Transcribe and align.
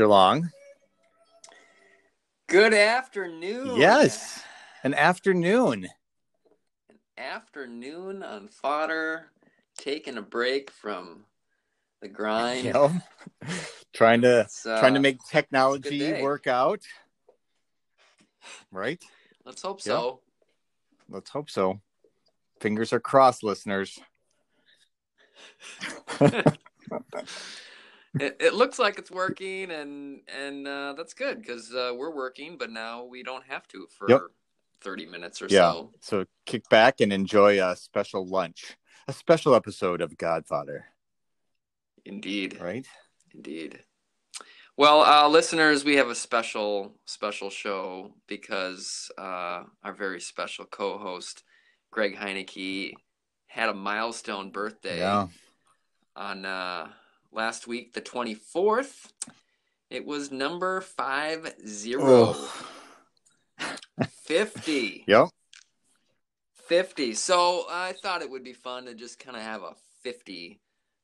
Mr. 0.00 0.08
Long. 0.08 0.50
Good 2.46 2.72
afternoon. 2.72 3.76
Yes, 3.76 4.42
an 4.82 4.94
afternoon. 4.94 5.88
An 6.88 6.96
afternoon 7.18 8.22
on 8.22 8.48
fodder, 8.48 9.26
taking 9.76 10.16
a 10.16 10.22
break 10.22 10.70
from 10.70 11.26
the 12.00 12.08
grind. 12.08 12.64
You 12.64 12.72
know, 12.72 12.92
trying 13.92 14.22
to 14.22 14.48
uh, 14.66 14.80
trying 14.80 14.94
to 14.94 15.00
make 15.00 15.18
technology 15.30 16.22
work 16.22 16.46
out. 16.46 16.80
Right? 18.72 19.04
Let's 19.44 19.60
hope 19.60 19.82
so. 19.82 20.20
Let's 21.10 21.28
hope 21.28 21.50
so. 21.50 21.82
Fingers 22.58 22.94
are 22.94 23.00
crossed, 23.00 23.42
listeners. 23.42 23.98
It, 28.18 28.36
it 28.40 28.54
looks 28.54 28.78
like 28.78 28.98
it's 28.98 29.10
working, 29.10 29.70
and 29.70 30.20
and 30.36 30.66
uh, 30.66 30.94
that's 30.96 31.14
good 31.14 31.40
because 31.40 31.72
uh, 31.72 31.92
we're 31.96 32.14
working, 32.14 32.58
but 32.58 32.70
now 32.70 33.04
we 33.04 33.22
don't 33.22 33.44
have 33.44 33.68
to 33.68 33.86
for 33.96 34.08
Yep. 34.08 34.22
thirty 34.80 35.06
minutes 35.06 35.40
or 35.40 35.46
Yeah. 35.48 35.72
so. 35.72 35.92
So 36.00 36.24
kick 36.44 36.68
back 36.68 37.00
and 37.00 37.12
enjoy 37.12 37.64
a 37.64 37.76
special 37.76 38.26
lunch, 38.26 38.76
a 39.06 39.12
special 39.12 39.54
episode 39.54 40.00
of 40.00 40.16
Godfather. 40.16 40.86
Indeed. 42.04 42.58
Right? 42.60 42.86
Indeed. 43.32 43.84
Well, 44.76 45.02
uh, 45.02 45.28
listeners, 45.28 45.84
we 45.84 45.96
have 45.96 46.08
a 46.08 46.14
special 46.14 46.94
special 47.04 47.50
show 47.50 48.14
because 48.26 49.10
uh, 49.18 49.64
our 49.84 49.92
very 49.92 50.20
special 50.20 50.64
co-host 50.64 51.44
Greg 51.92 52.16
Heineke 52.16 52.94
had 53.46 53.68
a 53.68 53.74
milestone 53.74 54.50
birthday 54.50 54.98
Yeah. 54.98 55.28
on 56.16 56.44
uh, 56.44 56.88
last 57.32 57.66
week, 57.66 57.92
the 57.94 58.00
twenty 58.00 58.34
fourth. 58.34 59.12
It 59.90 60.06
was 60.06 60.30
number 60.30 60.80
five 60.80 61.54
zero 61.66 62.34
Oh. 62.36 62.66
fifty. 64.24 65.04
Yep. 65.08 65.28
50 66.68 67.14
so 67.14 67.64
i 67.68 67.92
thought 68.00 68.22
it 68.22 68.30
would 68.30 68.44
be 68.44 68.52
fun 68.52 68.84
to 68.84 68.94
just 68.94 69.18
kind 69.18 69.36
of 69.36 69.42
have 69.42 69.62
a 69.62 69.74
50 70.04 70.60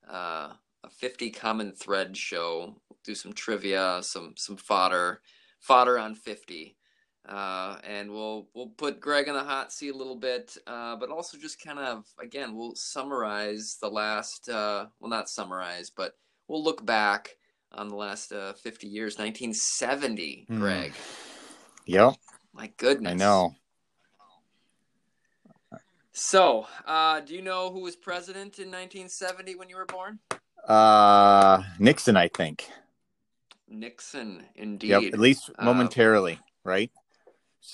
uh 0.08 0.52
a 0.84 0.88
50 0.90 1.30
common 1.30 1.72
thread 1.72 2.16
show 2.16 2.76
do 3.02 3.16
some 3.16 3.32
trivia 3.32 3.98
some 4.02 4.34
some 4.36 4.56
fodder 4.56 5.20
fodder 5.58 5.98
on 5.98 6.14
50 6.14 6.76
uh 7.28 7.76
and 7.82 8.10
we'll 8.10 8.48
we'll 8.54 8.68
put 8.68 9.00
greg 9.00 9.26
in 9.28 9.34
the 9.34 9.42
hot 9.42 9.72
seat 9.72 9.92
a 9.92 9.96
little 9.96 10.16
bit 10.16 10.56
uh 10.66 10.94
but 10.96 11.10
also 11.10 11.36
just 11.36 11.60
kind 11.62 11.78
of 11.78 12.04
again 12.22 12.54
we'll 12.54 12.74
summarize 12.76 13.78
the 13.80 13.88
last 13.88 14.48
uh 14.48 14.86
well 15.00 15.10
not 15.10 15.28
summarize 15.28 15.90
but 15.90 16.12
we'll 16.46 16.62
look 16.62 16.84
back 16.86 17.36
on 17.72 17.88
the 17.88 17.96
last 17.96 18.32
uh 18.32 18.52
50 18.52 18.86
years 18.86 19.18
1970 19.18 20.44
Hmm. 20.48 20.58
greg 20.58 20.92
Yep. 21.86 22.14
my 22.52 22.70
goodness 22.76 23.12
I 23.12 23.14
know. 23.14 23.54
So, 26.18 26.66
uh, 26.86 27.20
do 27.20 27.34
you 27.34 27.42
know 27.42 27.70
who 27.70 27.80
was 27.80 27.94
president 27.94 28.58
in 28.58 28.68
1970 28.68 29.54
when 29.54 29.68
you 29.68 29.76
were 29.76 29.84
born? 29.84 30.18
Uh 30.66 31.62
Nixon, 31.78 32.16
I 32.16 32.28
think. 32.28 32.68
Nixon, 33.68 34.42
indeed. 34.54 34.88
Yep. 34.90 35.02
At 35.12 35.18
least 35.20 35.50
Uh, 35.58 35.64
momentarily, 35.64 36.40
right? 36.64 36.90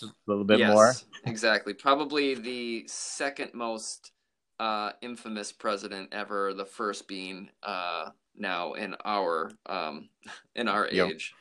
A 0.02 0.06
little 0.26 0.44
bit 0.44 0.58
yes, 0.60 0.72
more. 0.72 0.92
exactly. 1.26 1.74
Probably 1.74 2.34
the 2.34 2.84
second 2.86 3.52
most 3.54 4.12
uh, 4.60 4.92
infamous 5.02 5.52
president 5.52 6.10
ever. 6.12 6.54
The 6.54 6.64
first 6.64 7.08
being 7.08 7.50
uh, 7.62 8.10
now 8.36 8.72
in 8.74 8.94
our 9.04 9.50
um, 9.66 10.08
in 10.54 10.68
our 10.68 10.88
Yep. 10.90 11.10
age. 11.10 11.34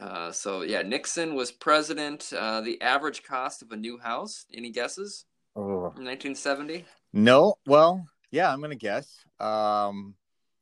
Uh, 0.00 0.32
so 0.32 0.62
yeah, 0.62 0.82
Nixon 0.82 1.34
was 1.36 1.52
president. 1.52 2.32
Uh, 2.36 2.60
the 2.60 2.82
average 2.82 3.22
cost 3.22 3.62
of 3.62 3.70
a 3.70 3.76
new 3.76 3.96
house. 3.98 4.44
Any 4.52 4.70
guesses 4.70 5.24
Oh. 5.54 5.84
1970? 5.96 6.84
No, 7.14 7.54
well, 7.66 8.04
yeah, 8.30 8.52
I'm 8.52 8.60
gonna 8.60 8.74
guess. 8.74 9.24
Um, 9.40 10.14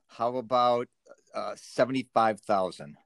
how 0.06 0.36
about 0.36 0.86
uh, 1.34 1.54
seventy-five 1.56 2.40
thousand? 2.40 2.96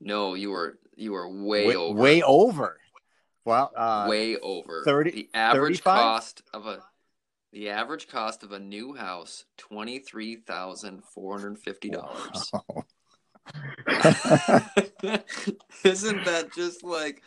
No, 0.00 0.34
you 0.34 0.50
were 0.50 0.78
you 0.96 1.12
were 1.12 1.28
way, 1.28 1.66
Way, 1.68 1.76
over. 1.76 2.00
way 2.00 2.22
over. 2.22 2.78
Well, 3.44 3.70
uh, 3.76 4.06
way 4.08 4.36
over 4.38 4.82
30 4.84 5.10
the 5.10 5.28
average 5.34 5.80
35? 5.82 5.94
cost 5.94 6.42
of 6.54 6.66
a 6.66 6.82
the 7.52 7.68
average 7.70 8.08
cost 8.08 8.42
of 8.42 8.52
a 8.52 8.58
new 8.58 8.94
house 8.94 9.44
twenty 9.56 9.98
three 9.98 10.36
thousand 10.36 11.04
four 11.04 11.38
hundred 11.38 11.58
fifty 11.58 11.90
dollars. 11.90 12.50
Isn't 15.84 16.24
that 16.24 16.50
just 16.54 16.82
like 16.82 17.22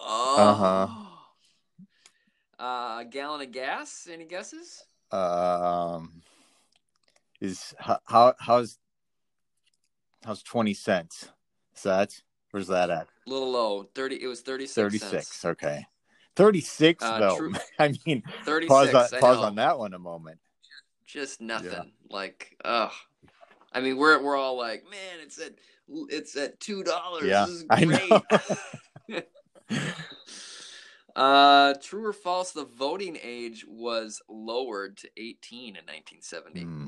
oh 0.00 0.36
Uh-huh. 0.38 0.88
Uh, 2.58 3.00
a 3.00 3.04
gallon 3.04 3.42
of 3.42 3.52
gas? 3.52 4.08
Any 4.10 4.24
guesses? 4.24 4.82
um, 5.12 6.22
is 7.40 7.74
how, 7.78 8.00
how 8.06 8.34
how's 8.38 8.78
how's 10.24 10.42
twenty 10.42 10.72
cents? 10.74 11.28
Is 11.76 11.82
that 11.82 12.22
where's 12.54 12.68
that 12.68 12.88
at? 12.88 13.08
A 13.26 13.30
little 13.30 13.50
low. 13.50 13.82
Thirty. 13.94 14.22
It 14.22 14.28
was 14.28 14.40
thirty 14.40 14.66
six. 14.66 14.74
Thirty-six. 14.74 15.44
Okay, 15.44 15.84
thirty-six 16.36 17.02
Uh, 17.02 17.18
though. 17.18 17.36
true. 17.36 17.52
I 17.80 17.92
mean, 18.06 18.22
Thirty 18.44 18.68
pause 18.68 18.94
on, 18.94 19.08
pause 19.20 19.38
on 19.38 19.56
that 19.56 19.76
one 19.76 19.92
a 19.92 19.98
moment. 19.98 20.38
Just 21.04 21.40
nothing. 21.40 21.92
Like, 22.08 22.56
ugh. 22.64 22.92
I 23.72 23.80
mean, 23.80 23.96
we're 23.96 24.22
we're 24.22 24.36
all 24.36 24.56
like, 24.56 24.84
man, 24.84 25.18
it's 25.20 25.38
at 25.40 25.54
it's 26.08 26.36
at 26.36 26.60
two 26.60 26.84
dollars. 26.84 27.24
Yeah, 27.24 27.46
this 27.46 27.54
is 27.56 27.66
I 27.68 27.84
great. 29.08 29.26
uh, 31.16 31.74
true 31.82 32.06
or 32.06 32.12
false? 32.12 32.52
The 32.52 32.66
voting 32.66 33.18
age 33.20 33.66
was 33.68 34.22
lowered 34.28 34.96
to 34.98 35.10
eighteen 35.16 35.70
in 35.70 35.84
1970. 35.86 36.60
Hmm. 36.62 36.86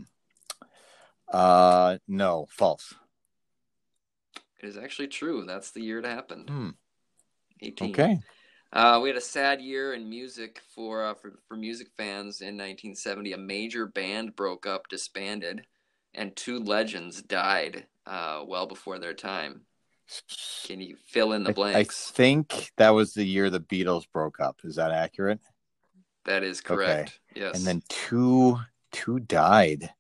Uh, 1.29 1.99
no, 2.07 2.47
false. 2.51 2.95
It 4.63 4.69
is 4.69 4.77
actually 4.77 5.09
true. 5.09 5.45
That's 5.47 5.71
the 5.71 5.81
year 5.81 5.99
it 5.99 6.07
happened. 6.07 6.49
Hmm. 6.49 6.71
18. 7.63 7.91
Okay. 7.91 8.19
Uh, 8.73 9.01
we 9.03 9.09
had 9.09 9.17
a 9.17 9.23
sad 9.23 9.61
year 9.61 9.95
in 9.95 10.09
music 10.09 10.61
for, 10.75 11.05
uh, 11.05 11.15
for 11.15 11.39
for 11.49 11.57
music 11.57 11.89
fans 11.97 12.41
in 12.41 12.57
1970. 12.57 13.33
A 13.33 13.39
major 13.39 13.87
band 13.87 14.37
broke 14.37 14.67
up, 14.67 14.89
disbanded, 14.89 15.67
and 16.15 16.35
two 16.37 16.59
legends 16.59 17.23
died 17.23 17.87
uh, 18.07 18.43
well 18.47 18.67
before 18.67 18.99
their 18.99 19.15
time. 19.15 19.63
Can 20.65 20.81
you 20.81 20.97
fill 21.07 21.33
in 21.33 21.45
the 21.45 21.59
I, 21.61 21.81
I 21.81 21.85
think 21.85 22.73
that 22.77 22.91
was 22.91 23.15
the 23.15 23.25
year 23.25 23.51
the 23.51 23.61
Beatles 23.61 24.05
broke 24.13 24.41
up. 24.41 24.61
Is 24.65 24.77
that 24.77 24.93
accurate? 24.93 25.41
that 26.27 26.43
is 26.43 26.61
correct. 26.61 27.19
Yes. 27.35 27.57
And 27.57 27.67
then 27.67 27.83
two 27.89 28.59
two 28.93 29.21
died. 29.21 29.91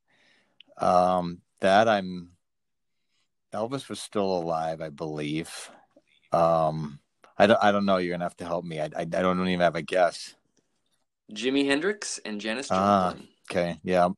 Um, 0.78 1.40
that 1.60 1.88
I'm 1.88 2.30
Elvis 3.56 3.88
was 3.88 4.00
still 4.00 4.38
alive, 4.38 4.80
I 4.80 4.90
believe. 4.90 5.70
Um, 6.32 7.00
I 7.38 7.46
don't 7.46 7.58
I 7.62 7.72
don't 7.72 7.86
know. 7.86 7.96
You're 7.96 8.14
gonna 8.14 8.24
have 8.24 8.36
to 8.38 8.44
help 8.44 8.64
me. 8.64 8.80
I 8.80 8.84
I, 8.84 9.00
I 9.00 9.04
don't 9.04 9.40
even 9.48 9.60
have 9.60 9.76
a 9.76 9.82
guess. 9.82 10.34
Jimi 11.32 11.66
Hendrix 11.66 12.18
and 12.24 12.40
Janis 12.40 12.68
Ah. 12.70 13.10
Joplin. 13.10 13.28
Okay, 13.50 13.80
yeah. 13.82 14.08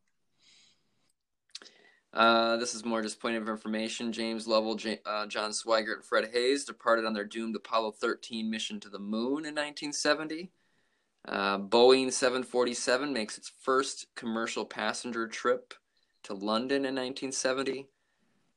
Uh, 2.12 2.56
this 2.56 2.74
is 2.74 2.84
more 2.84 3.02
just 3.02 3.20
point 3.20 3.36
of 3.36 3.48
information. 3.48 4.12
James 4.12 4.48
Lovell, 4.48 4.74
J- 4.74 5.00
uh, 5.04 5.26
John 5.26 5.50
Swigert, 5.50 5.96
and 5.96 6.04
Fred 6.04 6.32
Haise 6.34 6.64
departed 6.64 7.04
on 7.04 7.12
their 7.12 7.24
doomed 7.24 7.54
Apollo 7.54 7.92
13 7.92 8.50
mission 8.50 8.80
to 8.80 8.88
the 8.88 8.98
moon 8.98 9.44
in 9.44 9.54
1970. 9.54 10.50
Uh, 11.26 11.58
Boeing 11.58 12.10
747 12.10 13.12
makes 13.12 13.36
its 13.36 13.52
first 13.60 14.06
commercial 14.16 14.64
passenger 14.64 15.28
trip 15.28 15.74
to 16.24 16.32
London 16.32 16.78
in 16.78 16.94
1970. 16.94 17.86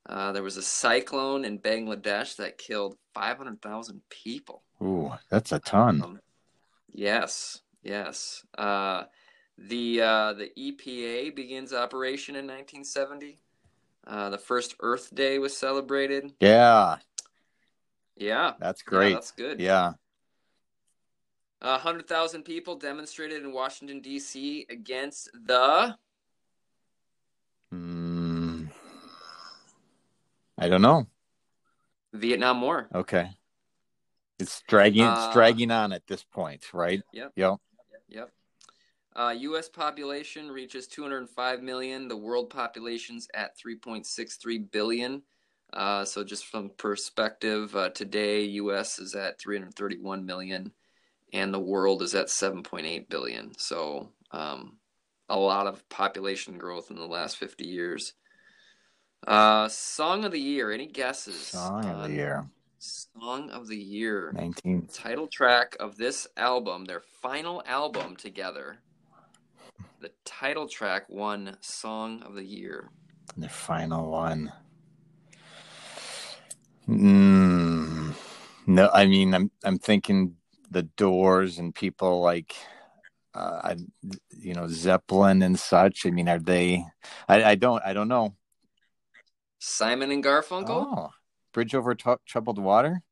Uh, 0.07 0.31
there 0.31 0.43
was 0.43 0.57
a 0.57 0.61
cyclone 0.63 1.45
in 1.45 1.59
Bangladesh 1.59 2.35
that 2.37 2.57
killed 2.57 2.97
500,000 3.13 4.01
people. 4.09 4.63
Ooh, 4.81 5.11
that's 5.29 5.51
a 5.51 5.59
ton. 5.59 6.01
Um, 6.01 6.19
yes, 6.91 7.61
yes. 7.83 8.43
Uh, 8.57 9.03
the 9.57 10.01
uh, 10.01 10.33
the 10.33 10.49
EPA 10.57 11.35
begins 11.35 11.71
operation 11.71 12.35
in 12.35 12.45
1970. 12.45 13.37
Uh, 14.07 14.29
the 14.31 14.37
first 14.39 14.75
Earth 14.79 15.13
Day 15.13 15.37
was 15.37 15.55
celebrated. 15.55 16.33
Yeah, 16.39 16.97
Yeah, 18.15 18.53
that's 18.59 18.81
yeah, 18.81 18.89
great. 18.89 19.13
that's 19.13 19.31
good. 19.31 19.59
Yeah. 19.61 19.93
Hundred 21.61 22.07
thousand 22.07 22.41
people 22.41 22.75
demonstrated 22.75 23.43
in 23.43 23.53
Washington 23.53 24.01
D.C. 24.01 24.65
against 24.71 25.29
the 25.45 25.95
I 30.61 30.69
don't 30.69 30.83
know. 30.83 31.07
Vietnam 32.13 32.61
War. 32.61 32.87
Okay. 32.93 33.31
It's 34.37 34.61
dragging 34.67 35.05
it's 35.07 35.19
Uh, 35.19 35.33
dragging 35.33 35.71
on 35.71 35.91
at 35.91 36.05
this 36.05 36.23
point, 36.23 36.71
right? 36.71 37.01
Yep. 37.11 37.31
Yep. 37.35 37.55
Yep. 38.09 38.31
Uh, 39.15 39.35
U.S. 39.39 39.69
population 39.69 40.51
reaches 40.51 40.87
205 40.87 41.63
million. 41.63 42.07
The 42.07 42.15
world 42.15 42.51
population's 42.51 43.27
at 43.33 43.57
3.63 43.57 44.71
billion. 44.71 45.23
Uh, 45.73 46.05
so 46.05 46.23
just 46.23 46.45
from 46.45 46.69
perspective, 46.77 47.75
uh, 47.75 47.89
today 47.89 48.43
U.S. 48.43 48.99
is 48.99 49.15
at 49.15 49.39
331 49.39 50.25
million, 50.27 50.71
and 51.33 51.51
the 51.51 51.59
world 51.59 52.03
is 52.03 52.13
at 52.13 52.27
7.8 52.27 53.09
billion. 53.09 53.57
So 53.57 54.09
um, 54.29 54.77
a 55.27 55.39
lot 55.39 55.65
of 55.65 55.87
population 55.89 56.59
growth 56.59 56.91
in 56.91 56.97
the 56.97 57.07
last 57.07 57.37
50 57.37 57.65
years. 57.65 58.13
Uh, 59.27 59.67
song 59.67 60.25
of 60.25 60.31
the 60.31 60.39
year. 60.39 60.71
Any 60.71 60.87
guesses? 60.87 61.35
Song 61.35 61.85
of 61.85 62.03
the 62.03 62.13
year. 62.13 62.45
Song 62.79 63.49
of 63.51 63.67
the 63.67 63.77
year. 63.77 64.31
19. 64.35 64.87
Title 64.91 65.27
track 65.27 65.75
of 65.79 65.97
this 65.97 66.27
album, 66.37 66.85
their 66.85 67.01
final 67.21 67.61
album 67.67 68.15
together. 68.15 68.79
The 69.99 70.11
title 70.25 70.67
track 70.67 71.03
won 71.09 71.57
Song 71.61 72.23
of 72.23 72.33
the 72.33 72.43
Year. 72.43 72.89
The 73.37 73.49
final 73.49 74.09
one. 74.09 74.51
Mm, 76.89 78.15
no, 78.65 78.89
I 78.91 79.05
mean, 79.05 79.35
I'm 79.35 79.51
I'm 79.63 79.77
thinking 79.77 80.35
the 80.71 80.83
Doors 80.83 81.59
and 81.59 81.73
people 81.73 82.21
like, 82.21 82.55
uh, 83.35 83.61
I, 83.63 83.75
you 84.35 84.55
know, 84.55 84.67
Zeppelin 84.67 85.43
and 85.43 85.59
such. 85.59 86.05
I 86.07 86.09
mean, 86.09 86.27
are 86.27 86.39
they? 86.39 86.83
I, 87.29 87.43
I 87.43 87.55
don't 87.55 87.83
I 87.85 87.93
don't 87.93 88.07
know. 88.07 88.35
Simon 89.71 90.09
and 90.11 90.23
Garfunkel. 90.23 90.69
Oh, 90.69 91.09
Bridge 91.53 91.75
over 91.75 91.93
Tr- 91.93 92.13
troubled 92.25 92.57
water. 92.57 93.03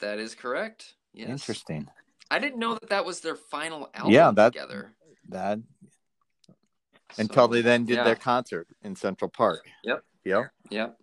That 0.00 0.18
is 0.18 0.34
correct. 0.34 0.94
Yes. 1.14 1.30
Interesting. 1.30 1.88
I 2.30 2.38
didn't 2.38 2.58
know 2.58 2.74
that 2.74 2.90
that 2.90 3.04
was 3.06 3.20
their 3.20 3.34
final 3.34 3.88
album 3.94 4.12
Yeah, 4.12 4.30
that- 4.32 4.52
together. 4.52 4.94
That 5.30 5.60
until 7.16 7.44
So, 7.46 7.52
they 7.54 7.62
then 7.62 7.86
did 7.86 7.96
yeah. 7.96 8.04
their 8.04 8.16
concert 8.16 8.68
in 8.82 8.94
Central 8.94 9.30
Park. 9.30 9.66
Yep. 9.84 10.04
Yep. 10.24 10.50
Yep. 10.70 10.98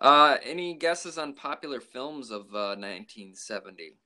Uh, 0.00 0.36
any 0.42 0.74
guesses 0.74 1.16
on 1.16 1.34
popular 1.34 1.80
films 1.80 2.30
of 2.32 2.46
uh, 2.52 2.74
1970? 2.74 3.96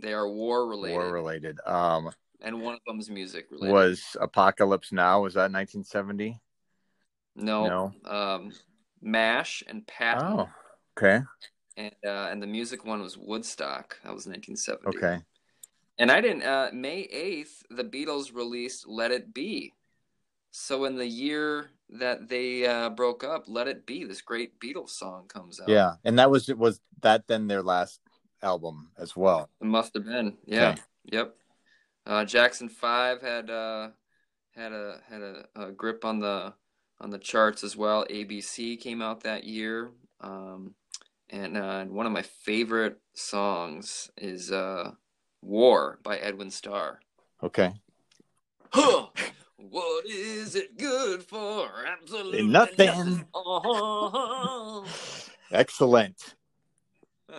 They 0.00 0.14
are 0.14 0.28
war 0.28 0.66
related, 0.66 0.96
War 0.96 1.12
related. 1.12 1.58
Um, 1.66 2.10
and 2.40 2.62
one 2.62 2.74
of 2.74 2.80
them 2.86 2.98
is 2.98 3.10
music 3.10 3.46
related. 3.50 3.72
was 3.72 4.16
Apocalypse 4.20 4.90
Now? 4.90 5.20
Was 5.22 5.34
that 5.34 5.52
1970? 5.52 6.40
No, 7.34 7.92
No. 8.04 8.10
Um, 8.10 8.52
Mash 9.00 9.62
and 9.66 9.86
Patton, 9.86 10.40
Oh, 10.40 10.48
okay. 10.96 11.22
and 11.76 11.94
uh, 12.06 12.28
and 12.30 12.42
the 12.42 12.46
music 12.46 12.84
one 12.84 13.02
was 13.02 13.18
Woodstock. 13.18 13.98
That 14.04 14.14
was 14.14 14.26
1970. 14.26 14.96
Okay. 14.96 15.22
And 15.98 16.10
I 16.10 16.20
didn't. 16.20 16.42
Uh, 16.42 16.70
May 16.72 17.06
8th, 17.08 17.62
the 17.70 17.84
Beatles 17.84 18.34
released 18.34 18.86
"Let 18.86 19.10
It 19.10 19.34
Be." 19.34 19.74
So 20.50 20.84
in 20.84 20.96
the 20.96 21.06
year 21.06 21.70
that 21.90 22.28
they 22.28 22.66
uh, 22.66 22.90
broke 22.90 23.24
up, 23.24 23.44
"Let 23.46 23.68
It 23.68 23.86
Be," 23.86 24.04
this 24.04 24.20
great 24.22 24.58
Beatles 24.60 24.90
song 24.90 25.26
comes 25.28 25.60
out. 25.60 25.68
Yeah, 25.68 25.94
and 26.04 26.18
that 26.18 26.30
was 26.30 26.48
it 26.48 26.58
was 26.58 26.80
that 27.00 27.26
then 27.26 27.46
their 27.48 27.62
last 27.62 28.00
album 28.42 28.90
as 28.98 29.16
well. 29.16 29.50
It 29.60 29.66
must 29.66 29.94
have 29.94 30.04
been. 30.04 30.36
Yeah. 30.46 30.70
Okay. 30.70 30.82
Yep. 31.06 31.36
Uh, 32.06 32.24
Jackson 32.24 32.68
Five 32.68 33.20
had 33.20 33.50
uh, 33.50 33.88
had 34.54 34.72
a 34.72 35.00
had 35.08 35.22
a, 35.22 35.44
a 35.56 35.72
grip 35.72 36.04
on 36.04 36.20
the 36.20 36.54
on 37.02 37.10
the 37.10 37.18
charts 37.18 37.64
as 37.64 37.76
well. 37.76 38.06
ABC 38.08 38.80
came 38.80 39.02
out 39.02 39.22
that 39.24 39.44
year, 39.44 39.90
um, 40.20 40.74
and 41.28 41.56
uh, 41.56 41.84
one 41.84 42.06
of 42.06 42.12
my 42.12 42.22
favorite 42.22 42.98
songs 43.14 44.10
is 44.16 44.52
uh, 44.52 44.92
"War" 45.42 45.98
by 46.02 46.16
Edwin 46.18 46.50
Starr. 46.50 47.00
Okay. 47.42 47.72
Huh. 48.70 49.08
What 49.56 50.06
is 50.06 50.54
it 50.56 50.78
good 50.78 51.22
for? 51.22 51.68
Absolutely 51.86 52.42
Nothing. 52.42 53.26
Uh-huh. 53.34 54.82
Excellent. 55.50 56.34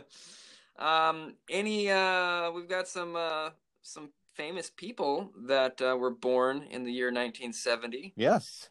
um, 0.78 1.34
any 1.50 1.90
uh, 1.90 2.52
we've 2.52 2.70
got 2.70 2.88
some 2.88 3.16
uh, 3.16 3.50
some 3.82 4.10
famous 4.34 4.72
people 4.76 5.32
that 5.48 5.82
uh, 5.82 5.96
were 5.98 6.10
born 6.10 6.64
in 6.70 6.84
the 6.84 6.92
year 6.92 7.08
1970. 7.08 8.14
Yes. 8.16 8.70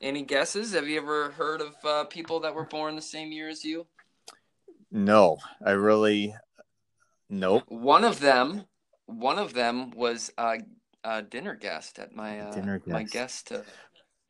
Any 0.00 0.22
guesses? 0.22 0.72
Have 0.72 0.88
you 0.88 0.98
ever 0.98 1.30
heard 1.30 1.60
of 1.60 1.74
uh, 1.84 2.04
people 2.04 2.40
that 2.40 2.54
were 2.54 2.64
born 2.64 2.96
the 2.96 3.02
same 3.02 3.32
year 3.32 3.48
as 3.48 3.64
you? 3.64 3.86
No, 4.90 5.38
I 5.64 5.72
really. 5.72 6.34
Nope. 7.28 7.64
One 7.68 8.04
of 8.04 8.20
them, 8.20 8.64
one 9.06 9.38
of 9.38 9.52
them 9.52 9.90
was 9.90 10.32
uh, 10.38 10.58
a 11.04 11.22
dinner 11.22 11.54
guest 11.54 11.98
at 11.98 12.14
my 12.14 12.40
uh, 12.40 12.52
Dinner 12.52 12.80
my 12.86 13.02
guest. 13.02 13.48
guest 13.48 13.52
uh, 13.52 13.70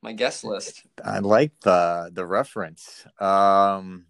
my 0.02 0.12
guest 0.12 0.44
list. 0.44 0.82
I 1.04 1.18
like 1.18 1.52
the 1.60 2.10
the 2.12 2.24
reference. 2.26 3.06
Um, 3.20 4.06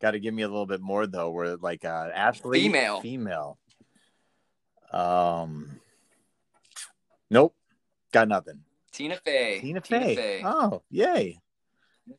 got 0.00 0.12
to 0.12 0.20
give 0.20 0.34
me 0.34 0.42
a 0.42 0.48
little 0.48 0.66
bit 0.66 0.80
more 0.80 1.06
though. 1.06 1.30
Where 1.30 1.56
like 1.56 1.84
uh, 1.84 2.08
athlete, 2.14 2.62
Female. 2.62 3.00
female. 3.00 3.58
Um. 4.92 5.78
Nope. 7.30 7.54
Got 8.12 8.26
nothing. 8.28 8.60
Tina 8.92 9.16
Fey. 9.16 9.60
Tina 9.60 9.80
Fey. 9.80 10.14
Fey. 10.16 10.42
Oh, 10.44 10.82
yay! 10.90 11.40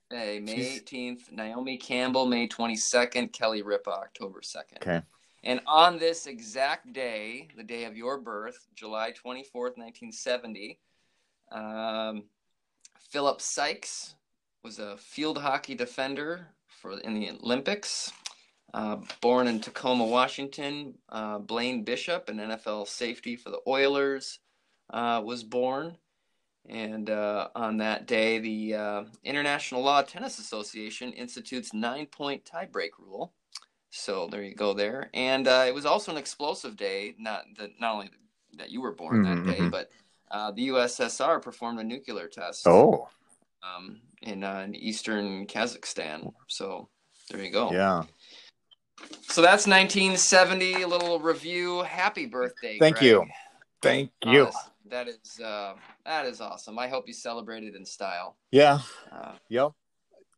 May 0.10 0.44
She's- 0.46 0.82
18th, 0.82 1.32
Naomi 1.32 1.78
Campbell, 1.78 2.26
May 2.26 2.48
22nd, 2.48 3.34
Kelly 3.34 3.62
Ripa, 3.62 3.92
October 3.92 4.42
2nd. 4.42 4.78
Okay. 4.82 5.02
And 5.44 5.60
on 5.66 5.98
this 5.98 6.28
exact 6.28 6.94
day, 6.94 7.48
the 7.58 7.64
day 7.64 7.86
of 7.86 7.98
your 7.98 8.20
birth, 8.20 8.68
July 8.76 9.12
24th, 9.12 9.76
1970, 9.78 10.80
um, 11.52 12.24
Philip 13.10 13.42
Sykes 13.42 14.16
was 14.64 14.80
a 14.80 14.98
field 14.98 15.40
hockey 15.40 15.76
defender 15.76 16.48
for 16.68 17.00
in 17.00 17.16
the 17.16 17.32
Olympics. 17.32 18.12
Uh, 18.74 18.98
born 19.20 19.48
in 19.48 19.60
Tacoma, 19.60 20.06
Washington, 20.06 20.94
uh, 21.10 21.40
Blaine 21.40 21.84
Bishop, 21.84 22.30
an 22.30 22.38
NFL 22.38 22.88
safety 22.88 23.36
for 23.36 23.50
the 23.50 23.60
Oilers, 23.68 24.40
uh, 24.92 25.22
was 25.26 25.44
born. 25.44 25.98
And 26.70 27.10
uh, 27.10 27.50
on 27.56 27.78
that 27.78 28.06
day, 28.08 28.40
the 28.40 28.76
uh, 28.76 29.04
International 29.24 29.82
Lawn 29.82 30.06
Tennis 30.06 30.40
Association 30.40 31.12
institutes 31.14 31.74
nine-point 31.74 32.46
tiebreak 32.46 32.92
rule. 33.00 33.34
So 33.90 34.28
there 34.32 34.44
you 34.44 34.56
go 34.56 34.74
there. 34.74 35.10
And 35.14 35.48
uh, 35.48 35.66
it 35.68 35.74
was 35.74 35.86
also 35.86 36.12
an 36.12 36.18
explosive 36.18 36.78
day. 36.78 37.16
Not 37.18 37.46
that 37.58 37.72
not 37.80 37.96
only 37.96 38.10
that 38.58 38.70
you 38.72 38.82
were 38.82 38.94
born 38.94 39.24
Mhm, 39.24 39.46
that 39.46 39.52
day, 39.52 39.62
mhm. 39.64 39.72
but 39.72 39.92
uh, 40.30 40.52
the 40.52 40.68
USSR 40.68 41.42
performed 41.42 41.80
a 41.80 41.84
nuclear 41.84 42.28
test 42.28 42.68
Oh, 42.68 43.10
um, 43.64 44.00
in, 44.22 44.44
uh, 44.44 44.60
in 44.60 44.76
eastern 44.76 45.46
Kazakhstan. 45.48 46.32
So 46.48 46.88
there 47.30 47.44
you 47.44 47.52
go. 47.52 47.72
yeah. 47.74 48.04
So 49.24 49.42
that's 49.42 49.68
1970. 49.68 50.84
A 50.84 50.88
little 50.88 51.20
review. 51.20 51.82
Happy 51.84 52.28
birthday! 52.28 52.78
Thank 52.80 52.98
Greg. 52.98 53.06
you. 53.06 53.26
Thank 53.82 54.12
you. 54.24 54.46
Uh, 54.46 54.52
that 54.92 55.08
is 55.08 55.40
uh, 55.44 55.74
that 56.06 56.26
is 56.28 56.40
awesome. 56.42 56.78
I 56.78 56.88
hope 56.88 57.08
you 57.08 57.14
celebrated 57.14 57.76
in 57.76 57.86
style. 57.86 58.38
Yeah. 58.52 58.80
Uh, 59.12 59.34
Yep. 59.50 59.72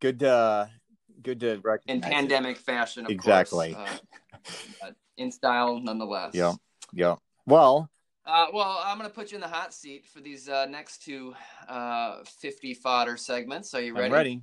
Good. 0.00 0.22
Uh, 0.22 0.66
good 1.22 1.40
to 1.40 1.52
in 1.52 1.60
recognize. 1.60 1.98
it. 1.98 2.12
pandemic 2.14 2.56
fashion, 2.56 3.04
of 3.04 3.10
Exactly. 3.10 3.74
course. 3.74 4.00
Uh, 4.82 4.90
in 5.16 5.30
style, 5.30 5.78
nonetheless. 5.80 6.34
Yep. 6.34 6.54
Yep. 6.94 7.18
Well, 7.46 7.90
Uh, 8.26 8.46
well, 8.54 8.80
I'm 8.84 8.96
going 8.98 9.08
to 9.08 9.14
put 9.14 9.30
you 9.30 9.36
in 9.36 9.40
the 9.42 9.48
hot 9.48 9.74
seat 9.74 10.06
for 10.06 10.20
these 10.20 10.48
uh, 10.48 10.64
next 10.66 11.02
two 11.04 11.34
uh, 11.68 12.24
50 12.40 12.72
fodder 12.74 13.16
segments. 13.18 13.74
Are 13.74 13.82
you 13.82 13.92
ready? 13.94 14.06
I'm 14.06 14.12
ready. 14.12 14.42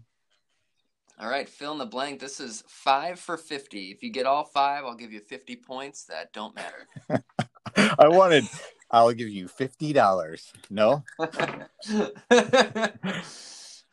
All 1.19 1.29
right, 1.29 1.47
fill 1.47 1.73
in 1.73 1.77
the 1.77 1.85
blank. 1.85 2.19
This 2.19 2.39
is 2.39 2.63
five 2.67 3.19
for 3.19 3.37
50. 3.37 3.91
If 3.91 4.01
you 4.01 4.09
get 4.11 4.25
all 4.25 4.43
five, 4.43 4.85
I'll 4.85 4.95
give 4.95 5.11
you 5.11 5.19
50 5.19 5.55
points. 5.57 6.05
That 6.05 6.31
don't 6.33 6.55
matter. 6.55 6.87
I 7.99 8.07
wanted. 8.07 8.45
I'll 8.91 9.13
give 9.13 9.29
you 9.29 9.47
fifty 9.47 9.93
dollars. 9.93 10.51
No. 10.69 11.03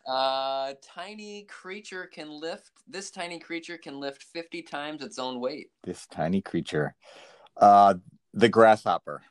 uh, 0.09 0.73
tiny 0.83 1.45
creature 1.45 2.07
can 2.07 2.31
lift. 2.31 2.71
This 2.89 3.11
tiny 3.11 3.39
creature 3.39 3.79
can 3.79 4.01
lift 4.01 4.25
50 4.25 4.63
times 4.63 5.03
its 5.03 5.19
own 5.19 5.39
weight. 5.41 5.71
This 5.85 6.07
tiny 6.07 6.41
creature. 6.41 6.95
Uh, 7.57 7.95
the 8.33 8.49
grasshopper. 8.49 9.23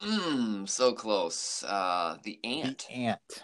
Mmm, 0.00 0.68
so 0.68 0.92
close. 0.92 1.62
Uh, 1.66 2.16
the 2.24 2.40
ant. 2.42 2.86
The 2.88 2.94
ant. 2.94 3.42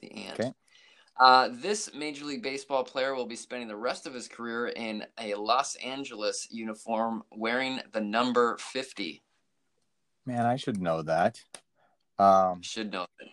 The 0.00 0.12
ant. 0.12 0.40
Okay. 0.40 0.52
Uh, 1.18 1.48
this 1.50 1.94
Major 1.94 2.26
League 2.26 2.42
Baseball 2.42 2.84
player 2.84 3.14
will 3.14 3.26
be 3.26 3.36
spending 3.36 3.68
the 3.68 3.76
rest 3.76 4.06
of 4.06 4.12
his 4.12 4.28
career 4.28 4.68
in 4.68 5.04
a 5.18 5.34
Los 5.34 5.74
Angeles 5.76 6.48
uniform 6.50 7.22
wearing 7.32 7.80
the 7.92 8.00
number 8.00 8.58
50. 8.58 9.22
Man, 10.26 10.44
I 10.44 10.56
should 10.56 10.80
know 10.80 11.02
that. 11.02 11.40
Um, 12.18 12.62
Should 12.62 12.92
know 12.92 13.06
that. 13.20 13.28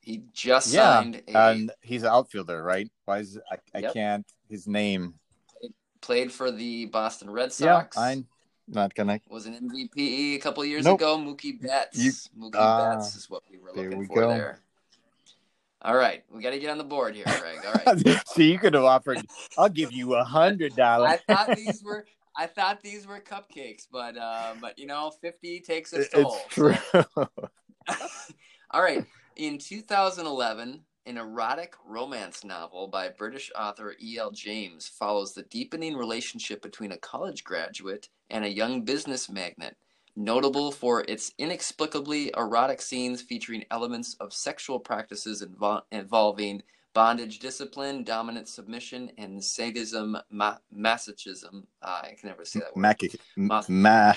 He 0.00 0.22
just 0.32 0.72
yeah, 0.72 1.00
signed 1.00 1.22
a 1.28 1.36
and 1.36 1.70
he's 1.82 2.02
an 2.02 2.08
outfielder, 2.10 2.62
right? 2.62 2.88
Why 3.04 3.18
is 3.18 3.38
I, 3.50 3.56
I 3.74 3.78
Yep. 3.80 3.92
can't 3.94 4.26
his 4.48 4.66
name? 4.66 5.14
played 6.00 6.30
for 6.32 6.50
the 6.52 6.86
Boston 6.86 7.28
Red 7.28 7.52
Sox. 7.52 7.96
Yeah. 7.96 8.02
I'm 8.02 8.26
not 8.68 8.94
gonna. 8.94 9.20
was 9.28 9.46
an 9.46 9.54
MVP 9.68 10.36
a 10.36 10.38
couple 10.38 10.64
years 10.64 10.84
Nope. 10.84 11.00
ago. 11.00 11.18
Mookie 11.18 11.60
Betts. 11.60 11.98
You- 11.98 12.12
Mookie 12.40 12.54
Ah, 12.54 12.94
Betts 12.94 13.16
is 13.16 13.28
what 13.28 13.42
we 13.50 13.58
were 13.58 13.72
looking 13.74 13.98
we 13.98 14.06
for 14.06 14.20
go. 14.22 14.28
there. 14.28 14.60
All 15.82 15.94
right, 15.96 16.24
we 16.30 16.42
got 16.42 16.50
to 16.50 16.58
get 16.58 16.70
on 16.70 16.78
the 16.78 16.82
board 16.84 17.14
here, 17.14 17.24
Greg. 17.24 17.58
All 17.66 17.72
right. 17.94 18.26
See, 18.28 18.50
you 18.50 18.58
could 18.58 18.74
have 18.74 18.82
offered. 18.84 19.24
I'll 19.56 19.68
give 19.68 19.92
you 19.92 20.14
a 20.14 20.24
hundred 20.24 20.74
dollars. 20.74 21.20
I 21.28 21.34
thought 21.34 21.56
these 21.56 21.82
were 21.84 22.04
I 22.38 22.46
thought 22.46 22.80
these 22.80 23.04
were 23.04 23.18
cupcakes, 23.18 23.88
but 23.90 24.16
uh, 24.16 24.54
but 24.60 24.78
you 24.78 24.86
know, 24.86 25.10
fifty 25.20 25.60
takes 25.60 25.92
its 25.92 26.06
It's 26.06 26.14
toll. 26.14 26.38
true. 26.48 26.74
All 28.70 28.82
right. 28.82 29.04
In 29.36 29.58
2011, 29.58 30.80
an 31.06 31.16
erotic 31.16 31.74
romance 31.86 32.44
novel 32.44 32.86
by 32.86 33.08
British 33.08 33.50
author 33.56 33.94
E.L. 34.00 34.30
James 34.30 34.86
follows 34.88 35.32
the 35.32 35.44
deepening 35.44 35.96
relationship 35.96 36.62
between 36.62 36.92
a 36.92 36.98
college 36.98 37.44
graduate 37.44 38.08
and 38.30 38.44
a 38.44 38.52
young 38.52 38.82
business 38.82 39.30
magnate, 39.30 39.74
notable 40.16 40.70
for 40.70 41.04
its 41.08 41.32
inexplicably 41.38 42.32
erotic 42.36 42.80
scenes 42.82 43.22
featuring 43.22 43.64
elements 43.70 44.16
of 44.20 44.32
sexual 44.32 44.78
practices 44.78 45.42
invo- 45.42 45.82
involving 45.90 46.62
bondage 46.94 47.38
discipline, 47.38 48.04
dominant 48.04 48.48
submission, 48.48 49.10
and 49.18 49.42
sadism, 49.42 50.16
ma- 50.30 50.56
masochism. 50.76 51.64
Uh, 51.82 52.00
I 52.04 52.14
can 52.18 52.28
never 52.28 52.44
say 52.44 52.60
that 52.60 52.74
word. 52.74 52.82
Mac- 52.82 53.00
Ma- 53.36 53.62
ma- 53.68 54.14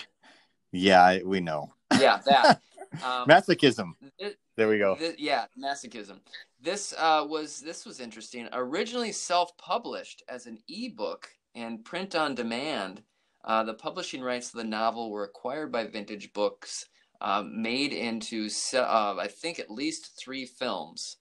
yeah, 0.71 1.01
I- 1.03 1.21
we 1.23 1.39
know. 1.39 1.73
yeah, 1.99 2.19
that. 2.25 2.61
Um, 3.05 3.25
Masochism. 3.25 3.93
it- 4.19 4.37
There 4.57 4.67
we 4.67 4.77
go. 4.77 4.97
Yeah, 5.17 5.45
masochism. 5.57 6.19
This 6.59 6.93
uh, 6.97 7.25
was 7.25 7.61
this 7.61 7.85
was 7.85 8.01
interesting. 8.01 8.49
Originally 8.51 9.13
self-published 9.13 10.23
as 10.27 10.45
an 10.45 10.57
ebook 10.67 11.29
and 11.55 11.85
print 11.85 12.15
on 12.15 12.35
demand, 12.35 13.01
uh, 13.45 13.63
the 13.63 13.75
publishing 13.75 14.21
rights 14.21 14.51
to 14.51 14.57
the 14.57 14.65
novel 14.65 15.09
were 15.09 15.23
acquired 15.23 15.71
by 15.71 15.87
Vintage 15.87 16.33
Books, 16.33 16.85
um, 17.21 17.61
made 17.61 17.93
into 17.93 18.49
uh, 18.73 19.15
I 19.17 19.27
think 19.29 19.59
at 19.59 19.71
least 19.71 20.19
three 20.19 20.45
films. 20.45 21.15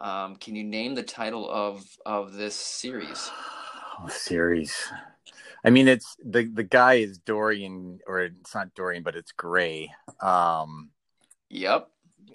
Um, 0.00 0.36
can 0.36 0.56
you 0.56 0.64
name 0.64 0.94
the 0.94 1.02
title 1.02 1.48
of 1.50 1.84
of 2.06 2.32
this 2.34 2.54
series? 2.54 3.30
Oh, 4.02 4.08
series. 4.08 4.74
I 5.62 5.68
mean, 5.68 5.86
it's 5.86 6.16
the 6.24 6.44
the 6.44 6.62
guy 6.62 6.94
is 6.94 7.18
Dorian, 7.18 7.98
or 8.06 8.20
it's 8.20 8.54
not 8.54 8.74
Dorian, 8.74 9.02
but 9.02 9.14
it's 9.14 9.32
Gray. 9.32 9.92
Um, 10.22 10.88
Yep. 11.50 11.90
I 12.30 12.32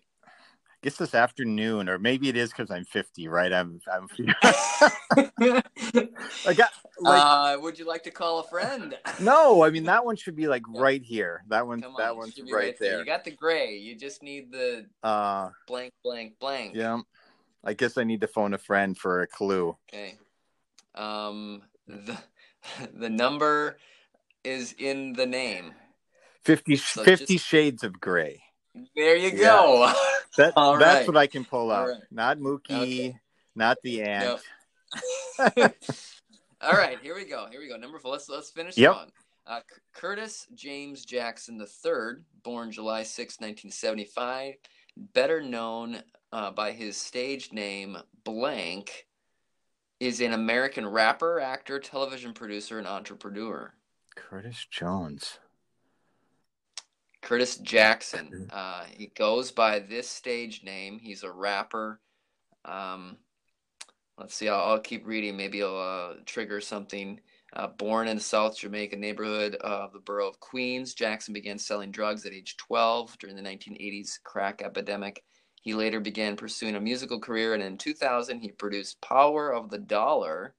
guess 0.84 0.98
this 0.98 1.16
afternoon, 1.16 1.90
or 1.90 1.98
maybe 1.98 2.30
it 2.30 2.38
is 2.38 2.52
because 2.52 2.70
I'm 2.70 2.86
50, 2.86 3.28
right? 3.30 3.52
I'm 3.52 3.82
I'm. 3.92 4.08
I 6.46 6.54
got 6.54 6.70
like 7.00 7.24
uh, 7.24 7.58
would 7.62 7.80
you 7.80 7.88
like 7.88 8.04
to 8.04 8.12
call 8.12 8.40
a 8.40 8.44
friend? 8.44 8.96
no. 9.20 9.64
I 9.64 9.72
mean, 9.72 9.86
that 9.86 10.06
one 10.06 10.18
should 10.18 10.36
be 10.36 10.48
like 10.48 10.62
Yeah. 10.72 10.82
right 10.82 11.02
here. 11.02 11.44
That 11.48 11.66
one. 11.66 11.84
On, 11.84 11.94
that 11.98 12.16
one's 12.16 12.36
be 12.36 12.54
right 12.54 12.78
there. 12.80 12.92
there. 12.92 13.00
You 13.00 13.06
got 13.06 13.24
the 13.24 13.32
gray. 13.32 13.76
You 13.78 13.96
just 13.96 14.22
need 14.22 14.52
the 14.52 14.86
Uh, 15.02 15.50
blank, 15.66 15.94
blank, 16.04 16.38
blank. 16.40 16.76
yeah. 16.76 17.00
I 17.66 17.74
guess 17.74 17.98
I 17.98 18.04
need 18.04 18.22
to 18.22 18.28
phone 18.28 18.54
a 18.54 18.58
friend 18.58 18.98
for 18.98 19.22
a 19.22 19.28
clue. 19.28 19.76
Okay. 19.90 20.18
Um, 20.94 21.64
the 21.88 22.18
the 22.94 23.10
number 23.10 23.78
is 24.44 24.74
in 24.78 25.14
the 25.14 25.26
name. 25.26 25.74
50, 26.44 26.76
So 26.76 27.04
50 27.04 27.34
just- 27.36 27.46
shades 27.46 27.84
of 27.84 28.00
gray. 28.00 28.42
There 28.96 29.16
you 29.16 29.30
Yeah. 29.30 29.38
go. 29.38 29.94
That 30.38 30.54
that's 30.56 30.58
right. 30.58 31.08
what 31.08 31.18
I 31.18 31.28
can 31.28 31.46
pull 31.46 31.72
out. 31.72 31.88
right. 31.88 32.02
Not 32.12 32.38
Mookie, 32.40 32.72
Okay. 32.72 33.20
not 33.56 33.78
the 33.84 34.04
ant. 34.04 34.40
All 36.62 36.72
right, 36.74 37.00
here 37.02 37.16
we 37.16 37.26
go. 37.26 37.48
Here 37.52 37.60
we 37.60 37.68
go. 37.68 37.78
Number 37.78 38.00
four. 38.00 38.12
Let's 38.14 38.30
let's 38.30 38.50
finish 38.52 38.78
Yep. 38.78 38.92
strong. 38.94 39.12
Uh, 39.48 39.60
C- 39.70 39.82
Curtis 39.94 40.48
James 40.56 41.06
Jackson 41.06 41.60
III, 41.62 42.24
born 42.44 42.72
July 42.72 43.04
6, 43.04 43.40
1975, 43.40 44.56
better 45.14 45.42
known 45.42 46.02
uh, 46.36 46.52
by 46.52 46.74
his 46.74 46.98
stage 46.98 47.54
name 47.54 47.98
Blank, 48.26 49.08
is 50.02 50.20
an 50.20 50.34
American 50.34 50.86
rapper, 50.86 51.40
actor, 51.40 51.80
television 51.80 52.34
producer, 52.34 52.78
and 52.78 52.86
entrepreneur. 52.86 53.74
Curtis 54.18 54.68
Jones. 54.70 55.40
Curtis 57.22 57.56
Jackson. 57.60 58.50
Uh, 58.52 58.84
he 58.98 59.08
goes 59.16 59.52
by 59.52 59.80
this 59.80 60.10
stage 60.10 60.62
name. 60.62 61.00
He's 61.00 61.24
a 61.24 61.32
rapper. 61.32 62.02
Um, 62.66 63.16
let's 64.18 64.36
see. 64.36 64.50
I'll, 64.50 64.72
I'll 64.72 64.80
keep 64.80 65.08
reading. 65.08 65.38
Maybe 65.38 65.64
I'll 65.64 65.78
uh, 65.78 66.14
trigger 66.26 66.60
something. 66.60 67.22
Uh, 67.54 67.68
born 67.68 68.10
in 68.10 68.18
the 68.18 68.24
South 68.24 68.58
Jamaica 68.58 68.98
neighborhood 68.98 69.56
of 69.56 69.94
the 69.94 70.00
borough 70.00 70.28
of 70.28 70.42
Queens, 70.42 70.94
Jackson 70.94 71.34
began 71.34 71.58
selling 71.58 71.92
drugs 71.92 72.26
at 72.26 72.34
age 72.34 72.58
12 72.58 73.18
during 73.20 73.38
the 73.38 73.42
1980s 73.42 74.22
crack 74.22 74.62
epidemic. 74.62 75.24
He 75.66 75.74
later 75.74 76.00
began 76.00 76.36
pursuing 76.36 76.76
a 76.76 76.80
musical 76.80 77.20
career, 77.20 77.56
and 77.56 77.64
in 77.64 77.80
2000, 77.80 78.40
he 78.40 78.52
produced 78.52 79.02
Power 79.02 79.52
of 79.52 79.72
the 79.72 79.80
Dollar 79.80 80.54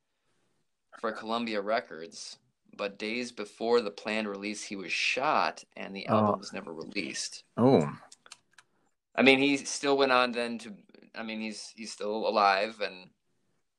for 1.01 1.13
Columbia 1.13 1.61
Records. 1.61 2.39
But 2.77 2.99
days 2.99 3.31
before 3.31 3.81
the 3.81 3.93
planned 3.93 4.29
release, 4.29 4.65
he 4.65 4.75
was 4.75 4.91
shot, 4.91 5.63
and 5.77 5.95
the 5.95 6.09
oh. 6.09 6.17
album 6.17 6.35
Oh. 6.35 6.39
was 6.39 6.53
never 6.53 6.75
released. 6.75 7.45
Oh, 7.57 7.89
I 9.15 9.23
mean, 9.23 9.39
he 9.39 9.57
still 9.59 9.97
went 9.97 10.11
on 10.11 10.33
then 10.33 10.59
to. 10.59 10.75
I 11.15 11.23
mean, 11.23 11.41
he's 11.41 11.73
he's 11.77 11.93
still 11.93 12.29
alive 12.29 12.81
and 12.81 13.09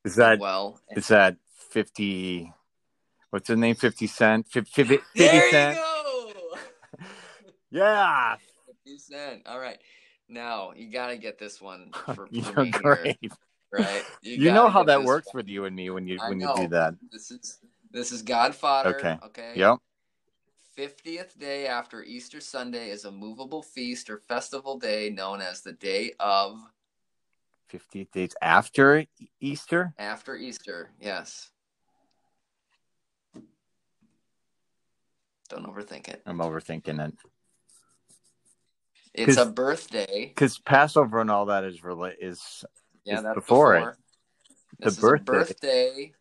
is 0.05 0.15
that 0.15 0.39
well. 0.39 0.79
is 0.95 1.09
that 1.09 1.35
fifty? 1.69 2.51
What's 3.31 3.49
his 3.49 3.57
name? 3.57 3.75
Fifty 3.75 4.07
Cent. 4.07 4.47
Fif- 4.47 4.69
Fif- 4.69 4.87
Fifty 4.87 5.01
there 5.13 5.45
you 5.45 5.51
go. 5.51 6.55
Yeah. 7.69 8.37
50 8.85 8.97
Cent. 8.97 9.41
All 9.45 9.59
right. 9.59 9.77
Now 10.29 10.73
you 10.75 10.91
got 10.91 11.07
to 11.07 11.17
get 11.17 11.39
this 11.39 11.61
one 11.61 11.91
for, 12.15 12.27
You're 12.31 12.43
for 12.43 12.61
me 12.63 12.71
here, 12.71 12.81
great. 12.81 13.31
right? 13.71 14.03
You, 14.21 14.37
gotta 14.37 14.55
know 14.55 14.69
how 14.69 14.83
that 14.83 15.03
works 15.03 15.27
one. 15.33 15.41
with 15.41 15.47
you 15.49 15.65
and 15.65 15.75
me 15.75 15.89
when 15.89 16.07
you 16.07 16.17
I 16.21 16.29
when 16.29 16.39
you 16.39 16.49
do 16.55 16.67
that. 16.69 16.95
This 17.11 17.31
is 17.31 17.59
this 17.91 18.11
is 18.11 18.21
Godfather. 18.21 18.95
Okay. 18.97 19.17
Okay. 19.25 19.53
Yep. 19.55 19.77
50th 20.77 21.39
day 21.39 21.65
after 21.65 22.03
Easter 22.03 22.39
Sunday 22.39 22.91
is 22.91 23.05
a 23.05 23.11
movable 23.11 23.63
feast 23.63 24.09
or 24.11 24.17
festival 24.17 24.77
day 24.77 25.09
known 25.09 25.41
as 25.41 25.61
the 25.61 25.71
day 25.73 26.11
of 26.19 26.59
Fifty 27.67 28.05
days 28.13 28.33
after 28.41 29.05
Easter. 29.41 29.93
after 29.97 30.35
Easter. 30.37 30.91
Yes. 31.01 31.49
Don't 35.49 35.65
overthink 35.65 36.07
it. 36.07 36.21
I'm 36.25 36.39
overthinking 36.39 37.05
it 37.05 37.13
It's 39.17 39.37
a 39.37 39.45
birthday. 39.45 40.27
because 40.27 40.59
Passover 40.59 41.19
and 41.19 41.31
all 41.31 41.47
that 41.47 41.63
is 41.63 41.81
rela- 41.81 42.13
is 42.19 42.63
Yeah, 43.03 43.15
It's 43.15 43.23
that's 43.23 43.35
before 43.35 43.73
before. 43.73 43.89
it. 43.91 43.97
This 44.79 44.95
The 44.95 44.99
is 44.99 45.03
a 45.03 45.07
birthday. 45.07 45.31
birthday. 45.31 46.13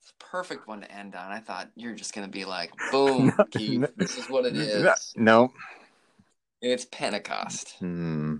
It's 0.00 0.10
a 0.10 0.24
perfect 0.24 0.68
one 0.68 0.82
to 0.82 0.92
end 0.92 1.14
on. 1.14 1.32
I 1.32 1.40
thought 1.40 1.70
you're 1.76 1.94
just 1.94 2.14
gonna 2.14 2.28
be 2.28 2.44
like, 2.44 2.72
boom, 2.92 3.32
No, 3.38 3.44
Keith. 3.50 3.80
no. 3.80 3.88
This 3.96 4.18
is 4.18 4.28
what 4.28 4.44
it 4.44 4.54
is. 4.56 5.14
no. 5.16 5.52
It's 6.60 6.84
Pentecost. 6.86 7.76
Hmm. 7.78 8.36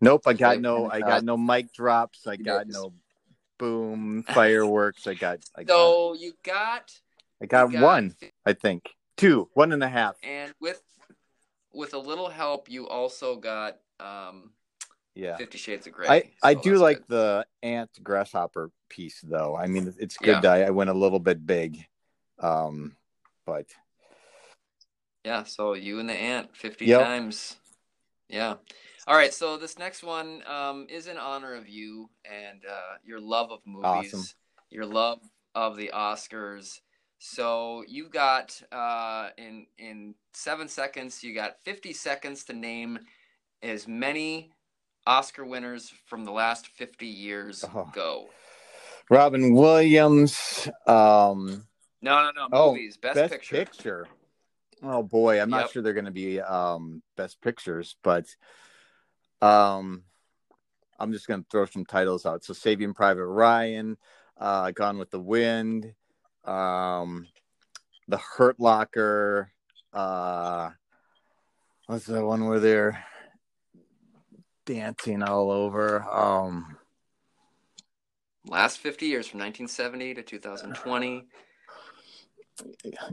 Nope. 0.00 0.22
I 0.26 0.32
got 0.32 0.48
Like 0.50 0.60
no. 0.60 0.90
I 0.90 1.00
got 1.00 1.24
no 1.24 1.36
mic 1.36 1.72
drops. 1.72 2.26
I 2.26 2.36
got 2.36 2.66
no 2.68 2.92
boom 3.58 4.24
fireworks. 4.24 5.06
I 5.06 5.14
got. 5.14 5.38
I 5.56 5.62
got. 5.64 5.74
So 5.74 6.14
you 6.14 6.32
got, 6.42 6.92
I 7.42 7.46
got 7.46 7.70
got 7.72 7.82
one. 7.82 8.14
I 8.46 8.52
think 8.52 8.84
two. 9.16 9.48
One 9.54 9.72
and 9.72 9.82
a 9.82 9.88
half. 9.88 10.16
and 10.22 10.52
with 10.60 10.82
with 11.72 11.94
a 11.94 11.98
little 11.98 12.28
help, 12.28 12.68
you 12.70 12.86
also 12.88 13.36
got 13.36 13.78
um, 14.00 14.52
Yeah. 15.14 15.36
Fifty 15.36 15.58
Shades 15.58 15.86
of 15.86 15.92
Grey. 15.94 16.08
I, 16.08 16.30
I 16.42 16.54
do 16.54 16.76
like 16.76 16.98
good. 16.98 17.08
the 17.08 17.46
ant 17.62 17.90
grasshopper 18.02 18.70
piece 18.88 19.20
though. 19.22 19.56
I 19.56 19.66
mean, 19.66 19.92
it's 19.98 20.16
good 20.18 20.36
Yeah. 20.36 20.40
that 20.40 20.52
I, 20.52 20.62
I 20.64 20.70
went 20.70 20.90
a 20.90 20.94
little 20.94 21.20
bit 21.20 21.46
big, 21.46 21.78
um, 22.40 22.96
but 23.46 23.66
Yeah, 25.24 25.44
so 25.44 25.74
you 25.74 25.98
and 26.00 26.08
the 26.08 26.14
ant 26.14 26.56
50 26.56 26.86
Yep. 26.86 27.00
times. 27.00 27.56
Yeah. 28.28 28.56
All 29.06 29.16
right, 29.16 29.32
so 29.34 29.56
this 29.56 29.78
next 29.78 30.02
one 30.02 30.42
um, 30.46 30.86
is 30.88 31.06
in 31.06 31.16
honor 31.18 31.54
of 31.54 31.68
you 31.68 32.08
and 32.24 32.62
uh, 32.68 32.96
your 33.04 33.20
love 33.20 33.50
of 33.50 33.60
movies, 33.66 33.84
Awesome. 34.14 34.24
your 34.70 34.86
love 34.86 35.20
of 35.54 35.76
the 35.76 35.90
Oscars. 35.94 36.80
So 37.24 37.84
you've 37.86 38.10
got 38.10 38.60
uh, 38.72 39.28
in 39.38 39.66
in 39.78 40.16
seven 40.32 40.66
seconds, 40.66 41.22
you 41.22 41.32
got 41.32 41.56
50 41.62 41.92
seconds 41.92 42.42
to 42.44 42.52
name 42.52 42.98
as 43.62 43.86
many 43.86 44.50
Oscar 45.06 45.44
winners 45.44 45.92
from 46.06 46.24
the 46.24 46.32
last 46.32 46.66
50 46.66 47.06
years. 47.06 47.64
Oh. 47.72 47.88
Go. 47.94 48.26
Robin 49.08 49.54
Williams, 49.54 50.68
um, 50.88 51.64
No, 52.02 52.24
no, 52.24 52.32
no. 52.34 52.48
Oh, 52.50 52.72
Movies. 52.72 52.96
Best, 52.96 53.14
best 53.14 53.32
picture. 53.32 53.56
picture. 53.56 54.08
Oh 54.82 55.04
boy, 55.04 55.40
I'm 55.40 55.48
not 55.48 55.70
sure 55.70 55.80
they're 55.80 55.92
going 55.92 56.06
to 56.06 56.10
be 56.10 56.40
um, 56.40 57.04
best 57.16 57.40
pictures, 57.40 57.94
but 58.02 58.26
um, 59.40 60.02
I'm 60.98 61.12
just 61.12 61.28
going 61.28 61.44
to 61.44 61.48
throw 61.48 61.66
some 61.66 61.86
titles 61.86 62.26
out. 62.26 62.42
So, 62.42 62.52
Saving 62.52 62.94
Private 62.94 63.26
Ryan, 63.26 63.96
uh, 64.38 64.72
Gone 64.72 64.98
with 64.98 65.10
the 65.10 65.20
Wind, 65.20 65.94
um, 66.44 67.26
The 68.08 68.18
Hurt 68.18 68.58
Locker. 68.60 69.52
Uh, 69.92 70.70
what's 71.86 72.06
the 72.06 72.24
one 72.24 72.46
where 72.46 72.60
they're 72.60 73.04
dancing 74.64 75.22
all 75.22 75.50
over. 75.50 76.02
Um, 76.02 76.76
last 78.46 78.78
50 78.78 79.06
years 79.06 79.26
from 79.26 79.40
1970 79.40 80.14
to 80.14 80.22
2020. 80.22 81.24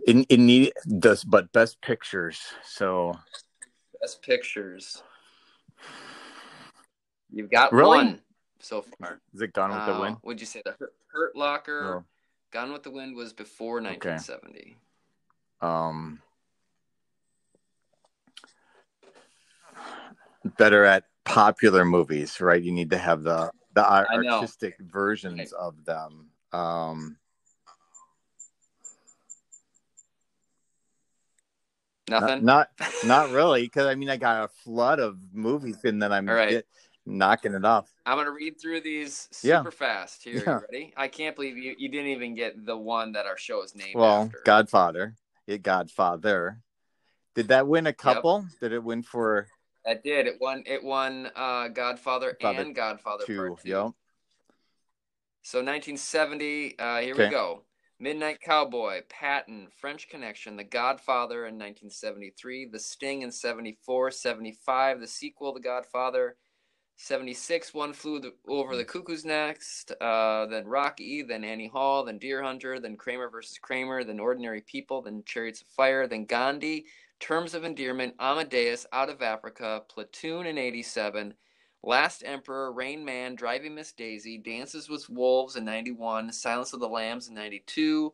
It, 0.05 0.25
it 0.29 0.39
need 0.39 0.73
does, 0.99 1.23
but 1.23 1.51
best 1.51 1.81
pictures. 1.81 2.39
So 2.63 3.13
best 4.01 4.21
pictures. 4.21 5.01
You've 7.31 7.49
got 7.51 7.71
Really? 7.71 7.97
one 7.97 8.21
so 8.59 8.83
far. 8.99 9.21
is 9.33 9.41
it 9.41 9.53
Gone 9.53 9.69
with 9.69 9.85
the 9.85 9.95
Uh, 9.95 10.01
Wind? 10.01 10.17
Would 10.23 10.39
you 10.39 10.45
say 10.45 10.61
the 10.65 10.75
Hurt, 10.79 10.93
Hurt 11.07 11.35
Locker? 11.35 11.99
Oh. 11.99 12.05
Gone 12.51 12.71
with 12.73 12.83
the 12.83 12.91
Wind 12.91 13.15
was 13.15 13.31
before 13.33 13.75
1970. 13.81 14.75
Um, 15.61 16.21
better 20.57 20.83
at 20.85 21.03
popular 21.25 21.85
movies, 21.85 22.41
right? 22.41 22.61
You 22.61 22.71
need 22.71 22.89
to 22.91 22.97
have 22.97 23.23
the 23.23 23.51
the 23.73 23.87
ar- 23.87 24.07
I 24.09 24.17
know. 24.17 24.37
artistic 24.39 24.77
versions 24.79 25.37
Right. 25.53 25.59
of 25.59 25.85
them. 25.85 26.29
Um, 26.51 27.17
not, 32.09 32.21
Nothing. 32.21 32.45
not 32.45 32.69
not 33.05 33.29
really, 33.29 33.61
because 33.63 33.85
I 33.85 33.93
mean, 33.93 34.09
I 34.09 34.17
got 34.17 34.45
a 34.45 34.47
flood 34.47 34.99
of 34.99 35.19
movies, 35.31 35.77
and 35.83 36.01
then 36.01 36.11
I'm 36.11 36.27
All 36.27 36.33
right. 36.35 36.49
get- 36.49 36.67
knocking 37.09 37.53
it 37.53 37.65
off. 37.65 37.91
I'm 38.05 38.17
gonna 38.17 38.31
read 38.31 38.59
through 38.61 38.81
these 38.81 39.27
Yeah. 39.43 39.59
super 39.59 39.71
fast. 39.71 40.23
Here, 40.23 40.43
Yeah. 40.45 40.59
you 40.59 40.65
ready? 40.71 40.93
I 40.95 41.07
can't 41.07 41.35
believe 41.35 41.57
you, 41.57 41.75
you 41.77 41.89
didn't 41.89 42.11
even 42.11 42.35
get 42.35 42.65
the 42.65 42.77
one 42.77 43.11
that 43.13 43.25
our 43.25 43.37
show 43.37 43.61
is 43.63 43.75
named 43.75 43.95
Well, 43.95 44.23
after. 44.23 44.41
Godfather, 44.45 45.15
it 45.47 45.63
Godfather. 45.63 46.61
Did 47.35 47.49
that 47.49 47.67
win 47.67 47.87
a 47.87 47.93
couple? 47.93 48.45
Did 48.59 48.73
it 48.73 48.83
win 48.83 49.03
for 49.03 49.47
That 49.85 50.03
did. 50.03 50.27
It 50.27 50.39
won. 50.39 50.63
It 50.65 50.83
won. 50.83 51.31
Uh, 51.35 51.69
Godfather 51.69 52.31
Godfather 52.39 52.61
and 52.61 52.75
Godfather 52.75 53.23
two? 53.25 53.37
Part 53.37 53.61
Two. 53.61 53.69
Yep. 53.69 53.91
So 55.41 55.59
1970. 55.59 56.77
Uh, 56.77 56.99
here 56.99 57.13
Okay. 57.13 57.25
we 57.25 57.29
go. 57.29 57.63
Midnight 58.01 58.39
Cowboy, 58.39 59.01
Patton, 59.09 59.67
French 59.77 60.07
Connection, 60.07 60.55
The 60.55 60.63
Godfather 60.63 61.47
in 61.47 61.55
1973, 61.55 62.67
The 62.71 62.79
Sting 62.79 63.23
in 63.23 63.31
74, 63.31 64.11
75, 64.11 65.01
the 65.01 65.07
sequel, 65.07 65.53
The 65.53 65.59
Godfather, 65.59 66.37
76, 67.01 67.73
One 67.73 67.93
Flew 67.93 68.19
the, 68.19 68.33
Over 68.45 68.75
the 68.75 68.83
Cuckoo's 68.83 69.23
Nest, 69.23 69.93
uh, 70.01 70.45
then 70.47 70.67
Rocky, 70.67 71.21
then 71.21 71.45
Annie 71.45 71.69
Hall, 71.69 72.03
then 72.03 72.17
Deer 72.17 72.43
Hunter, 72.43 72.77
then 72.77 72.97
Kramer 72.97 73.29
versus 73.29 73.57
Kramer, 73.57 74.03
then 74.03 74.19
Ordinary 74.19 74.59
People, 74.59 75.01
then 75.01 75.23
Chariots 75.25 75.61
of 75.61 75.67
Fire, 75.67 76.07
then 76.07 76.25
Gandhi, 76.25 76.85
Terms 77.21 77.53
of 77.53 77.63
Endearment, 77.63 78.15
Amadeus, 78.19 78.85
Out 78.91 79.09
of 79.09 79.21
Africa, 79.21 79.81
Platoon 79.87 80.45
in 80.45 80.57
87, 80.57 81.33
Last 81.83 82.21
Emperor, 82.25 82.73
Rain 82.73 83.05
Man, 83.05 83.33
Driving 83.33 83.75
Miss 83.75 83.93
Daisy, 83.93 84.37
Dances 84.37 84.89
with 84.89 85.09
Wolves 85.09 85.55
in 85.55 85.63
91, 85.63 86.33
Silence 86.33 86.73
of 86.73 86.81
the 86.81 86.89
Lambs 86.89 87.29
in 87.29 87.33
92, 87.33 88.13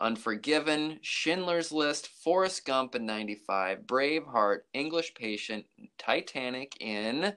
Unforgiven, 0.00 0.98
Schindler's 1.02 1.70
List, 1.70 2.08
Forrest 2.08 2.66
Gump 2.66 2.96
in 2.96 3.06
95, 3.06 3.82
Braveheart, 3.82 4.62
English 4.72 5.14
Patient, 5.14 5.64
Titanic 5.98 6.76
in 6.80 7.36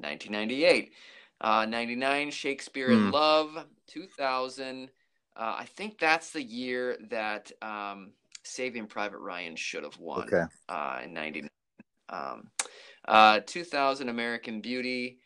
1998, 0.00 0.92
uh, 1.40 1.66
99, 1.66 2.30
Shakespeare 2.30 2.90
in 2.90 3.06
Hmm. 3.06 3.10
Love, 3.10 3.66
2000. 3.86 4.90
Uh, 5.36 5.56
I 5.58 5.64
think 5.64 5.98
that's 5.98 6.30
the 6.30 6.42
year 6.42 6.98
that 7.10 7.50
um, 7.62 8.12
Saving 8.42 8.86
Private 8.86 9.18
Ryan 9.18 9.56
should 9.56 9.84
have 9.84 9.98
won 9.98 10.24
Okay. 10.24 10.44
uh, 10.68 11.00
in 11.04 11.12
99. 11.14 11.50
Um, 12.08 12.50
uh, 13.06 13.40
2000 13.46 14.08
American 14.08 14.60
Beauty, 14.60 15.20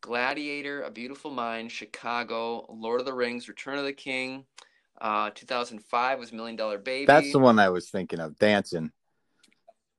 Gladiator, 0.00 0.82
A 0.82 0.90
Beautiful 0.90 1.30
Mind, 1.30 1.70
Chicago, 1.72 2.64
Lord 2.68 3.00
of 3.00 3.06
the 3.06 3.12
Rings, 3.12 3.48
Return 3.48 3.78
of 3.78 3.84
the 3.84 3.92
King. 3.92 4.44
Uh, 5.00 5.30
2005 5.34 6.18
was 6.18 6.32
Million 6.32 6.56
Dollar 6.56 6.78
Baby. 6.78 7.06
That's 7.06 7.32
the 7.32 7.38
one 7.38 7.58
I 7.58 7.68
was 7.68 7.90
thinking 7.90 8.20
of. 8.20 8.38
Dancing. 8.38 8.90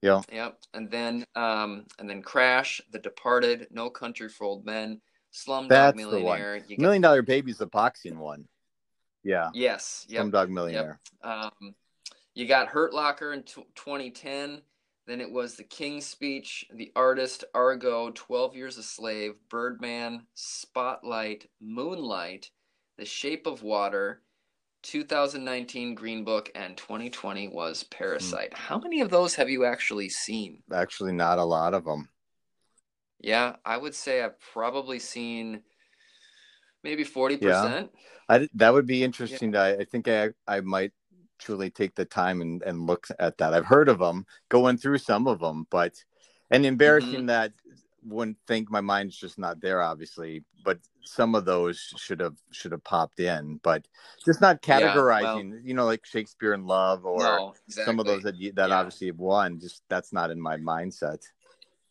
Yep. 0.01 0.25
Yep, 0.31 0.57
and 0.73 0.89
then 0.89 1.25
um, 1.35 1.85
and 1.99 2.09
then 2.09 2.21
Crash, 2.21 2.81
The 2.91 2.99
Departed, 2.99 3.67
No 3.71 3.89
Country 3.89 4.29
for 4.29 4.45
Old 4.45 4.65
Men, 4.65 5.01
Slumdog 5.33 5.69
That's 5.69 5.97
the 5.97 6.05
one. 6.05 6.11
Millionaire. 6.21 6.55
You 6.57 6.63
get- 6.63 6.79
Million 6.79 7.01
Dollar 7.01 7.21
Baby's 7.21 7.57
the 7.57 7.67
boxing 7.67 8.17
one. 8.17 8.47
Yeah. 9.23 9.49
Yes. 9.53 10.05
Yep. 10.09 10.25
Slumdog 10.27 10.49
Millionaire. 10.49 10.99
Um, 11.21 11.75
you 12.33 12.47
got 12.47 12.69
Hurt 12.69 12.93
Locker 12.93 13.33
in 13.33 13.43
t- 13.43 13.65
2010. 13.75 14.61
Then 15.05 15.21
it 15.21 15.31
was 15.31 15.55
The 15.55 15.63
King's 15.63 16.05
Speech, 16.05 16.65
The 16.73 16.91
Artist, 16.95 17.43
Argo, 17.53 18.11
12 18.11 18.55
Years 18.55 18.77
a 18.77 18.83
Slave, 18.83 19.33
Birdman, 19.49 20.25
Spotlight, 20.35 21.49
Moonlight, 21.59 22.51
The 22.97 23.05
Shape 23.05 23.47
of 23.47 23.63
Water, 23.63 24.21
2019 24.81 25.95
Green 25.95 26.23
Book, 26.23 26.51
and 26.55 26.75
2020 26.77 27.47
was 27.49 27.83
Parasite. 27.83 28.53
How 28.53 28.77
many 28.79 29.01
of 29.01 29.09
those 29.09 29.35
have 29.35 29.49
you 29.49 29.65
actually 29.65 30.09
seen? 30.09 30.63
Actually, 30.71 31.11
not 31.13 31.37
a 31.37 31.43
lot 31.43 31.73
of 31.73 31.85
them. 31.85 32.09
Yeah, 33.19 33.57
I 33.65 33.77
would 33.77 33.95
say 33.95 34.21
I've 34.23 34.39
probably 34.39 34.99
seen 34.99 35.61
maybe 36.83 37.03
40%. 37.03 37.89
I, 38.29 38.47
that 38.55 38.73
would 38.73 38.85
be 38.85 39.03
interesting. 39.03 39.55
I, 39.55 39.77
I 39.77 39.83
think 39.85 40.07
I, 40.07 40.29
I 40.47 40.61
might 40.61 40.91
truly 41.39 41.69
take 41.69 41.95
the 41.95 42.05
time 42.05 42.41
and, 42.41 42.61
and 42.63 42.85
look 42.85 43.07
at 43.19 43.37
that. 43.37 43.53
I've 43.53 43.65
heard 43.65 43.89
of 43.89 43.99
them, 43.99 44.25
going 44.49 44.77
through 44.77 44.99
some 44.99 45.27
of 45.27 45.39
them, 45.39 45.65
but 45.69 45.93
and 46.51 46.65
embarrassing 46.65 47.19
Mm-hmm. 47.19 47.27
that 47.27 47.51
wouldn't 48.05 48.37
think 48.47 48.69
my 48.71 48.81
mind's 48.81 49.17
just 49.17 49.37
not 49.37 49.61
there, 49.61 49.81
obviously. 49.81 50.43
But 50.63 50.79
some 51.03 51.35
of 51.35 51.45
those 51.45 51.79
should 51.97 52.19
have 52.19 52.35
should 52.51 52.71
have 52.71 52.83
popped 52.83 53.19
in, 53.19 53.59
but 53.63 53.87
just 54.25 54.41
not 54.41 54.59
Yeah, 54.67 54.79
categorizing. 54.93 55.61
you 55.63 55.73
know, 55.73 55.85
like 55.85 56.05
Shakespeare 56.05 56.53
in 56.53 56.65
Love 56.65 57.05
or 57.05 57.23
no, 57.23 57.55
exactly. 57.67 57.85
some 57.91 57.99
of 57.99 58.05
those 58.05 58.23
that 58.23 58.35
you, 58.35 58.51
that 58.53 58.69
Yeah. 58.69 58.77
obviously 58.77 59.07
have 59.07 59.17
won. 59.19 59.59
Just 59.59 59.83
that's 59.89 60.13
not 60.13 60.31
in 60.31 60.39
my 60.39 60.57
mindset. 60.57 61.23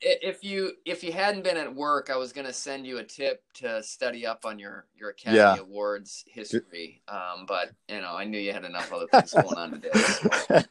If 0.01 0.44
you 0.44 0.75
if 0.85 1.03
you 1.03 1.11
hadn't 1.12 1.42
been 1.42 1.57
at 1.57 1.75
work, 1.75 2.09
I 2.09 2.16
was 2.16 2.33
gonna 2.33 2.53
send 2.53 2.87
you 2.87 2.99
a 2.99 3.05
tip 3.05 3.42
to 3.55 3.83
study 3.83 4.25
up 4.25 4.44
on 4.44 4.59
your 4.59 4.87
your 4.94 5.11
Academy 5.11 5.57
Yeah. 5.57 5.62
Awards 5.62 6.25
history. 6.29 7.03
Um, 7.09 7.47
but 7.49 7.73
you 7.88 8.01
know, 8.01 8.14
I 8.14 8.25
knew 8.25 8.38
you 8.38 8.53
had 8.53 8.64
enough 8.64 8.92
other 8.92 9.09
things 9.09 9.33
going 9.33 9.59
on 9.59 9.73
today, 9.73 9.90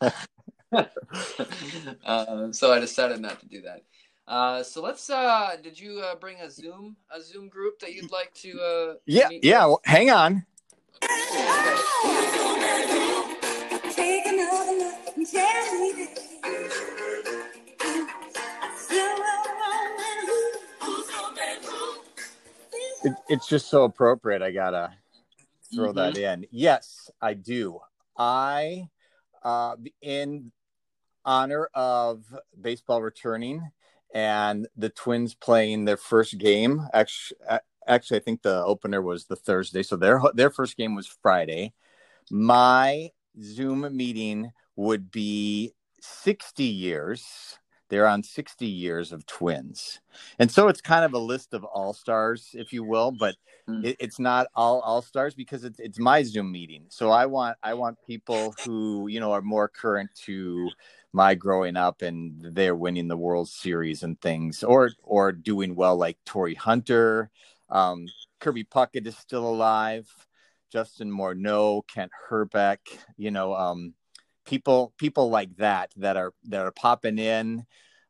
uh, 2.06 2.52
so 2.52 2.72
I 2.74 2.80
decided 2.80 3.20
not 3.22 3.40
to 3.42 3.48
do 3.48 3.62
that. 3.64 3.84
Uh, 4.28 4.62
so 4.62 4.82
let's. 4.82 5.10
Uh, 5.10 5.56
did 5.64 5.80
you 5.80 6.02
uh, 6.02 6.16
bring 6.16 6.38
a 6.42 6.52
Zoom 6.52 6.98
a 7.16 7.22
Zoom 7.22 7.48
group 7.48 7.80
that 7.80 7.94
you'd 7.94 8.12
like 8.12 8.34
to? 8.34 8.60
Uh, 8.60 8.96
yeah, 9.06 9.30
yeah. 9.42 9.66
well, 9.66 9.80
hang 9.86 10.10
on. 10.10 10.46
Take 13.92 14.26
another 14.26 14.72
look 14.74 14.96
and 15.16 15.26
tell 15.26 15.80
me 15.80 15.92
that 15.94 16.20
I 18.62 18.74
still 18.76 19.18
wrong 19.18 19.48
It, 23.04 23.14
it's 23.30 23.48
just 23.48 23.70
so 23.70 23.86
appropriate. 23.86 24.42
I 24.42 24.52
gotta 24.52 24.92
throw 25.74 25.94
that 25.94 26.18
in. 26.18 26.46
Yes, 26.52 27.10
I 27.22 27.34
do. 27.34 27.80
I, 28.18 28.90
uh, 29.42 29.78
in 30.02 30.52
honor 31.24 31.70
of 31.74 32.26
baseball 32.60 33.02
returning 33.02 33.72
and 34.14 34.68
the 34.76 34.90
Twins 34.90 35.34
playing 35.34 35.86
their 35.86 35.98
first 35.98 36.38
game. 36.38 36.82
Actually, 36.94 37.40
actually, 37.88 38.18
I 38.18 38.24
think 38.24 38.42
the 38.42 38.64
opener 38.64 39.02
was 39.02 39.26
the 39.26 39.36
Thursday, 39.36 39.84
so 39.84 39.96
their 39.96 40.22
their 40.34 40.50
first 40.50 40.78
game 40.78 40.96
was 40.96 41.08
Friday. 41.22 41.74
My 42.30 43.12
Zoom 43.42 43.96
meeting 43.96 44.52
would 44.76 45.12
be 45.12 45.74
sixty 46.02 46.66
years. 46.66 47.26
They're 47.90 48.08
on 48.08 48.24
60 48.24 48.66
years 48.66 49.12
of 49.12 49.26
twins. 49.26 50.00
And 50.40 50.52
so 50.52 50.68
it's 50.68 50.82
kind 50.82 51.06
of 51.06 51.14
a 51.14 51.20
list 51.20 51.54
of 51.54 51.64
all 51.64 51.94
stars, 51.94 52.50
if 52.54 52.74
you 52.74 52.84
will, 52.84 53.12
but 53.12 53.36
Mm. 53.70 53.84
it, 53.86 53.98
it's 54.00 54.18
not 54.18 54.48
all 54.56 54.80
all 54.80 55.02
stars 55.02 55.36
because 55.36 55.66
it's 55.66 55.78
it's 55.80 56.00
my 56.00 56.24
Zoom 56.24 56.52
meeting. 56.54 56.86
So 56.88 57.12
I 57.12 57.26
want 57.26 57.58
I 57.62 57.74
want 57.74 57.98
people 58.08 58.56
who 58.64 59.08
you 59.08 59.20
know 59.20 59.34
are 59.34 59.42
more 59.42 59.68
current 59.68 60.10
to 60.26 60.70
my 61.12 61.36
growing 61.36 61.76
up 61.76 62.02
and 62.02 62.42
they're 62.42 62.76
winning 62.76 63.10
the 63.10 63.18
World 63.18 63.50
Series 63.50 64.04
and 64.04 64.20
things, 64.22 64.64
or 64.64 64.92
or 65.04 65.34
doing 65.34 65.76
well 65.76 65.98
like 65.98 66.18
Torii 66.26 66.56
Hunter, 66.56 67.30
um, 67.70 68.06
Kirby 68.40 68.64
Puckett 68.64 69.06
is 69.06 69.18
still 69.18 69.46
alive, 69.48 70.08
Justin 70.72 71.12
Morneau, 71.12 71.82
Kent 71.88 72.12
Hrbek, 72.30 72.80
you 73.18 73.32
know, 73.32 73.54
um, 73.54 73.94
people 74.48 74.94
people 74.98 75.30
like 75.30 75.56
that 75.58 75.92
that 75.98 76.18
are 76.18 76.34
that 76.46 76.66
are 76.66 76.72
popping 76.72 77.20
in. 77.20 77.66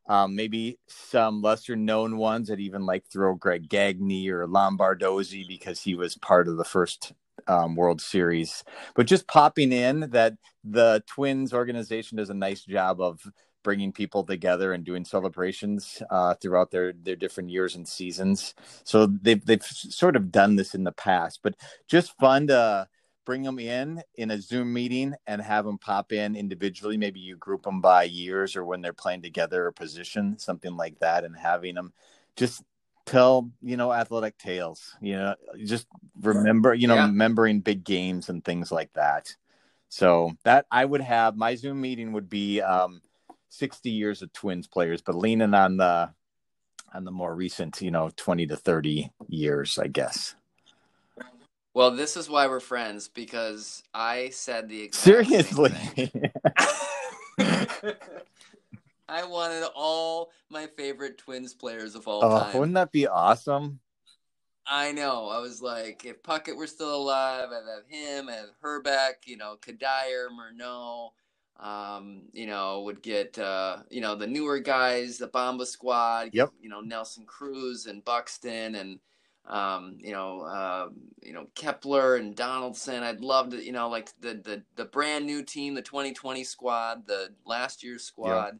Um, 0.08 0.36
maybe 0.36 0.78
some 0.86 1.42
lesser 1.42 1.76
known 1.76 2.16
ones 2.16 2.48
that 2.48 2.60
even 2.60 2.86
like 2.86 3.04
throw 3.12 3.34
Greg 3.34 3.68
Gagne 3.68 4.30
or 4.30 4.46
Lombardozzi 4.46 5.46
because 5.46 5.82
he 5.82 5.94
was 5.94 6.16
part 6.16 6.48
of 6.48 6.56
the 6.56 6.64
first 6.64 7.12
um, 7.46 7.76
World 7.76 8.00
Series. 8.00 8.64
But 8.94 9.06
just 9.06 9.28
popping 9.28 9.70
in 9.70 10.08
that 10.12 10.34
the 10.64 11.04
Twins 11.06 11.52
organization 11.52 12.16
does 12.16 12.30
a 12.30 12.34
nice 12.34 12.64
job 12.64 13.02
of 13.02 13.20
bringing 13.62 13.92
people 13.92 14.24
together 14.24 14.72
and 14.72 14.84
doing 14.84 15.04
celebrations 15.04 16.02
uh, 16.10 16.34
throughout 16.40 16.70
their 16.70 16.94
their 16.94 17.16
different 17.16 17.50
years 17.50 17.76
and 17.76 17.86
seasons. 17.86 18.54
So 18.84 19.06
they've 19.06 19.44
they've 19.44 19.62
sort 19.62 20.16
of 20.16 20.32
done 20.32 20.56
this 20.56 20.74
in 20.74 20.84
the 20.84 20.92
past, 20.92 21.40
but 21.42 21.54
just 21.86 22.16
fun 22.18 22.46
to 22.46 22.88
bring 23.28 23.42
them 23.42 23.58
in 23.58 24.02
in 24.14 24.30
a 24.30 24.40
Zoom 24.40 24.72
meeting 24.72 25.14
and 25.26 25.42
have 25.42 25.66
them 25.66 25.76
pop 25.76 26.12
in 26.12 26.34
individually. 26.34 26.96
Maybe 26.96 27.20
you 27.20 27.36
group 27.36 27.62
them 27.62 27.82
by 27.82 28.04
years 28.04 28.56
or 28.56 28.64
when 28.64 28.80
they're 28.80 28.94
playing 28.94 29.20
together 29.20 29.66
or 29.66 29.70
position, 29.70 30.38
something 30.38 30.74
like 30.78 30.98
that, 31.00 31.24
and 31.24 31.36
having 31.36 31.74
them 31.74 31.92
just 32.36 32.62
tell 33.04 33.50
you 33.62 33.76
know 33.76 33.90
athletic 33.90 34.36
tales 34.36 34.94
you 35.00 35.16
know 35.16 35.34
just 35.64 35.86
remember 36.20 36.74
you 36.74 36.86
know 36.86 36.94
Yeah. 36.94 37.06
remembering 37.06 37.60
big 37.60 37.82
games 37.82 38.28
and 38.28 38.44
things 38.44 38.70
like 38.70 38.92
that 38.92 39.34
so 39.88 40.32
that 40.44 40.66
i 40.70 40.84
would 40.84 41.00
have 41.00 41.34
my 41.34 41.54
zoom 41.54 41.80
meeting 41.80 42.12
would 42.12 42.28
be 42.28 42.60
um 42.60 43.00
60 43.48 43.88
years 43.88 44.20
of 44.20 44.30
twins 44.34 44.66
players 44.66 45.00
but 45.00 45.14
leaning 45.14 45.54
on 45.54 45.78
the 45.78 46.10
on 46.92 47.04
the 47.04 47.10
more 47.10 47.34
recent 47.34 47.80
you 47.80 47.90
know 47.90 48.10
20 48.14 48.46
to 48.48 48.56
30 48.56 49.10
years 49.28 49.78
i 49.78 49.86
guess 49.86 50.34
Well, 51.78 51.92
this 51.92 52.16
is 52.16 52.28
why 52.28 52.48
we're 52.48 52.58
friends 52.58 53.06
because 53.06 53.84
I 53.94 54.30
said 54.30 54.68
the 54.68 54.82
exact 54.82 55.28
same 55.28 55.44
seriously. 55.46 56.10
I 59.08 59.24
wanted 59.24 59.62
all 59.76 60.32
my 60.50 60.66
favorite 60.76 61.18
Twins 61.18 61.54
players 61.54 61.94
of 61.94 62.08
all 62.08 62.24
oh 62.24 62.40
time. 62.40 62.58
wouldn't 62.58 62.74
that 62.74 62.90
be 62.90 63.06
awesome 63.06 63.78
I 64.66 64.90
know. 64.90 65.28
I 65.28 65.38
was 65.38 65.62
like, 65.62 66.04
if 66.04 66.20
Puckett 66.24 66.56
were 66.56 66.66
still 66.66 66.96
alive, 66.96 67.50
I'd 67.52 67.62
have 67.72 67.86
him, 67.86 68.28
I'd 68.28 68.34
have 68.34 68.60
Hrbek, 68.60 69.26
you 69.26 69.36
know, 69.36 69.56
Kadire, 69.62 70.26
Morneau, 70.32 71.10
um, 71.64 72.22
you 72.32 72.48
know, 72.48 72.82
would 72.82 73.02
get, 73.02 73.38
uh, 73.38 73.76
you 73.88 74.00
know, 74.00 74.16
the 74.16 74.26
newer 74.26 74.58
guys, 74.58 75.18
the 75.18 75.28
Bomba 75.28 75.64
squad, 75.64 76.30
Yep. 76.32 76.50
you 76.60 76.68
know, 76.68 76.80
Nelson 76.80 77.24
Cruz 77.24 77.86
and 77.86 78.04
Buxton 78.04 78.74
and, 78.74 78.98
um, 79.46 79.96
you 79.98 80.12
know, 80.12 80.42
uh, 80.42 80.88
you 81.22 81.32
know, 81.32 81.46
Kepler 81.54 82.16
and 82.16 82.36
Donaldson. 82.36 83.02
I'd 83.02 83.20
love 83.20 83.50
to, 83.50 83.64
you 83.64 83.72
know, 83.72 83.88
like 83.88 84.10
the, 84.20 84.34
the, 84.34 84.62
the 84.76 84.84
brand 84.84 85.26
new 85.26 85.42
team, 85.42 85.74
the 85.74 85.82
2020 85.82 86.44
squad, 86.44 87.06
the 87.06 87.30
last 87.46 87.82
year's 87.82 88.04
squad. 88.04 88.58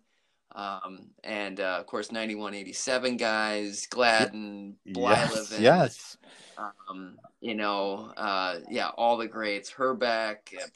Um, 0.55 1.11
and, 1.25 1.61
uh, 1.61 1.77
of 1.79 1.87
course, 1.87 2.11
91, 2.11 2.55
87 2.55 3.17
guys, 3.19 3.87
Gladden, 3.87 4.77
yes 4.87 5.53
yes 5.61 6.17
um, 6.59 7.19
you 7.41 7.55
know, 7.55 8.13
uh, 8.17 8.61
yeah, 8.69 8.89
all 8.97 9.17
the 9.17 9.29
greats, 9.29 9.71
Hrbek, 9.71 10.37
uh, 10.61 10.67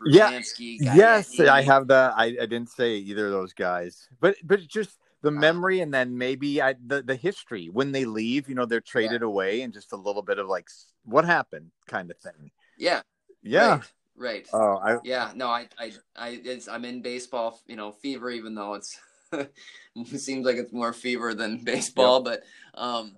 Yeah, 0.79 0.95
yes 0.95 1.41
i 1.41 1.62
have 1.62 1.88
the 1.88 2.12
I, 2.17 2.27
I 2.27 2.47
didn't 2.47 2.71
say 2.71 2.97
either 2.97 3.27
of 3.27 3.33
those 3.33 3.53
guys 3.53 4.09
but 4.21 4.37
but 4.45 4.61
just 4.67 4.99
the 5.23 5.31
memory 5.31 5.81
and 5.81 5.95
then 5.95 6.19
maybe 6.19 6.61
I, 6.61 6.75
the 6.85 7.03
the 7.03 7.15
history 7.17 7.69
when 7.73 7.93
they 7.93 8.05
leave 8.05 8.49
you 8.49 8.55
know 8.55 8.67
they're 8.67 8.81
traded 8.81 9.23
away 9.23 9.63
and 9.63 9.73
just 9.73 9.93
a 9.93 9.97
little 9.97 10.23
bit 10.23 10.39
of 10.39 10.49
like 10.49 10.69
what 11.05 11.25
happened? 11.25 11.71
kind 11.87 12.11
of 12.11 12.19
thing. 12.19 12.51
Yeah, 12.79 13.03
yeah. 13.43 13.81
Right, 14.17 14.47
right. 14.47 14.49
oh 14.53 14.77
i 14.77 14.99
yeah, 15.05 15.33
no, 15.35 15.49
I, 15.49 15.69
I, 15.79 15.93
I, 16.17 16.41
it's, 16.45 16.69
I'm 16.69 16.85
in 16.85 17.03
baseball, 17.03 17.61
you 17.67 17.77
know, 17.77 17.93
fever, 17.93 18.31
even 18.31 18.55
though 18.55 18.75
it's 18.75 18.99
it 19.33 19.53
seems 20.21 20.47
like 20.47 20.57
it's 20.57 20.73
more 20.73 20.93
fever 20.93 21.35
than 21.35 21.65
baseball, 21.65 22.23
but 22.23 22.43
um, 22.75 23.17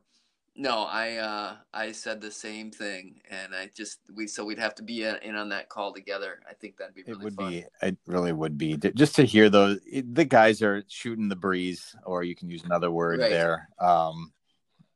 no, 0.56 0.84
I, 0.84 1.16
uh, 1.16 1.56
I 1.72 1.92
said 1.92 2.20
the 2.20 2.30
same 2.30 2.70
thing, 2.70 3.20
and 3.30 3.54
I 3.54 3.70
just 3.74 3.98
we 4.14 4.26
so 4.26 4.44
we'd 4.44 4.58
have 4.58 4.74
to 4.76 4.82
be 4.82 5.04
in 5.04 5.16
in 5.22 5.34
on 5.36 5.48
that 5.50 5.68
call 5.68 5.92
together. 5.92 6.40
I 6.48 6.54
think 6.54 6.76
that'd 6.76 6.94
be 6.94 7.02
really 7.02 7.18
it 7.20 7.24
would 7.24 7.34
fun. 7.34 7.50
be 7.50 7.64
it 7.82 7.96
really 8.06 8.32
would 8.32 8.56
be 8.56 8.76
just 8.76 9.16
to 9.16 9.24
hear 9.24 9.48
those 9.50 9.80
the 9.92 10.24
guys 10.24 10.62
are 10.62 10.84
shooting 10.88 11.28
the 11.28 11.36
breeze 11.36 11.94
or 12.04 12.22
you 12.22 12.34
can 12.36 12.48
use 12.50 12.62
another 12.64 12.90
word 12.90 13.20
Right. 13.20 13.30
there 13.30 13.68
um 13.80 14.32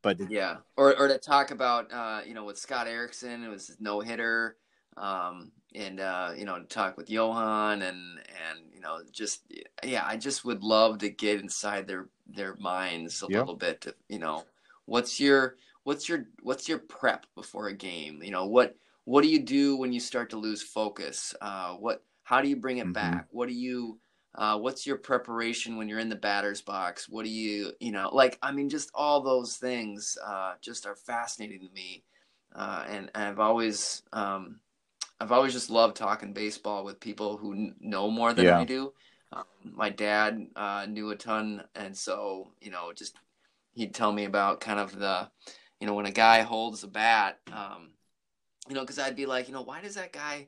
but 0.01 0.19
it- 0.21 0.31
Yeah, 0.31 0.57
or 0.77 0.97
or 0.97 1.07
to 1.09 1.17
talk 1.17 1.51
about 1.51 1.91
uh, 1.91 2.21
you 2.25 2.33
know 2.33 2.45
with 2.45 2.57
Scott 2.57 2.87
Erickson, 2.87 3.43
it 3.43 3.49
was 3.49 3.75
no 3.81 3.99
hitter, 3.99 4.55
um, 4.95 5.51
and 5.75 5.99
uh, 5.99 6.31
you 6.37 6.45
know 6.45 6.57
to 6.57 6.65
talk 6.65 6.95
with 6.95 7.09
Johan 7.09 7.81
and 7.81 8.19
and 8.19 8.59
you 8.73 8.79
know 8.79 9.01
just 9.11 9.41
yeah, 9.83 10.05
I 10.05 10.15
just 10.15 10.45
would 10.45 10.63
love 10.63 10.99
to 10.99 11.09
get 11.09 11.41
inside 11.41 11.85
their 11.85 12.07
their 12.27 12.55
minds 12.55 13.21
a 13.21 13.25
Yep. 13.29 13.39
little 13.39 13.55
bit. 13.57 13.81
To, 13.81 13.95
you 14.07 14.19
know, 14.19 14.45
what's 14.89 15.19
your 15.19 15.57
what's 15.83 16.09
your 16.09 16.25
what's 16.41 16.67
your 16.67 16.79
prep 16.79 17.25
before 17.35 17.67
a 17.67 17.73
game? 17.75 18.21
You 18.23 18.31
know 18.31 18.45
what 18.45 18.75
what 19.05 19.21
do 19.23 19.29
you 19.29 19.43
do 19.43 19.77
when 19.77 19.93
you 19.93 19.99
start 19.99 20.29
to 20.31 20.37
lose 20.37 20.61
focus? 20.61 21.35
Uh, 21.41 21.73
what 21.75 22.03
how 22.23 22.41
do 22.41 22.49
you 22.49 22.55
bring 22.55 22.77
it 22.77 22.93
Mhm. 22.93 22.93
back? 22.93 23.27
What 23.31 23.47
do 23.49 23.53
you 23.55 23.99
uh, 24.35 24.57
what's 24.59 24.85
your 24.85 24.97
preparation 24.97 25.75
when 25.75 25.89
you're 25.89 25.99
in 25.99 26.09
the 26.09 26.15
batter's 26.15 26.61
box? 26.61 27.09
What 27.09 27.25
do 27.25 27.31
you, 27.31 27.71
you 27.79 27.91
know, 27.91 28.09
like, 28.13 28.37
I 28.43 28.51
mean, 28.51 28.69
just 28.69 28.91
all 28.93 29.21
those 29.21 29.57
things 29.57 30.17
uh, 30.23 30.53
just 30.61 30.85
are 30.85 30.95
fascinating 30.95 31.61
to 31.61 31.73
me. 31.73 32.03
Uh, 32.55 32.85
and, 32.87 33.11
and 33.15 33.23
I've 33.23 33.39
always, 33.39 34.03
um, 34.13 34.59
I've 35.19 35.31
always 35.31 35.53
just 35.53 35.69
loved 35.69 35.95
talking 35.97 36.33
baseball 36.33 36.83
with 36.83 36.99
people 36.99 37.37
who 37.37 37.73
know 37.79 38.09
more 38.09 38.33
than 38.33 38.45
Yeah. 38.45 38.59
I 38.59 38.65
do. 38.65 38.93
Um, 39.33 39.43
my 39.63 39.89
dad 39.89 40.47
uh, 40.55 40.85
knew 40.89 41.11
a 41.11 41.15
ton, 41.15 41.63
and 41.75 41.95
so 41.95 42.53
you 42.61 42.71
know, 42.71 42.93
just 42.93 43.15
he'd 43.73 43.93
tell 43.93 44.11
me 44.11 44.25
about 44.25 44.61
kind 44.61 44.79
of 44.79 44.97
the, 44.97 45.29
you 45.79 45.87
know, 45.87 45.93
when 45.93 46.05
a 46.05 46.11
guy 46.11 46.41
holds 46.41 46.83
a 46.83 46.87
bat, 46.87 47.39
um, 47.51 47.91
you 48.67 48.75
know, 48.75 48.81
because 48.81 48.99
I'd 48.99 49.15
be 49.15 49.25
like, 49.25 49.47
you 49.47 49.53
know, 49.53 49.61
why 49.61 49.81
does 49.81 49.95
that 49.95 50.13
guy 50.13 50.47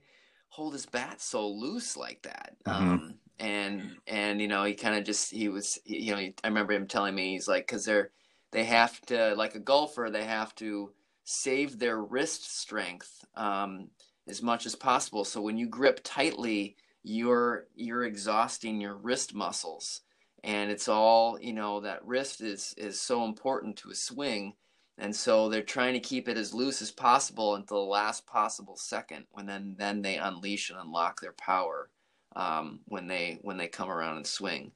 hold 0.49 0.73
his 0.73 0.85
bat 0.85 1.21
so 1.21 1.47
loose 1.47 1.97
like 1.97 2.21
that? 2.23 2.55
Mhm. 2.67 2.73
Um, 2.73 3.15
and 3.39 3.97
and 4.07 4.39
you 4.41 4.47
know, 4.47 4.63
he 4.63 4.73
kind 4.75 4.95
of 4.95 5.03
just 5.03 5.31
he 5.31 5.49
was, 5.49 5.79
you 5.85 6.11
know, 6.11 6.19
he, 6.19 6.35
I 6.43 6.47
remember 6.47 6.73
him 6.73 6.87
telling 6.87 7.15
me 7.15 7.31
he's 7.33 7.47
like, 7.47 7.67
because 7.67 7.85
they're 7.85 8.11
they 8.51 8.65
have 8.65 8.99
to 9.07 9.33
like 9.35 9.55
a 9.55 9.59
golfer, 9.59 10.09
they 10.11 10.25
have 10.25 10.53
to 10.55 10.91
save 11.23 11.79
their 11.79 12.01
wrist 12.01 12.59
strength 12.59 13.25
um, 13.35 13.89
as 14.27 14.41
much 14.41 14.65
as 14.65 14.75
possible. 14.75 15.25
So 15.25 15.41
when 15.41 15.57
you 15.57 15.67
grip 15.67 16.01
tightly, 16.03 16.75
you're 17.03 17.67
you're 17.73 18.03
exhausting 18.03 18.79
your 18.81 18.95
wrist 18.95 19.33
muscles, 19.33 20.01
and 20.43 20.71
it's 20.71 20.87
all 20.87 21.39
you 21.39 21.53
know. 21.53 21.79
That 21.81 22.05
wrist 22.05 22.41
is 22.41 22.73
is 22.77 22.99
so 22.99 23.25
important 23.25 23.77
to 23.77 23.89
a 23.91 23.95
swing, 23.95 24.53
and 24.97 25.15
so 25.15 25.49
they're 25.49 25.61
trying 25.61 25.93
to 25.93 25.99
keep 25.99 26.27
it 26.27 26.37
as 26.37 26.53
loose 26.53 26.81
as 26.81 26.91
possible 26.91 27.55
until 27.55 27.83
the 27.85 27.91
last 27.91 28.25
possible 28.25 28.75
second, 28.75 29.25
when 29.31 29.45
then 29.45 29.75
then 29.77 30.01
they 30.01 30.17
unleash 30.17 30.69
and 30.69 30.79
unlock 30.79 31.21
their 31.21 31.33
power 31.33 31.89
um, 32.35 32.79
when 32.85 33.07
they 33.07 33.39
when 33.41 33.57
they 33.57 33.67
come 33.67 33.89
around 33.89 34.17
and 34.17 34.27
swing. 34.27 34.71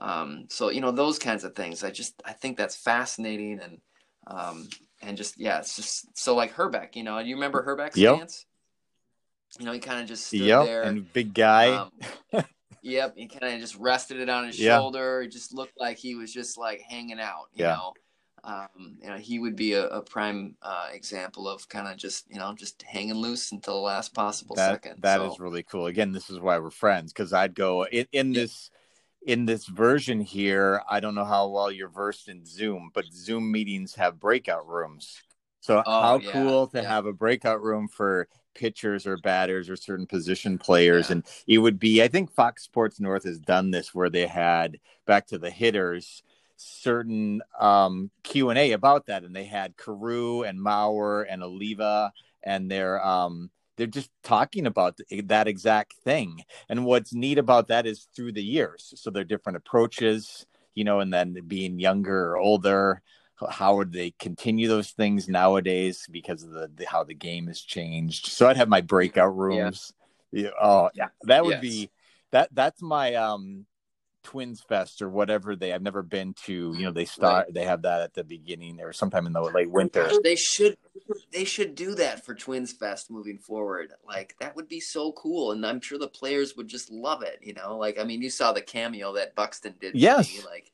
Um, 0.00 0.46
so 0.50 0.70
you 0.70 0.80
know 0.80 0.90
those 0.92 1.18
kinds 1.18 1.44
of 1.44 1.54
things. 1.54 1.82
I 1.82 1.90
just 1.90 2.22
I 2.24 2.32
think 2.32 2.56
that's 2.56 2.76
fascinating 2.76 3.60
and 3.60 3.80
um, 4.26 4.68
and 5.02 5.16
just 5.16 5.38
yeah, 5.38 5.58
it's 5.58 5.76
just 5.76 6.16
so 6.18 6.34
like 6.34 6.54
Hrbek. 6.54 6.96
You 6.96 7.04
know, 7.04 7.18
you 7.18 7.34
remember 7.36 7.64
Hrbek's 7.64 7.96
Yep. 7.96 8.16
stance? 8.16 8.46
You 9.58 9.64
know, 9.64 9.72
he 9.72 9.78
kind 9.78 10.00
of 10.00 10.06
just 10.06 10.26
stood 10.26 10.42
yep 10.42 10.66
there. 10.66 10.82
and 10.82 11.10
big 11.12 11.32
guy 11.32 11.68
Um, 11.68 11.90
yep, 12.86 13.14
he 13.16 13.26
kind 13.26 13.54
of 13.54 13.60
just 13.60 13.76
rested 13.76 14.18
it 14.20 14.28
on 14.28 14.46
his 14.46 14.56
Yeah. 14.56 14.76
shoulder. 14.76 15.22
It 15.22 15.28
just 15.28 15.52
looked 15.54 15.78
like 15.78 15.98
he 15.98 16.14
was 16.14 16.32
just 16.32 16.56
like 16.58 16.80
hanging 16.80 17.20
out. 17.20 17.46
You 17.54 17.64
Yeah. 17.64 17.74
know, 17.76 17.92
um, 18.44 18.98
you 19.02 19.08
know, 19.08 19.16
he 19.16 19.38
would 19.38 19.56
be 19.56 19.72
a, 19.74 19.86
a 19.88 20.02
prime 20.02 20.56
uh, 20.62 20.88
example 20.92 21.48
of 21.48 21.68
kind 21.68 21.88
of 21.88 21.96
just 21.96 22.26
you 22.30 22.38
know 22.38 22.54
just 22.54 22.82
hanging 22.82 23.14
loose 23.14 23.52
until 23.52 23.74
the 23.74 23.80
last 23.80 24.14
possible 24.14 24.56
that 24.56 24.72
second. 24.72 25.02
that 25.02 25.20
is 25.22 25.38
So, 25.38 25.38
really 25.38 25.62
cool 25.62 25.86
again 25.86 26.12
this 26.12 26.30
is 26.30 26.38
why 26.38 26.58
we're 26.58 26.70
friends 26.70 27.12
because 27.12 27.32
i'd 27.32 27.54
go 27.54 27.84
in, 27.86 28.06
in 28.12 28.32
Yeah. 28.32 28.42
this 28.42 28.70
in 29.26 29.44
this 29.46 29.66
version 29.66 30.20
here 30.20 30.80
i 30.88 31.00
don't 31.00 31.14
know 31.14 31.24
how 31.24 31.48
well 31.48 31.70
you're 31.70 31.88
versed 31.88 32.28
in 32.28 32.44
zoom 32.46 32.90
but 32.94 33.04
zoom 33.12 33.50
meetings 33.50 33.94
have 33.96 34.20
breakout 34.20 34.66
rooms 34.66 35.22
so 35.60 35.82
Oh, 35.84 36.00
how 36.00 36.18
yeah, 36.20 36.30
cool 36.30 36.66
to 36.68 36.82
yeah. 36.82 36.88
have 36.88 37.06
a 37.06 37.12
breakout 37.12 37.60
room 37.62 37.88
for 37.88 38.28
pitchers 38.56 39.06
or 39.06 39.16
batters 39.18 39.68
or 39.68 39.76
certain 39.76 40.06
position 40.06 40.58
players. 40.58 41.08
Yeah. 41.08 41.16
and 41.16 41.24
it 41.46 41.58
would 41.58 41.78
be 41.78 42.02
i 42.02 42.08
think 42.08 42.32
fox 42.32 42.64
sports 42.64 42.98
north 42.98 43.24
has 43.24 43.38
done 43.38 43.70
this 43.70 43.94
where 43.94 44.10
they 44.10 44.26
had 44.26 44.78
back 45.06 45.26
to 45.26 45.38
the 45.38 45.50
hitters 45.50 46.22
certain 46.56 47.42
um 47.60 48.10
q&a 48.22 48.72
about 48.72 49.06
that. 49.06 49.24
And 49.24 49.34
they 49.34 49.44
had 49.44 49.76
carew 49.76 50.42
and 50.42 50.58
mauer 50.58 51.26
and 51.28 51.42
oliva 51.42 52.12
and 52.42 52.70
they're 52.70 53.04
um 53.06 53.50
they're 53.76 53.86
just 53.86 54.10
talking 54.22 54.66
about 54.66 54.98
that 55.24 55.46
exact 55.46 55.92
thing. 56.02 56.40
And 56.70 56.86
what's 56.86 57.12
neat 57.12 57.36
about 57.36 57.68
that 57.68 57.86
is 57.86 58.08
through 58.16 58.32
the 58.32 58.42
years. 58.42 58.94
So 58.96 59.10
they're 59.10 59.22
different 59.22 59.58
approaches 59.58 60.46
you 60.74 60.84
know 60.84 61.00
and 61.00 61.12
then 61.12 61.36
being 61.46 61.78
younger 61.78 62.32
or 62.32 62.38
older 62.38 63.02
how 63.50 63.76
would 63.76 63.92
they 63.92 64.12
continue 64.18 64.66
those 64.68 64.90
things 64.90 65.28
nowadays 65.28 66.06
because 66.10 66.42
of 66.42 66.50
the, 66.50 66.70
the 66.74 66.86
how 66.86 67.04
the 67.04 67.14
game 67.14 67.46
has 67.46 67.60
changed 67.60 68.26
so 68.26 68.48
i'd 68.48 68.56
have 68.56 68.68
my 68.68 68.80
breakout 68.80 69.36
rooms 69.36 69.92
yeah. 70.32 70.48
oh 70.60 70.88
yeah 70.94 71.08
that 71.24 71.44
would 71.44 71.52
Yes. 71.52 71.60
be 71.60 71.90
that 72.32 72.48
that's 72.52 72.80
my 72.80 73.14
um 73.14 73.66
twins 74.24 74.60
fest 74.60 75.02
or 75.02 75.08
whatever 75.08 75.54
they 75.54 75.72
i've 75.72 75.82
never 75.82 76.02
been 76.02 76.34
to 76.34 76.74
you 76.76 76.84
know 76.84 76.90
they 76.90 77.04
start 77.04 77.52
they 77.54 77.62
have 77.64 77.82
that 77.82 78.00
at 78.02 78.12
the 78.14 78.24
beginning 78.24 78.80
or 78.80 78.92
sometime 78.92 79.26
in 79.26 79.32
the 79.32 79.40
late 79.40 79.70
winter 79.70 80.08
Gosh, 80.08 80.16
they 80.24 80.34
should 80.34 80.76
they 81.30 81.44
should 81.44 81.74
do 81.74 81.94
that 81.96 82.24
for 82.24 82.34
Twins 82.34 82.72
Fest 82.72 83.10
moving 83.10 83.38
forward. 83.38 83.92
Like 84.06 84.34
that 84.40 84.56
would 84.56 84.66
be 84.66 84.80
so 84.80 85.12
cool, 85.12 85.52
and 85.52 85.64
I'm 85.64 85.80
sure 85.80 85.98
the 85.98 86.08
players 86.08 86.56
would 86.56 86.66
just 86.68 86.90
love 86.90 87.22
it. 87.22 87.38
You 87.42 87.52
know, 87.54 87.76
like 87.76 88.00
I 88.00 88.04
mean, 88.04 88.22
you 88.22 88.30
saw 88.30 88.52
the 88.52 88.62
cameo 88.62 89.12
that 89.12 89.34
Buxton 89.34 89.74
did. 89.80 89.94
Yes. 89.94 90.34
me, 90.34 90.40
like 90.44 90.72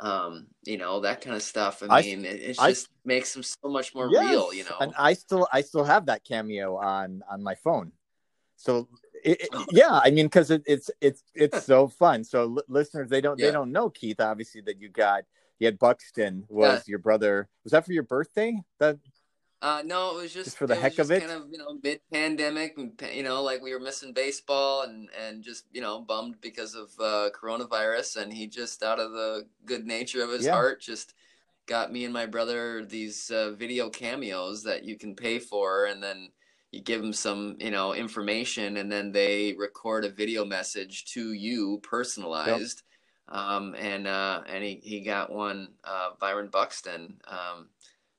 um, 0.00 0.46
you 0.64 0.78
know 0.78 1.00
that 1.00 1.20
kind 1.20 1.36
of 1.36 1.42
stuff. 1.42 1.82
I 1.82 1.98
I- 1.98 2.02
mean, 2.02 2.24
it, 2.24 2.58
I- 2.58 2.70
just 2.70 2.88
makes 3.04 3.32
them 3.32 3.42
so 3.42 3.68
much 3.68 3.94
more 3.94 4.08
Yes. 4.10 4.30
real. 4.30 4.52
You 4.54 4.64
know, 4.64 4.76
and 4.80 4.92
I 4.98 5.12
still 5.14 5.46
I 5.52 5.60
still 5.62 5.84
have 5.84 6.06
that 6.06 6.24
cameo 6.24 6.76
on 6.76 7.22
on 7.30 7.42
my 7.42 7.54
phone. 7.54 7.92
So 8.56 8.88
it, 9.24 9.42
it- 9.42 9.48
yeah, 9.72 10.00
I 10.02 10.10
mean, 10.10 10.26
because 10.26 10.50
it, 10.50 10.62
it's 10.66 10.90
it's 11.00 11.22
it's 11.34 11.62
so 11.66 11.88
fun. 11.88 12.24
So 12.24 12.44
li- 12.46 12.62
listeners, 12.68 13.08
they 13.08 13.20
don't 13.20 13.38
Yeah. 13.38 13.46
they 13.46 13.52
don't 13.52 13.72
know 13.72 13.90
Keith. 13.90 14.20
Obviously, 14.20 14.60
that 14.62 14.80
you 14.80 14.88
got 14.88 15.24
you 15.58 15.66
had 15.66 15.78
Buxton 15.78 16.44
was 16.48 16.88
your 16.88 16.98
brother. 16.98 17.48
Was 17.62 17.70
that 17.72 17.86
for 17.86 17.92
your 17.92 18.02
birthday? 18.02 18.60
That 18.80 18.98
Uh, 19.62 19.80
no, 19.86 20.18
it 20.18 20.22
was 20.22 20.34
just, 20.34 20.46
Just 20.46 20.58
for 20.58 20.66
the 20.66 20.74
heck 20.74 20.98
of 20.98 21.12
it? 21.12 21.20
Kind 21.20 21.30
of, 21.30 21.46
you 21.52 21.56
know, 21.56 21.78
mid-pandemic, 21.84 22.76
you 23.14 23.22
know, 23.22 23.42
like 23.44 23.62
we 23.62 23.72
were 23.72 23.78
missing 23.78 24.12
baseball, 24.12 24.82
and 24.82 25.08
and 25.16 25.40
just 25.42 25.66
you 25.72 25.80
know, 25.80 26.00
bummed 26.00 26.40
because 26.40 26.74
of 26.74 26.90
uh, 26.98 27.30
coronavirus, 27.30 28.20
and 28.20 28.32
he 28.32 28.48
just 28.48 28.82
out 28.82 28.98
of 28.98 29.12
the 29.12 29.46
good 29.64 29.86
nature 29.86 30.22
of 30.24 30.30
his 30.30 30.46
Yeah. 30.46 30.54
heart 30.54 30.80
just 30.80 31.14
got 31.66 31.92
me 31.92 32.04
and 32.04 32.12
my 32.12 32.26
brother 32.26 32.84
these 32.84 33.30
uh, 33.30 33.52
video 33.52 33.88
cameos 33.88 34.64
that 34.64 34.82
you 34.82 34.98
can 34.98 35.14
pay 35.14 35.38
for, 35.38 35.86
and 35.86 36.02
then 36.02 36.32
you 36.72 36.80
give 36.82 37.00
them 37.00 37.12
some 37.12 37.56
you 37.60 37.70
know 37.70 37.94
information, 37.94 38.78
and 38.78 38.90
then 38.90 39.12
they 39.12 39.54
record 39.56 40.04
a 40.04 40.10
video 40.10 40.44
message 40.44 41.04
to 41.14 41.34
you 41.34 41.78
personalized. 41.84 42.82
Um, 43.28 43.76
and 43.78 44.08
uh, 44.08 44.42
and 44.48 44.64
he, 44.64 44.80
he 44.82 45.00
got 45.02 45.30
one 45.30 45.68
uh, 45.84 46.10
Byron 46.18 46.48
Buxton 46.48 47.20
um, 47.28 47.68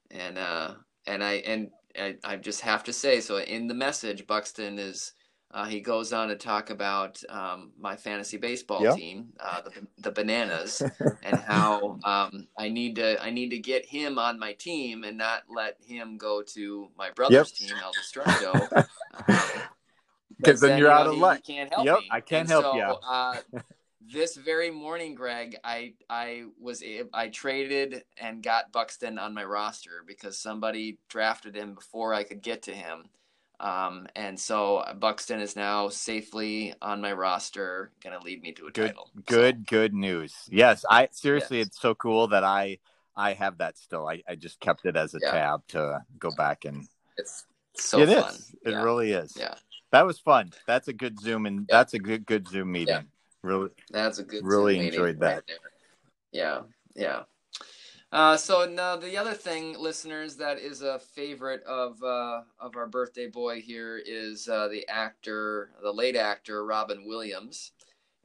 and 0.10 0.38
uh, 0.38 0.76
and 1.08 1.24
I 1.24 1.34
and 1.36 1.70
I, 1.98 2.16
I 2.24 2.36
just 2.38 2.62
have 2.62 2.84
to 2.86 2.94
say 2.94 3.22
so 3.22 3.39
in 3.39 3.68
the 3.68 3.74
message 3.74 4.26
Buxton 4.28 4.80
is 4.80 5.13
uh, 5.52 5.66
he 5.66 5.82
goes 5.82 6.12
on 6.13 6.30
to 6.30 6.36
talk 6.36 6.70
about 6.72 7.22
um, 7.30 7.72
my 7.80 7.96
fantasy 7.96 8.38
baseball 8.38 8.84
Yeah. 8.84 8.94
team 8.96 9.28
uh, 9.39 9.62
the, 9.62 9.88
the 10.00 10.12
bananas 10.12 10.86
and 11.22 11.39
how 11.39 12.00
um, 12.04 12.48
I 12.58 12.70
need 12.70 12.96
to 12.98 13.22
I 13.24 13.30
need 13.30 13.50
to 13.50 13.60
get 13.60 13.86
him 13.86 14.18
on 14.18 14.39
my 14.39 14.54
team 14.54 15.04
and 15.04 15.18
not 15.18 15.44
let 15.50 15.78
him 15.82 16.18
go 16.18 16.42
to 16.54 16.89
my 16.98 17.12
brother's 17.12 17.52
team 17.52 17.78
El 17.82 17.94
Destructo 17.94 18.70
because 20.38 20.62
then 20.62 20.78
you're 20.78 20.92
out 20.92 21.06
know, 21.06 21.12
of 21.12 21.16
he- 21.16 21.22
luck. 21.22 21.39
He 21.46 21.54
can't 21.54 21.72
help 21.72 21.86
Yep, 21.86 22.00
me. 22.00 22.10
I 22.12 22.20
can't 22.22 22.39
And 22.42 22.50
help 22.50 22.63
so, 22.63 22.74
ya. 22.74 22.96
Uh, 23.08 23.36
this 24.12 24.36
very 24.36 24.72
morning, 24.72 25.16
Greg, 25.16 25.58
I 25.63 25.94
I 26.10 26.44
was 26.60 26.84
I 27.13 27.30
traded 27.30 28.04
and 28.18 28.44
got 28.44 28.72
Buxton 28.72 29.18
on 29.18 29.34
my 29.34 29.44
roster 29.44 30.04
because 30.06 30.38
somebody 30.38 30.98
drafted 31.10 31.56
him 31.56 31.76
before 31.76 32.13
I 32.13 32.24
could 32.24 32.42
get 32.42 32.63
to 32.63 32.72
him. 32.72 33.10
Um, 33.60 34.08
and 34.16 34.38
so 34.38 34.84
Buxton 35.00 35.39
is 35.39 35.56
now 35.56 35.88
safely 35.89 36.74
on 36.82 37.02
my 37.02 37.13
roster, 37.13 37.92
gonna 38.04 38.20
lead 38.20 38.42
me 38.42 38.52
to 38.54 38.68
a 38.68 38.72
Good, 38.72 38.88
title. 38.88 39.10
So, 39.16 39.22
good, 39.26 39.68
good 39.68 39.94
news. 39.94 40.34
Yes, 40.50 40.84
I 40.89 41.08
seriously, 41.12 41.60
Yes. 41.60 41.68
it's 41.68 41.82
so 41.82 41.96
cool 41.96 42.28
that 42.30 42.44
I 42.44 42.80
I 43.16 43.34
have 43.34 43.60
that 43.60 43.78
still. 43.78 44.08
I, 44.08 44.24
I 44.28 44.36
just 44.36 44.60
kept 44.60 44.86
it 44.86 44.98
as 44.98 45.13
a 45.13 45.20
Yeah. 45.22 45.32
tab 45.32 45.68
to 45.68 46.04
go 46.18 46.32
back 46.32 46.66
and 46.66 46.88
it's 47.18 47.46
so 47.76 48.00
It 48.00 48.10
is. 48.10 48.24
fun. 48.24 48.36
It 48.66 48.72
yeah. 48.72 48.82
really 48.82 49.12
is. 49.12 49.38
Yeah. 49.38 49.56
That 49.92 50.06
was 50.06 50.20
fun. 50.20 50.52
That's 50.66 50.88
a 50.88 50.94
good 50.94 51.20
Zoom 51.20 51.46
and 51.46 51.68
Yeah. 51.70 51.78
that's 51.78 51.94
a 51.94 52.00
good 52.00 52.26
good 52.26 52.48
Zoom 52.48 52.72
meeting. 52.72 53.08
Really 53.44 53.70
That's 53.92 54.20
a 54.20 54.24
good 54.24 54.46
Really 54.46 54.88
enjoyed 54.88 55.20
that. 55.20 55.44
right. 55.48 55.60
Yeah, 56.32 56.62
yeah. 56.96 57.24
Uh, 58.12 58.38
so 58.38 58.66
now 58.66 58.96
the 58.96 59.18
other 59.18 59.34
thing, 59.34 59.76
listeners, 59.80 60.36
that 60.36 60.60
is 60.60 60.84
a 60.84 61.00
favorite 61.00 61.64
of 61.64 62.02
uh, 62.04 62.42
of 62.60 62.76
our 62.76 62.88
birthday 62.88 63.28
boy 63.28 63.60
here 63.60 64.00
is 64.06 64.48
uh, 64.48 64.68
the 64.68 64.88
actor, 64.88 65.72
the 65.82 65.92
late 65.92 66.16
actor 66.16 66.64
Robin 66.64 67.06
Williams, 67.08 67.72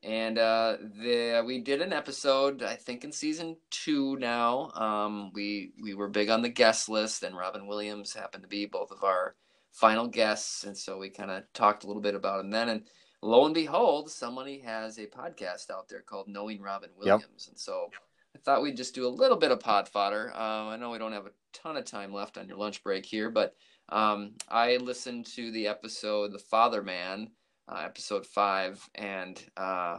and 0.03 0.39
uh, 0.39 0.77
the 1.03 1.43
we 1.47 1.59
did 1.61 1.81
an 1.81 1.95
episode, 1.95 2.63
I 2.63 2.75
think 2.75 3.03
in 3.03 3.13
season 3.13 3.57
two 3.71 4.17
now. 4.19 4.71
Um, 4.75 5.33
we 5.33 5.73
we 5.83 5.95
were 5.95 6.09
big 6.09 6.29
on 6.29 6.43
the 6.43 6.51
guest 6.51 6.91
list, 6.91 7.23
and 7.23 7.35
Robin 7.35 7.67
Williams 7.67 8.13
happened 8.13 8.43
to 8.43 8.49
be 8.49 8.67
both 8.67 8.91
of 8.91 9.03
our 9.03 9.37
final 9.73 10.07
guests, 10.07 10.65
and 10.65 10.77
so 10.77 10.99
we 10.99 11.09
kind 11.09 11.31
of 11.31 11.45
talked 11.55 11.85
a 11.85 11.87
little 11.87 12.03
bit 12.03 12.15
about 12.15 12.41
him 12.41 12.51
then. 12.51 12.69
And 12.69 12.83
lo 13.23 13.45
and 13.45 13.55
behold, 13.55 14.11
somebody 14.11 14.61
has 14.61 14.99
a 14.99 15.07
podcast 15.07 15.71
out 15.71 15.89
there 15.89 16.03
called 16.03 16.29
Knowing 16.29 16.61
Robin 16.61 16.91
Williams, 16.97 17.49
and 17.49 17.59
so 17.59 17.91
I 18.35 18.39
thought 18.39 18.63
we'd 18.63 18.77
just 18.77 18.95
do 18.95 19.07
a 19.07 19.09
little 19.09 19.37
bit 19.37 19.51
of 19.51 19.61
pod 19.61 19.89
fodder. 19.89 20.33
Uh, 20.35 20.67
I 20.67 20.77
know 20.77 20.91
we 20.91 20.99
don't 20.99 21.13
have 21.13 21.27
a 21.27 21.33
ton 21.53 21.77
of 21.77 21.85
time 21.85 22.13
left 22.13 22.39
on 22.39 22.49
your 22.49 22.59
lunch 22.59 22.83
break 22.83 23.05
here, 23.05 23.31
but 23.31 23.55
um, 23.89 24.35
I 24.49 24.77
listened 24.77 25.27
to 25.35 25.51
the 25.51 25.67
episode 25.67 26.33
"The 26.33 26.39
Father 26.39 26.83
Man," 26.83 27.31
uh, 27.69 27.83
episode 27.85 28.27
five, 28.27 28.87
and 28.95 29.43
uh, 29.57 29.99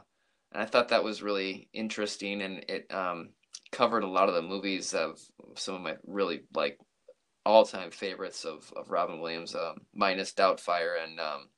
and 0.52 0.64
I 0.64 0.66
thought 0.66 0.90
that 0.90 1.04
was 1.04 1.22
really 1.22 1.70
interesting, 1.74 2.42
and 2.42 2.66
it 2.70 2.88
um, 2.94 3.30
covered 3.72 4.04
a 4.04 4.08
lot 4.08 4.30
of 4.30 4.36
the 4.36 4.42
movies 4.42 4.94
of 4.94 5.20
some 5.56 5.76
of 5.76 5.82
my 5.82 5.96
really 6.06 6.42
like 6.56 6.80
all-time 7.46 7.90
favorites 7.90 8.46
of, 8.46 8.72
of 8.76 8.92
Robin 8.92 9.20
Williams, 9.20 9.56
um, 9.56 9.78
minus 9.94 10.34
Doubtfire 10.34 11.04
and 11.04 11.20
um, 11.20 11.50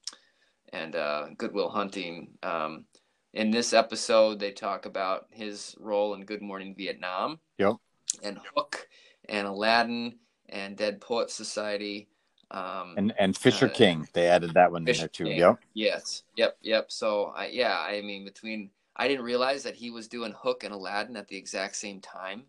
and 0.73 0.95
uh, 0.95 1.27
Goodwill 1.37 1.69
Hunting. 1.69 2.29
Um, 2.43 2.85
in 3.33 3.51
this 3.51 3.73
episode, 3.73 4.39
they 4.39 4.51
talk 4.51 4.85
about 4.85 5.27
his 5.31 5.75
role 5.79 6.13
in 6.15 6.25
Good 6.25 6.41
Morning 6.41 6.75
Vietnam. 6.75 7.39
Yep. 7.57 7.75
And 8.23 8.39
Hook, 8.55 8.87
and 9.29 9.47
Aladdin, 9.47 10.15
and 10.49 10.75
Dead 10.75 10.99
Poet 10.99 11.29
Society. 11.29 12.09
Um, 12.51 12.95
and 12.97 13.13
and 13.17 13.37
Fisher 13.37 13.67
Uh, 13.67 13.69
King. 13.69 14.07
They 14.13 14.27
added 14.27 14.53
that 14.55 14.71
one 14.71 14.85
in 14.87 14.97
there 14.97 15.07
too. 15.07 15.25
King. 15.25 15.37
Yep. 15.37 15.59
Yes. 15.73 16.23
Yep. 16.35 16.57
Yep. 16.61 16.91
So, 16.91 17.31
I, 17.35 17.47
yeah, 17.47 17.79
I 17.79 18.01
mean, 18.01 18.25
between 18.25 18.69
I 18.97 19.07
didn't 19.07 19.23
realize 19.23 19.63
that 19.63 19.75
he 19.75 19.89
was 19.89 20.09
doing 20.09 20.33
Hook 20.37 20.65
and 20.65 20.73
Aladdin 20.73 21.15
at 21.15 21.29
the 21.29 21.37
exact 21.37 21.77
same 21.77 22.01
time. 22.01 22.43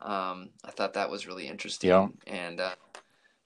Um, 0.00 0.50
I 0.64 0.70
thought 0.70 0.94
that 0.94 1.10
was 1.10 1.26
really 1.26 1.48
interesting. 1.48 1.90
Yeah. 1.90 2.08
And 2.26 2.60
uh, 2.60 2.74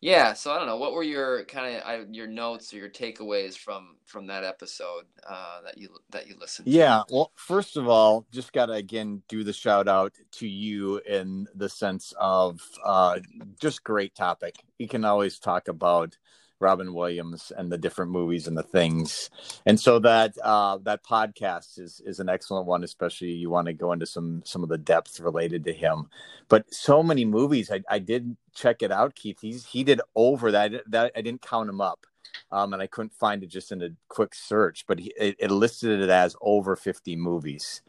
yeah, 0.06 0.34
so 0.34 0.52
I 0.52 0.58
don't 0.58 0.68
know. 0.68 0.76
What 0.76 0.92
were 0.92 1.02
your 1.02 1.44
kind 1.46 1.82
of 1.82 2.14
your 2.14 2.28
notes 2.28 2.72
or 2.72 2.76
your 2.76 2.88
takeaways 2.88 3.58
from 3.58 3.96
from 4.04 4.28
that 4.28 4.44
episode 4.44 5.02
uh, 5.28 5.62
that 5.64 5.78
you 5.78 5.88
that 6.10 6.28
you 6.28 6.36
listened? 6.40 6.66
to? 6.66 6.70
Yeah. 6.70 7.02
Well, 7.10 7.32
first 7.34 7.76
of 7.76 7.88
all, 7.88 8.24
just 8.30 8.52
got 8.52 8.66
to 8.66 8.74
again 8.74 9.24
do 9.28 9.42
the 9.42 9.52
shout 9.52 9.88
out 9.88 10.12
to 10.34 10.46
you 10.46 10.98
in 10.98 11.48
the 11.56 11.68
sense 11.68 12.14
of 12.20 12.60
uh, 12.84 13.18
just 13.60 13.82
great 13.82 14.14
topic. 14.14 14.54
You 14.78 14.86
can 14.86 15.04
always 15.04 15.40
talk 15.40 15.66
about 15.66 16.16
Robin 16.60 16.94
Williams 16.94 17.52
and 17.56 17.70
the 17.70 17.78
different 17.78 18.10
movies 18.10 18.46
and 18.46 18.56
the 18.56 18.62
things, 18.62 19.30
and 19.66 19.78
so 19.78 19.98
that 20.00 20.36
uh, 20.42 20.78
that 20.82 21.04
podcast 21.04 21.78
is 21.78 22.00
is 22.04 22.20
an 22.20 22.28
excellent 22.28 22.66
one. 22.66 22.84
Especially 22.84 23.32
you 23.32 23.50
want 23.50 23.66
to 23.66 23.72
go 23.72 23.92
into 23.92 24.06
some 24.06 24.42
some 24.44 24.62
of 24.62 24.68
the 24.68 24.78
depth 24.78 25.20
related 25.20 25.64
to 25.64 25.72
him. 25.72 26.06
But 26.48 26.72
so 26.72 27.02
many 27.02 27.24
movies, 27.24 27.70
I, 27.70 27.82
I 27.88 27.98
did 27.98 28.36
check 28.54 28.82
it 28.82 28.92
out, 28.92 29.14
Keith. 29.14 29.38
He's 29.40 29.66
he 29.66 29.84
did 29.84 30.00
over 30.14 30.52
that. 30.52 30.72
That 30.90 31.12
I 31.16 31.20
didn't 31.20 31.42
count 31.42 31.68
him 31.68 31.80
up 31.80 32.06
um, 32.52 32.72
and 32.72 32.82
I 32.82 32.86
couldn't 32.86 33.14
find 33.14 33.42
it 33.42 33.48
just 33.48 33.72
in 33.72 33.82
a 33.82 33.90
quick 34.08 34.34
search, 34.34 34.84
but 34.86 34.98
he, 34.98 35.12
it, 35.18 35.36
it 35.38 35.50
listed 35.50 36.00
it 36.00 36.10
as 36.10 36.36
over 36.40 36.76
50 36.76 37.16
movies. 37.16 37.82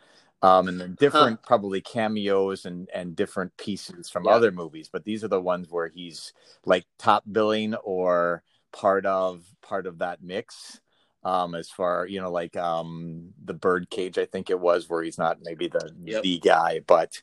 Um, 0.43 0.67
and 0.67 0.79
then 0.79 0.95
different 0.99 1.41
probably 1.41 1.81
cameos 1.81 2.65
and, 2.65 2.87
and 2.93 3.15
different 3.15 3.57
pieces 3.57 4.09
from 4.09 4.25
Yeah. 4.25 4.33
other 4.33 4.51
movies, 4.51 4.87
but 4.91 5.03
these 5.03 5.23
are 5.23 5.27
the 5.27 5.41
ones 5.41 5.67
where 5.69 5.87
he's 5.87 6.31
like 6.63 6.85
top 6.99 7.23
billing 7.31 7.73
or 7.75 8.43
part 8.77 9.05
of 9.07 9.43
part 9.61 9.87
of 9.87 9.97
that 9.99 10.23
mix. 10.23 10.79
Um, 11.23 11.55
as 11.55 11.69
far 11.69 12.05
you 12.07 12.21
know, 12.21 12.31
like 12.31 12.55
um, 12.55 13.33
the 13.43 13.53
Birdcage, 13.53 14.17
I 14.17 14.25
think 14.25 14.49
it 14.49 14.59
was, 14.59 14.87
where 14.87 15.03
he's 15.03 15.17
not 15.17 15.39
maybe 15.41 15.67
the 15.67 15.91
Yep. 16.05 16.23
the 16.23 16.39
guy, 16.39 16.81
but 16.85 17.21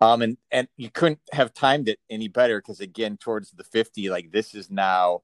um, 0.00 0.22
and 0.22 0.36
and 0.52 0.68
you 0.76 0.90
couldn't 0.90 1.20
have 1.32 1.52
timed 1.54 1.88
it 1.88 1.98
any 2.10 2.28
better 2.28 2.60
because 2.60 2.80
again, 2.80 3.16
towards 3.16 3.50
the 3.50 3.64
50, 3.64 4.10
like 4.10 4.30
this 4.30 4.54
is 4.54 4.70
now 4.70 5.22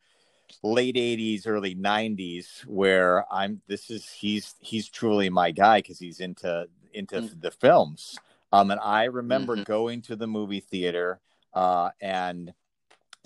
late 0.63 0.97
80s 0.97 1.47
early 1.47 1.75
90s 1.75 2.65
where 2.67 3.25
i'm 3.33 3.61
this 3.67 3.91
is 3.91 4.09
he's 4.09 4.55
he's 4.61 4.89
truly 4.89 5.29
my 5.29 5.51
guy 5.51 5.79
because 5.81 5.99
he's 5.99 6.21
into 6.21 6.67
into 6.95 7.17
Mm. 7.17 7.41
the 7.41 7.51
films 7.51 8.17
um 8.53 8.71
and 8.71 8.81
i 8.81 9.05
remember 9.05 9.57
Mhm. 9.57 9.65
going 9.65 10.03
to 10.03 10.15
the 10.17 10.27
movie 10.27 10.61
theater 10.61 11.21
uh 11.53 11.91
and 12.01 12.55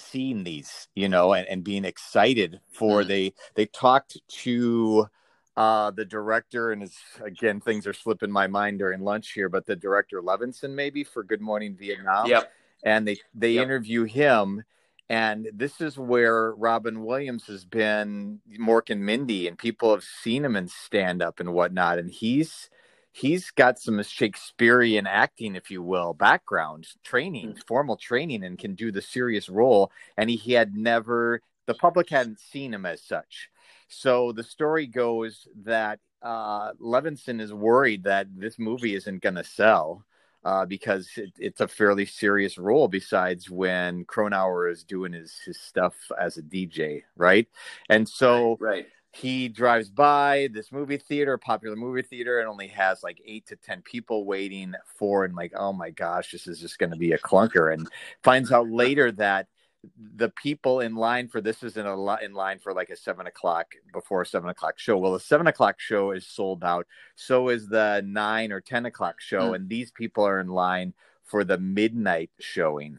seeing 0.00 0.44
these 0.44 0.88
you 0.94 1.08
know 1.08 1.32
and, 1.34 1.46
and 1.48 1.64
being 1.64 1.84
excited 1.84 2.60
for 2.72 3.02
Mm. 3.02 3.08
they 3.08 3.34
they 3.54 3.66
talked 3.66 4.16
to 4.28 5.06
uh 5.56 5.90
the 5.90 6.04
director 6.04 6.72
and 6.72 6.82
it's 6.82 6.98
again 7.24 7.60
things 7.60 7.86
are 7.86 7.92
slipping 7.92 8.30
my 8.30 8.46
mind 8.46 8.78
during 8.78 9.00
lunch 9.00 9.32
here 9.32 9.48
but 9.48 9.66
the 9.66 9.76
director 9.76 10.22
levinson 10.22 10.74
maybe 10.74 11.04
for 11.04 11.22
good 11.24 11.40
morning 11.40 11.74
vietnam 11.76 12.26
Yep. 12.28 12.52
and 12.84 13.06
they 13.06 13.18
they 13.34 13.52
Yep. 13.54 13.64
interview 13.64 14.04
him 14.04 14.62
and 15.08 15.48
this 15.52 15.80
is 15.80 15.98
where 15.98 16.52
Robin 16.54 17.04
Williams 17.04 17.44
has 17.48 17.64
been 17.64 18.40
Mork 18.60 18.90
and 18.90 19.04
Mindy 19.04 19.48
and 19.48 19.58
people 19.58 19.90
have 19.90 20.04
seen 20.04 20.44
him 20.44 20.54
in 20.54 20.68
stand 20.68 21.20
up 21.20 21.40
and 21.40 21.52
whatnot 21.52 21.98
and 21.98 22.08
he's 22.10 22.70
he's 23.12 23.50
got 23.50 23.78
some 23.78 24.02
Shakespearean 24.02 25.06
acting, 25.06 25.56
if 25.56 25.70
you 25.70 25.82
will, 25.82 26.14
background 26.14 26.86
training, 27.04 27.54
Mm. 27.54 27.66
formal 27.66 27.96
training, 27.96 28.44
and 28.44 28.58
can 28.58 28.74
do 28.74 28.92
the 28.92 29.02
serious 29.02 29.48
role. 29.48 29.90
And 30.16 30.30
he, 30.30 30.36
he 30.36 30.52
had 30.52 30.74
never, 30.74 31.42
the 31.66 31.74
public 31.74 32.10
hadn't 32.10 32.40
seen 32.40 32.72
him 32.74 32.86
as 32.86 33.02
such. 33.02 33.50
So 33.88 34.32
the 34.32 34.44
story 34.44 34.86
goes 34.86 35.48
that 35.64 35.98
uh, 36.22 36.72
Levinson 36.74 37.40
is 37.40 37.52
worried 37.52 38.04
that 38.04 38.26
this 38.36 38.58
movie 38.58 38.94
isn't 38.94 39.22
going 39.22 39.34
to 39.36 39.44
sell 39.44 40.04
uh, 40.44 40.64
because 40.66 41.10
it, 41.16 41.32
it's 41.38 41.60
a 41.60 41.68
fairly 41.68 42.06
serious 42.06 42.58
role. 42.58 42.88
Besides 42.88 43.50
when 43.50 44.04
Cronauer 44.04 44.70
is 44.70 44.84
doing 44.84 45.12
his 45.12 45.34
his 45.44 45.58
stuff 45.60 45.94
as 46.18 46.36
a 46.36 46.42
DJ, 46.42 47.02
right? 47.16 47.48
And 47.88 48.08
so 48.08 48.56
right. 48.60 48.86
He 49.12 49.48
drives 49.48 49.90
by 49.90 50.48
this 50.52 50.70
movie 50.70 50.96
theater, 50.98 51.36
popular 51.36 51.76
movie 51.76 52.02
theater, 52.02 52.38
and 52.38 52.48
only 52.48 52.68
has 52.68 53.02
like 53.02 53.20
eight 53.26 53.46
to 53.46 53.56
ten 53.56 53.82
people 53.82 54.24
waiting 54.24 54.74
for, 54.96 55.24
and 55.24 55.34
like, 55.34 55.52
oh 55.56 55.72
my 55.72 55.90
gosh, 55.90 56.30
this 56.30 56.46
is 56.46 56.60
just 56.60 56.78
going 56.78 56.90
to 56.90 56.96
be 56.96 57.12
a 57.12 57.18
clunker. 57.18 57.72
And 57.74 57.88
finds 58.22 58.52
out 58.52 58.68
later 58.70 59.10
that 59.12 59.48
the 60.16 60.28
people 60.28 60.80
in 60.80 60.94
line 60.94 61.26
for 61.26 61.40
this 61.40 61.62
is 61.62 61.76
in 61.78 61.86
a 61.86 62.16
in 62.22 62.34
line 62.34 62.58
for 62.58 62.72
like 62.74 62.90
a 62.90 62.96
seven 62.96 63.26
o'clock 63.26 63.72
before 63.92 64.22
a 64.22 64.26
seven 64.26 64.50
o'clock 64.50 64.78
show. 64.78 64.96
Well, 64.98 65.14
the 65.14 65.20
seven 65.20 65.46
o'clock 65.46 65.80
show 65.80 66.10
is 66.12 66.26
sold 66.26 66.62
out. 66.62 66.86
So 67.16 67.48
is 67.48 67.66
the 67.66 68.02
nine 68.06 68.52
or 68.52 68.60
ten 68.60 68.86
o'clock 68.86 69.20
show, 69.20 69.50
Mm. 69.50 69.56
and 69.56 69.68
these 69.68 69.90
people 69.90 70.24
are 70.24 70.38
in 70.38 70.48
line 70.48 70.94
for 71.24 71.44
the 71.44 71.58
midnight 71.58 72.30
showing. 72.38 72.98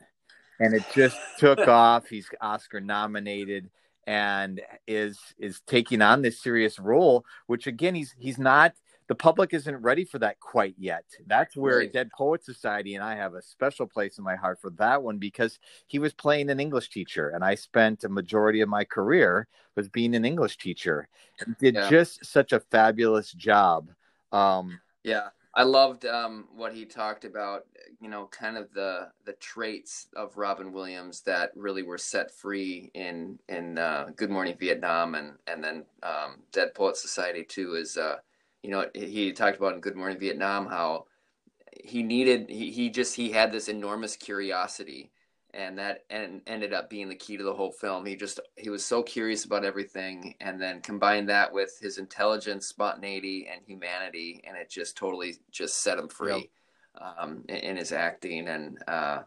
And 0.59 0.73
it 0.73 0.83
just 0.93 1.17
took 1.37 1.59
off. 1.67 2.07
He's 2.07 2.27
Oscar 2.41 2.81
nominated 2.81 3.69
and 4.07 4.61
is 4.87 5.19
is 5.37 5.61
taking 5.67 6.01
on 6.01 6.21
this 6.21 6.41
serious 6.41 6.79
role, 6.79 7.25
which 7.47 7.67
again 7.67 7.95
he's 7.95 8.15
he's 8.17 8.37
not 8.37 8.73
the 9.07 9.15
public 9.15 9.53
isn't 9.53 9.75
ready 9.81 10.05
for 10.05 10.19
that 10.19 10.39
quite 10.39 10.75
yet. 10.77 11.03
That's 11.27 11.57
where 11.57 11.79
Right. 11.79 11.91
Dead 11.91 12.09
Poet 12.11 12.45
Society 12.45 12.95
and 12.95 13.03
I 13.03 13.15
have 13.15 13.33
a 13.33 13.41
special 13.41 13.85
place 13.85 14.17
in 14.17 14.23
my 14.23 14.35
heart 14.37 14.61
for 14.61 14.69
that 14.71 15.03
one 15.03 15.17
because 15.17 15.59
he 15.87 15.99
was 15.99 16.13
playing 16.13 16.49
an 16.49 16.61
English 16.61 16.89
teacher, 16.91 17.29
and 17.29 17.43
I 17.43 17.55
spent 17.55 18.05
a 18.05 18.09
majority 18.09 18.61
of 18.61 18.69
my 18.69 18.85
career 18.85 19.47
was 19.75 19.89
being 19.89 20.15
an 20.15 20.23
English 20.23 20.57
teacher. 20.57 21.09
And 21.41 21.57
did 21.57 21.75
Yeah. 21.75 21.89
just 21.89 22.25
such 22.25 22.53
a 22.53 22.61
fabulous 22.61 23.33
job. 23.33 23.91
Um, 24.31 24.79
Yeah, 25.03 25.29
I 25.53 25.63
loved 25.63 26.05
um, 26.05 26.47
what 26.55 26.73
he 26.73 26.85
talked 26.85 27.25
about. 27.25 27.65
You 27.99 28.09
know, 28.09 28.27
kind 28.27 28.57
of 28.57 28.73
the 28.73 29.09
the 29.25 29.33
traits 29.33 30.07
of 30.15 30.37
Robin 30.37 30.71
Williams 30.71 31.21
that 31.21 31.51
really 31.55 31.83
were 31.83 31.97
set 31.97 32.31
free 32.31 32.89
in 32.93 33.37
in 33.49 33.77
uh, 33.77 34.11
Good 34.15 34.29
Morning 34.29 34.55
Vietnam 34.59 35.15
and 35.15 35.33
and 35.47 35.63
then 35.63 35.85
um, 36.03 36.43
Dead 36.51 36.73
Poet 36.73 36.97
Society 36.97 37.43
too. 37.43 37.75
Is 37.75 37.97
uh, 37.97 38.17
you 38.63 38.71
know 38.71 38.85
he 38.93 39.33
talked 39.33 39.57
about 39.57 39.75
in 39.75 39.81
Good 39.81 39.97
Morning 39.97 40.19
Vietnam 40.19 40.67
how 40.67 41.05
he 41.83 42.03
needed 42.03 42.49
he, 42.49 42.71
he 42.71 42.89
just 42.89 43.15
he 43.15 43.31
had 43.31 43.51
this 43.51 43.67
enormous 43.67 44.15
curiosity 44.15 45.11
and 45.53 45.77
that 45.77 46.05
and 46.09 46.41
ended 46.47 46.73
up 46.73 46.89
being 46.89 47.09
the 47.09 47.15
key 47.15 47.37
to 47.37 47.43
the 47.43 47.53
whole 47.53 47.71
film. 47.71 48.05
He 48.05 48.15
just 48.15 48.39
he 48.55 48.69
was 48.69 48.85
so 48.85 49.03
curious 49.03 49.45
about 49.45 49.65
everything 49.65 50.35
and 50.41 50.61
then 50.61 50.81
combined 50.81 51.29
that 51.29 51.51
with 51.51 51.77
his 51.81 51.97
intelligence 51.97 52.67
spontaneity 52.67 53.47
and 53.51 53.61
humanity 53.65 54.41
and 54.45 54.57
it 54.57 54.69
just 54.69 54.97
totally 54.97 55.35
just 55.51 55.81
set 55.81 55.97
him 55.97 56.07
free 56.07 56.49
um, 56.99 57.43
in, 57.49 57.55
in 57.55 57.77
his 57.77 57.91
acting. 57.91 58.47
And 58.47 58.77
uh, 58.87 59.23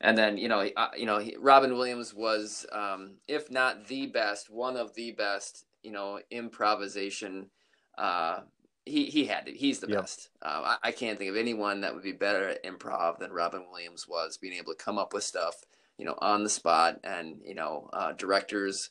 and 0.00 0.16
then 0.16 0.36
you 0.38 0.48
know 0.48 0.68
uh, 0.76 0.90
you 0.96 1.06
know 1.06 1.18
he, 1.18 1.36
Robin 1.38 1.74
Williams 1.74 2.14
was 2.14 2.66
um, 2.72 3.14
if 3.26 3.50
not 3.50 3.86
the 3.88 4.06
best 4.06 4.50
one 4.50 4.76
of 4.76 4.94
the 4.94 5.12
best 5.12 5.64
you 5.82 5.90
know 5.90 6.20
improvisation 6.30 7.50
uh, 7.96 8.40
he 8.88 9.06
he 9.06 9.26
had 9.26 9.46
to. 9.46 9.52
He's 9.52 9.80
the 9.80 9.86
Yep. 9.86 10.00
best. 10.00 10.30
Um, 10.42 10.62
I, 10.64 10.76
I 10.84 10.92
can't 10.92 11.18
think 11.18 11.30
of 11.30 11.36
anyone 11.36 11.80
that 11.82 11.94
would 11.94 12.02
be 12.02 12.12
better 12.12 12.48
at 12.48 12.64
improv 12.64 13.18
than 13.18 13.32
Robin 13.32 13.66
Williams 13.70 14.06
was, 14.08 14.36
being 14.38 14.54
able 14.54 14.72
to 14.74 14.84
come 14.84 14.98
up 14.98 15.12
with 15.14 15.24
stuff, 15.24 15.56
you 15.98 16.04
know, 16.04 16.16
on 16.18 16.44
the 16.44 16.50
spot, 16.50 17.00
and 17.04 17.40
you 17.44 17.54
know, 17.54 17.88
uh, 17.92 18.12
directors 18.12 18.90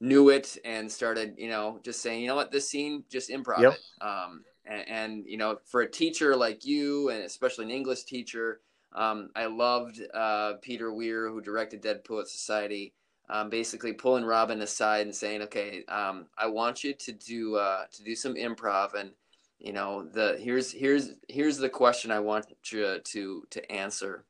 knew 0.00 0.30
it 0.30 0.56
and 0.64 0.90
started, 0.90 1.34
you 1.36 1.48
know, 1.48 1.78
just 1.82 2.00
saying, 2.00 2.22
you 2.22 2.28
know 2.28 2.34
what, 2.34 2.50
this 2.50 2.68
scene, 2.68 3.04
just 3.10 3.30
improv 3.30 3.60
Yep. 3.60 3.72
it. 3.72 3.80
Um, 4.00 4.44
and, 4.64 4.88
and 4.88 5.24
you 5.26 5.36
know, 5.36 5.58
for 5.66 5.82
a 5.82 5.90
teacher 5.90 6.34
like 6.36 6.64
you, 6.64 7.10
and 7.10 7.22
especially 7.22 7.66
an 7.66 7.70
English 7.70 8.04
teacher, 8.04 8.60
um, 8.94 9.30
I 9.36 9.46
loved 9.46 10.00
uh, 10.14 10.54
Peter 10.62 10.92
Weir, 10.92 11.28
who 11.28 11.40
directed 11.40 11.80
Dead 11.82 12.04
Poet 12.04 12.28
Society 12.28 12.94
um, 13.28 13.48
basically 13.48 13.92
pulling 13.92 14.24
Robin 14.24 14.60
aside 14.62 15.06
and 15.06 15.14
saying, 15.14 15.42
"Okay, 15.42 15.84
um, 15.86 16.26
I 16.36 16.46
want 16.48 16.82
you 16.82 16.94
to 16.94 17.12
do 17.12 17.56
uh, 17.56 17.84
to 17.92 18.02
do 18.02 18.16
some 18.16 18.34
improv, 18.34 18.94
and 18.94 19.12
you 19.60 19.72
know, 19.72 20.04
the 20.04 20.38
here's 20.40 20.72
here's 20.72 21.10
here's 21.28 21.58
the 21.58 21.68
question 21.68 22.10
I 22.10 22.20
want 22.20 22.46
you 22.72 23.00
to 23.02 23.44
to 23.50 23.72
answer. 23.72 24.24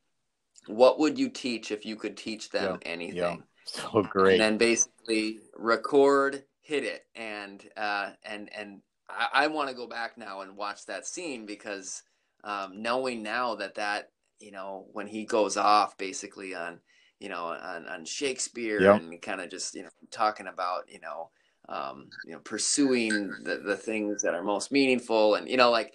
What 0.67 0.99
would 0.99 1.19
you 1.19 1.31
teach 1.31 1.71
if 1.71 1.87
you 1.87 1.97
could 1.97 2.17
teach 2.17 2.51
them 2.51 2.79
Yeah, 2.79 2.83
anything? 2.83 3.45
so 3.65 4.03
great. 4.03 4.33
And 4.33 4.41
then 4.41 4.59
basically 4.59 5.41
record, 5.57 6.45
hit 6.63 6.85
it, 6.85 7.07
and 7.15 7.65
uh, 7.77 8.11
and 8.25 8.51
and 8.57 8.83
I, 9.09 9.29
I 9.35 9.47
want 9.49 9.71
to 9.71 9.75
go 9.75 9.87
back 9.87 10.19
now 10.19 10.43
and 10.43 10.57
watch 10.57 10.87
that 10.87 11.07
scene 11.07 11.47
because 11.47 12.03
um, 12.45 12.83
knowing 12.83 13.23
now 13.23 13.55
that 13.57 13.77
that 13.77 14.11
you 14.41 14.53
know 14.53 14.87
when 14.93 15.07
he 15.07 15.25
goes 15.25 15.57
off 15.57 15.97
basically 15.99 16.55
on 16.55 16.81
you 17.19 17.29
know 17.29 17.47
on, 17.47 17.87
on 17.89 18.05
Shakespeare 18.05 18.85
Yep. 18.85 18.91
and 18.91 19.21
kind 19.23 19.41
of 19.41 19.51
just 19.51 19.75
you 19.75 19.83
know 19.85 19.91
talking 20.11 20.47
about 20.47 20.85
you 20.91 21.01
know 21.01 21.31
um, 21.69 22.09
you 22.25 22.33
know 22.33 22.41
pursuing 22.41 23.29
the 23.45 23.59
the 23.65 23.77
things 23.77 24.23
that 24.23 24.35
are 24.35 24.43
most 24.43 24.73
meaningful 24.73 25.35
and 25.35 25.49
you 25.49 25.57
know 25.57 25.71
like 25.71 25.93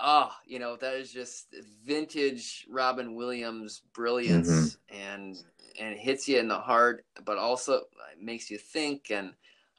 oh 0.00 0.30
you 0.46 0.58
know 0.58 0.76
that 0.76 0.94
is 0.94 1.12
just 1.12 1.54
vintage 1.84 2.66
Robin 2.70 3.14
Williams 3.14 3.82
brilliance 3.94 4.76
and 4.88 5.36
and 5.80 5.98
hits 5.98 6.28
you 6.28 6.38
in 6.38 6.48
the 6.48 6.58
heart 6.58 7.04
but 7.24 7.38
also 7.38 7.82
makes 8.20 8.50
you 8.50 8.58
think 8.58 9.10
and 9.10 9.32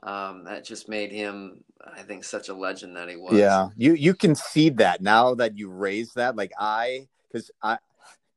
um, 0.03 0.43
that 0.43 0.65
just 0.65 0.89
made 0.89 1.11
him 1.11 1.63
I 1.85 2.01
think 2.01 2.23
such 2.23 2.49
a 2.49 2.53
legend 2.53 2.95
that 2.95 3.09
he 3.09 3.15
was 3.15 3.33
Yeah, 3.33 3.69
you 3.77 3.93
you 3.93 4.13
can 4.13 4.35
see 4.35 4.69
that 4.71 5.01
now 5.01 5.35
that 5.35 5.57
you 5.57 5.69
raise 5.69 6.13
that. 6.13 6.35
Like 6.35 6.51
I, 6.59 7.07
because 7.27 7.51
I, 7.61 7.77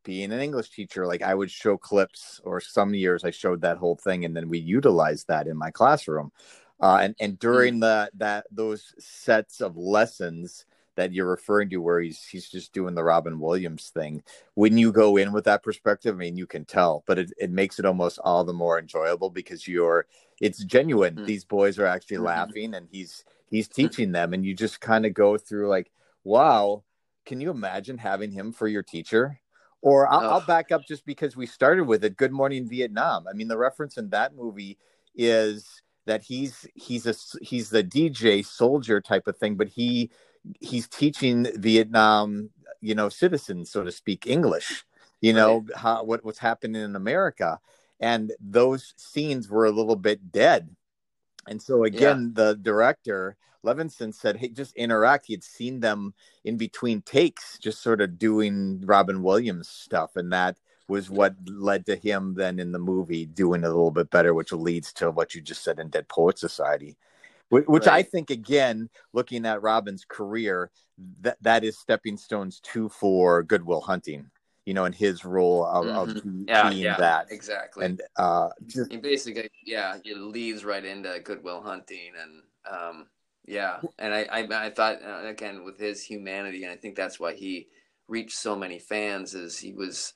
being 0.05 0.33
an 0.33 0.41
English 0.41 0.71
teacher, 0.71 1.07
like 1.07 1.23
I 1.23 1.35
would 1.35 1.51
show 1.51 1.77
clips, 1.77 2.41
or 2.45 2.61
some 2.61 2.95
years 2.95 3.25
I 3.25 3.31
showed 3.31 3.61
that 3.63 3.79
whole 3.79 3.97
thing, 3.97 4.25
and 4.25 4.37
then 4.37 4.49
we 4.49 4.59
utilized 4.59 5.29
that 5.29 5.47
in 5.47 5.57
my 5.57 5.71
classroom. 5.71 6.33
Uh, 6.81 6.99
and 7.03 7.15
and 7.21 7.39
during 7.39 7.81
the 7.81 8.11
that 8.15 8.47
those 8.51 8.95
sets 8.99 9.61
of 9.61 9.77
lessons 9.77 10.67
that 10.97 11.13
you're 11.13 11.29
referring 11.29 11.69
to, 11.71 11.77
where 11.79 12.01
he's 12.01 12.23
he's 12.25 12.49
just 12.49 12.73
doing 12.73 12.95
the 12.95 13.05
Robin 13.05 13.39
Williams 13.39 13.91
thing, 13.91 14.23
when 14.55 14.77
you 14.77 14.93
go 14.93 15.17
in 15.17 15.33
with 15.33 15.45
that 15.45 15.63
perspective, 15.63 16.15
I 16.15 16.19
mean, 16.19 16.37
you 16.37 16.47
can 16.47 16.65
tell, 16.65 17.03
but 17.07 17.19
it 17.19 17.33
it 17.39 17.51
makes 17.51 17.79
it 17.79 17.87
almost 17.87 18.19
all 18.25 18.45
the 18.45 18.53
more 18.53 18.79
enjoyable 18.79 19.31
because 19.31 19.67
you're 19.67 20.07
it's 20.41 20.65
genuine. 20.65 21.17
Mm. 21.17 21.27
These 21.27 21.45
boys 21.45 21.79
are 21.79 21.87
actually 21.87 22.19
Mhm. 22.19 22.25
laughing, 22.25 22.75
and 22.75 22.89
he's 22.91 23.25
he's 23.49 23.69
teaching 23.69 24.13
them 24.13 24.33
and 24.35 24.45
you 24.45 24.55
just 24.55 24.81
kind 24.81 25.07
of 25.07 25.15
go 25.15 25.39
through 25.39 25.69
like 25.69 25.91
wow 26.25 26.83
can 27.25 27.41
you 27.41 27.51
imagine 27.51 27.99
having 27.99 28.31
him 28.31 28.53
for 28.53 28.69
your 28.69 28.83
teacher 28.83 29.41
or 29.83 30.09
I'll, 30.09 30.21
I'll 30.21 30.47
back 30.47 30.73
up 30.73 30.83
just 30.87 31.05
because 31.07 31.37
we 31.37 31.47
started 31.47 31.85
with 31.85 32.05
it 32.05 32.17
good 32.17 32.33
morning 32.33 32.69
vietnam 32.69 33.27
i 33.29 33.33
mean 33.33 33.49
the 33.49 33.57
reference 33.59 33.97
in 33.97 34.11
that 34.11 34.35
movie 34.35 34.79
is 35.15 35.83
that 36.07 36.23
he's 36.23 36.67
he's 36.75 37.07
a 37.07 37.15
he's 37.43 37.71
the 37.71 37.85
dj 37.85 38.45
soldier 38.45 39.01
type 39.01 39.27
of 39.27 39.37
thing 39.37 39.55
but 39.57 39.69
he 39.69 40.11
he's 40.61 40.89
teaching 40.89 41.47
vietnam 41.57 42.51
you 42.81 42.95
know 42.95 43.09
citizens 43.09 43.71
so 43.71 43.85
to 43.85 43.93
speak 43.93 44.27
english 44.27 44.85
you 45.21 45.33
know 45.33 45.65
how 45.75 46.05
what 46.05 46.25
what's 46.25 46.39
happening 46.39 46.83
in 46.83 46.97
america. 46.97 47.59
And 47.99 48.33
those 48.41 48.93
scenes 48.97 49.49
were 49.49 49.65
a 49.65 49.71
little 49.71 49.97
bit 49.97 50.31
dead. 50.31 50.69
And 51.49 51.63
so 51.63 51.85
again, 51.85 52.33
the 52.35 52.59
director 52.61 53.37
Levinson 53.65 54.15
said, 54.15 54.37
"Hey, 54.37 54.49
just 54.49 54.77
interact." 54.77 55.27
He 55.27 55.33
had 55.33 55.43
seen 55.43 55.81
them 55.81 56.13
in 56.45 56.57
between 56.57 57.03
takes, 57.03 57.59
just 57.59 57.83
sort 57.83 58.01
of 58.01 58.19
doing 58.19 58.83
Robin 58.85 59.23
Williams 59.23 59.69
stuff, 59.69 60.17
and 60.17 60.31
that 60.33 60.59
was 60.89 61.11
what 61.11 61.35
led 61.47 61.87
to 61.87 61.97
him 61.97 62.35
then 62.35 62.59
in 62.59 62.73
the 62.73 62.79
movie 62.79 63.27
doing 63.27 63.63
it 63.63 63.67
a 63.67 63.69
little 63.69 63.91
bit 63.91 64.11
better, 64.11 64.35
which 64.35 64.53
leads 64.53 64.93
to 64.95 65.11
what 65.11 65.35
you 65.35 65.41
just 65.41 65.65
said 65.65 65.79
in 65.79 65.89
Dead 65.89 66.09
Poet 66.09 66.39
Society, 66.39 66.97
which, 67.49 67.67
which 67.67 67.87
I 67.87 68.03
think 68.03 68.31
again, 68.31 68.89
looking 69.13 69.47
at 69.47 69.63
Robin's 69.63 70.05
career, 70.05 70.71
that 71.21 71.39
that 71.43 71.65
is 71.65 71.79
stepping 71.79 72.17
stones 72.17 72.61
too 72.61 72.89
for 72.89 73.43
Good 73.43 73.65
Will 73.65 73.81
Hunting. 73.81 74.31
You 74.65 74.75
know, 74.75 74.85
in 74.85 74.93
his 74.93 75.25
role 75.25 75.65
of, 75.65 75.87
of 75.87 76.15
be- 76.15 76.45
yeah 76.49 76.69
being 76.69 76.83
yeah 76.83 76.97
that, 76.97 77.27
exactly 77.31 77.85
and 77.85 78.03
uh, 78.17 78.49
just 78.67 78.91
He 78.91 78.97
basically, 78.97 79.49
yeah, 79.65 79.99
it 80.05 80.17
leads 80.19 80.65
right 80.65 80.85
into 80.85 81.21
Good 81.23 81.45
Will 81.45 81.63
Hunting, 81.63 82.11
and 82.21 82.43
um, 82.69 83.07
yeah, 83.47 83.79
and 84.01 84.13
I, 84.13 84.27
I, 84.29 84.67
I 84.67 84.71
thought 84.71 84.97
uh, 85.05 85.29
again 85.29 85.63
with 85.63 85.79
his 85.79 86.03
humanity, 86.03 86.65
and 86.65 86.73
I 86.73 86.77
think 86.77 86.97
that's 86.97 87.21
why 87.21 87.35
he 87.35 87.69
reached 88.09 88.37
so 88.37 88.57
many 88.57 88.81
fans. 88.81 89.35
Is 89.35 89.57
he 89.57 89.73
was, 89.73 90.15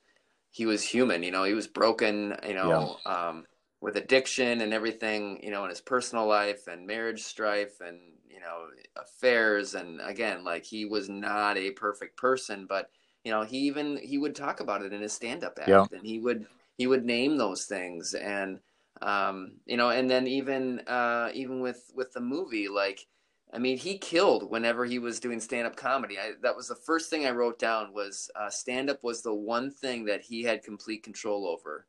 he 0.50 0.66
was 0.66 0.82
human, 0.84 1.22
you 1.22 1.30
know, 1.30 1.44
he 1.44 1.54
was 1.54 1.66
broken, 1.66 2.36
you 2.46 2.54
know, 2.54 2.98
um, 3.06 3.46
with 3.80 3.96
addiction 3.96 4.60
and 4.60 4.74
everything, 4.74 5.40
you 5.42 5.50
know, 5.50 5.64
in 5.64 5.70
his 5.70 5.80
personal 5.80 6.26
life 6.26 6.66
and 6.66 6.86
marriage 6.86 7.22
strife 7.22 7.80
and 7.80 7.98
you 8.28 8.40
know 8.40 8.66
affairs. 8.96 9.74
And 9.74 10.00
again, 10.00 10.44
like 10.44 10.64
he 10.64 10.84
was 10.84 11.08
not 11.08 11.56
a 11.56 11.70
perfect 11.72 12.16
person, 12.16 12.66
but 12.68 12.90
you 13.24 13.30
know 13.32 13.42
he 13.42 13.58
even 13.58 13.96
he 13.98 14.18
would 14.18 14.34
talk 14.34 14.60
about 14.60 14.82
it 14.82 14.92
in 14.92 15.00
his 15.02 15.12
stand-up 15.12 15.58
act, 15.60 15.68
Yeah. 15.68 15.86
and 15.92 16.04
he 16.06 16.18
would 16.18 16.46
he 16.76 16.86
would 16.86 17.04
name 17.04 17.36
those 17.36 17.64
things. 17.66 18.14
And 18.14 18.60
um, 19.02 19.52
you 19.66 19.76
know, 19.76 19.90
and 19.90 20.10
then 20.10 20.26
even 20.26 20.80
uh, 20.80 21.30
even 21.34 21.60
with 21.60 21.90
with 21.94 22.12
the 22.12 22.20
movie, 22.20 22.68
like 22.68 23.06
I 23.52 23.58
mean, 23.58 23.78
he 23.78 23.98
killed 23.98 24.48
whenever 24.50 24.84
he 24.84 24.98
was 24.98 25.18
doing 25.20 25.40
stand-up 25.40 25.76
comedy. 25.76 26.18
I, 26.18 26.32
that 26.42 26.56
was 26.56 26.68
the 26.68 26.76
first 26.76 27.10
thing 27.10 27.26
I 27.26 27.30
wrote 27.30 27.58
down 27.58 27.92
was 27.92 28.30
uh, 28.36 28.48
stand-up 28.48 29.02
was 29.02 29.22
the 29.22 29.34
one 29.34 29.70
thing 29.70 30.04
that 30.04 30.22
he 30.22 30.42
had 30.42 30.62
complete 30.62 31.02
control 31.02 31.46
over 31.46 31.86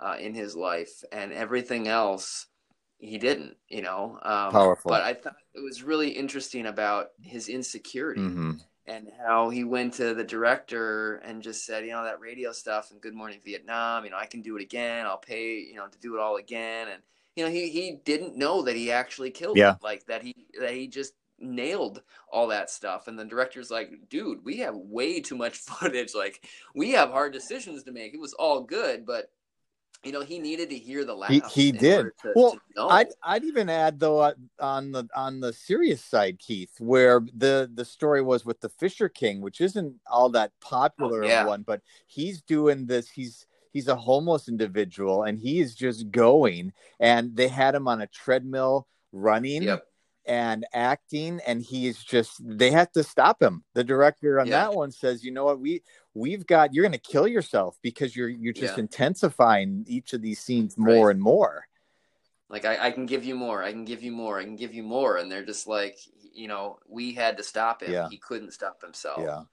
uh, 0.00 0.16
in 0.18 0.34
his 0.34 0.56
life, 0.56 1.04
and 1.12 1.32
everything 1.32 1.86
else 1.88 2.46
he 2.98 3.18
didn't. 3.18 3.56
You 3.68 3.82
know, 3.82 4.18
um, 4.22 4.52
Powerful. 4.52 4.90
But 4.90 5.02
I 5.02 5.14
thought 5.14 5.36
it 5.54 5.62
was 5.62 5.82
really 5.82 6.10
interesting 6.10 6.66
about 6.66 7.08
his 7.20 7.48
insecurity 7.48 8.22
hmm 8.22 8.52
and 8.86 9.08
how 9.24 9.48
he 9.48 9.62
went 9.62 9.94
to 9.94 10.12
the 10.12 10.24
director 10.24 11.16
and 11.18 11.40
just 11.40 11.64
said, 11.64 11.84
you 11.84 11.92
know, 11.92 12.02
that 12.02 12.20
radio 12.20 12.50
stuff 12.50 12.90
and 12.90 13.00
Good 13.00 13.14
Morning 13.14 13.38
Vietnam, 13.44 14.04
you 14.04 14.10
know, 14.10 14.16
I 14.16 14.26
can 14.26 14.42
do 14.42 14.56
it 14.56 14.62
again. 14.62 15.06
I'll 15.06 15.18
pay, 15.18 15.58
you 15.60 15.76
know, 15.76 15.86
to 15.86 15.98
do 16.00 16.16
it 16.16 16.20
all 16.20 16.36
again. 16.36 16.88
And 16.88 17.00
you 17.36 17.44
know, 17.44 17.50
he 17.50 17.68
he 17.70 17.98
didn't 18.04 18.36
know 18.36 18.62
that 18.62 18.76
he 18.76 18.90
actually 18.92 19.30
killed 19.30 19.56
Yeah. 19.56 19.72
it, 19.72 19.82
like 19.82 20.06
that 20.06 20.22
he 20.22 20.34
that 20.60 20.72
he 20.72 20.86
just 20.86 21.14
nailed 21.38 22.02
all 22.30 22.48
that 22.48 22.70
stuff. 22.70 23.08
And 23.08 23.18
the 23.18 23.24
director's 23.24 23.70
like, 23.70 23.90
dude, 24.08 24.44
we 24.44 24.58
have 24.58 24.76
way 24.76 25.20
too 25.20 25.36
much 25.36 25.56
footage. 25.58 26.14
Like 26.14 26.46
we 26.74 26.92
have 26.92 27.10
hard 27.10 27.32
decisions 27.32 27.84
to 27.84 27.92
make. 27.92 28.14
It 28.14 28.20
was 28.20 28.34
all 28.34 28.60
good, 28.62 29.06
but 29.06 29.30
you 30.04 30.10
know, 30.10 30.22
he 30.22 30.40
needed 30.40 30.68
to 30.70 30.78
hear 30.78 31.04
the 31.04 31.14
laughs. 31.14 31.54
he 31.54 31.68
in 31.68 31.76
did. 31.76 32.06
To, 32.22 32.32
Well, 32.34 32.58
to. 32.76 32.82
I'd 32.88 33.08
I'd 33.22 33.44
even 33.44 33.68
add 33.68 34.00
though 34.00 34.18
uh, 34.20 34.34
on 34.58 34.90
the 34.90 35.08
on 35.14 35.38
the 35.40 35.52
serious 35.52 36.04
side, 36.04 36.38
Keith, 36.40 36.72
where 36.80 37.20
the 37.34 37.70
the 37.72 37.84
story 37.84 38.20
was 38.20 38.44
with 38.44 38.60
the 38.60 38.68
Fisher 38.68 39.08
King, 39.08 39.40
which 39.40 39.60
isn't 39.60 39.94
all 40.10 40.28
that 40.30 40.50
popular 40.60 41.24
Oh, 41.24 41.28
yeah. 41.28 41.46
one, 41.46 41.62
but 41.62 41.82
he's 42.06 42.42
doing 42.42 42.86
this. 42.86 43.08
He's 43.08 43.46
he's 43.72 43.88
a 43.88 43.96
homeless 43.96 44.48
individual, 44.48 45.24
and 45.24 45.38
he 45.38 45.60
is 45.60 45.74
just 45.74 46.10
going. 46.10 46.72
And 47.00 47.34
they 47.36 47.48
had 47.48 47.74
him 47.74 47.88
on 47.88 48.02
a 48.02 48.06
treadmill 48.06 48.86
running 49.12 49.62
Yep. 49.64 49.86
and 50.26 50.64
acting, 50.72 51.40
and 51.46 51.60
he 51.62 51.86
is 51.88 52.02
just. 52.02 52.40
They 52.44 52.70
have 52.70 52.92
to 52.92 53.02
stop 53.02 53.42
him. 53.42 53.64
The 53.74 53.84
director 53.84 54.38
on 54.40 54.46
Yeah. 54.46 54.64
that 54.68 54.74
one 54.74 54.92
says, 54.92 55.24
"You 55.24 55.32
know 55.32 55.44
what? 55.44 55.58
We 55.60 55.82
we've 56.14 56.46
got. 56.46 56.72
You're 56.74 56.84
going 56.84 56.92
to 56.92 56.98
kill 57.12 57.26
yourself 57.26 57.78
because 57.82 58.14
you're 58.14 58.28
you're 58.28 58.52
just 58.52 58.76
Yeah. 58.76 58.82
intensifying 58.82 59.84
each 59.88 60.12
of 60.12 60.22
these 60.22 60.38
scenes 60.40 60.76
more 60.78 61.06
Right. 61.08 61.12
and 61.16 61.20
more." 61.22 61.66
like 62.48 62.66
I, 62.66 62.88
I 62.88 62.90
can 62.90 63.06
give 63.06 63.24
you 63.24 63.34
more 63.34 63.62
i 63.62 63.72
can 63.72 63.86
give 63.86 64.02
you 64.02 64.12
more 64.12 64.38
i 64.38 64.44
can 64.44 64.56
give 64.56 64.74
you 64.74 64.82
more 64.82 65.16
and 65.16 65.32
they're 65.32 65.42
just 65.42 65.66
like 65.66 65.96
you 66.34 66.48
know 66.48 66.78
we 66.86 67.14
had 67.14 67.38
to 67.38 67.42
stop 67.42 67.82
him 67.82 67.90
Yeah. 67.90 68.08
he 68.10 68.18
couldn't 68.18 68.50
stop 68.52 68.82
himself 68.82 69.20
Yeah. 69.22 69.44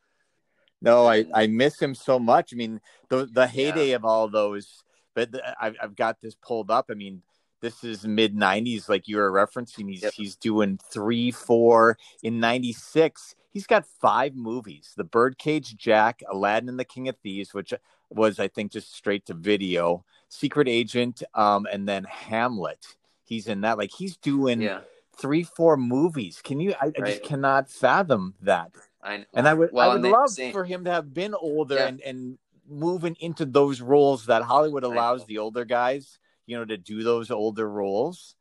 No, 0.82 1.08
I, 1.08 1.26
I 1.34 1.48
miss 1.48 1.80
him 1.82 1.94
so 1.94 2.20
much. 2.20 2.54
I 2.54 2.56
mean, 2.56 2.80
the 3.10 3.26
the 3.26 3.48
heyday 3.48 3.92
of 3.92 4.06
all 4.06 4.30
those, 4.30 4.84
but 5.14 5.32
the, 5.32 5.56
I've 5.62 5.76
I've 5.82 5.96
got 5.96 6.22
this 6.22 6.36
pulled 6.36 6.72
up. 6.72 6.88
I 6.90 6.94
mean, 6.94 7.22
this 7.62 7.84
is 7.84 8.06
mid 8.06 8.36
'90s, 8.36 8.88
like 8.88 9.08
you 9.08 9.18
were 9.18 9.32
referencing. 9.32 9.90
He's 9.90 10.04
Yep. 10.04 10.14
he's 10.14 10.36
doing 10.36 10.80
three, 10.92 11.32
four 11.32 11.98
in 12.24 12.40
'96. 12.40 13.36
He's 13.52 13.68
got 13.68 13.86
five 13.86 14.36
movies: 14.36 14.94
The 14.96 15.04
Birdcage 15.04 15.76
Jack, 15.76 16.22
Aladdin 16.30 16.70
and 16.70 16.80
the 16.80 16.86
King 16.86 17.10
of 17.10 17.18
Thieves, 17.18 17.54
which 17.54 17.74
was 18.10 18.40
I 18.40 18.48
think 18.48 18.72
just 18.72 18.94
straight 18.94 19.26
to 19.26 19.34
video, 19.34 20.06
Secret 20.30 20.68
Agent, 20.70 21.24
um, 21.34 21.68
and 21.72 21.88
then 21.88 22.06
Hamlet. 22.06 22.96
He's 23.26 23.48
in 23.48 23.62
that. 23.62 23.78
Like 23.78 23.92
he's 23.92 24.16
doing 24.18 24.62
yeah 24.62 24.80
three, 25.20 25.44
four 25.44 25.78
movies. 25.78 26.42
Can 26.44 26.60
you? 26.60 26.74
I, 26.82 26.88
I 26.88 27.02
just 27.02 27.24
cannot 27.24 27.70
fathom 27.70 28.36
that. 28.42 28.72
I 29.02 29.18
know 29.18 29.26
And 29.34 29.48
I 29.48 29.54
would, 29.54 29.72
Well, 29.72 29.90
I 29.92 29.94
would 29.94 30.04
love 30.04 30.30
same- 30.32 30.52
for 30.52 30.66
him 30.66 30.84
to 30.86 30.92
have 30.92 31.14
been 31.14 31.34
older 31.34 31.76
Yeah. 31.76 31.88
and, 31.88 32.02
and 32.02 32.38
moving 32.68 33.16
into 33.20 33.46
those 33.46 33.82
roles 33.82 34.28
that 34.28 34.44
Hollywood 34.44 34.84
allows 34.84 35.26
the 35.26 35.40
older 35.40 35.66
guys, 35.66 36.20
you 36.46 36.56
know, 36.58 36.66
to 36.66 36.78
do 36.78 37.02
those 37.04 37.32
older 37.32 37.68
roles. 37.68 38.36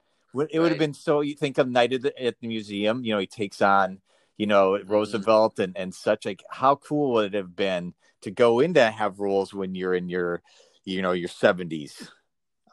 It 0.50 0.60
would 0.60 0.70
have 0.70 0.78
been 0.78 0.92
so. 0.92 1.22
You 1.22 1.34
think 1.34 1.56
of 1.56 1.66
Night 1.68 1.94
at 1.94 2.02
the, 2.02 2.22
at 2.22 2.38
the 2.38 2.46
Museum, 2.48 3.02
you 3.04 3.12
know, 3.14 3.18
he 3.18 3.26
takes 3.26 3.62
on, 3.62 4.00
you 4.36 4.46
know, 4.46 4.72
Mm-hmm. 4.72 4.92
Roosevelt 4.92 5.58
and 5.58 5.74
and 5.76 5.94
such. 5.94 6.26
Like, 6.26 6.42
how 6.50 6.76
cool 6.76 7.12
would 7.14 7.32
it 7.32 7.36
have 7.38 7.56
been 7.56 7.94
to 8.20 8.30
go 8.30 8.60
into 8.60 8.82
have 8.90 9.18
roles 9.18 9.54
when 9.54 9.74
you're 9.74 9.94
in 9.94 10.10
your, 10.10 10.42
you 10.84 11.00
know, 11.00 11.12
your 11.12 11.28
seventies? 11.28 12.10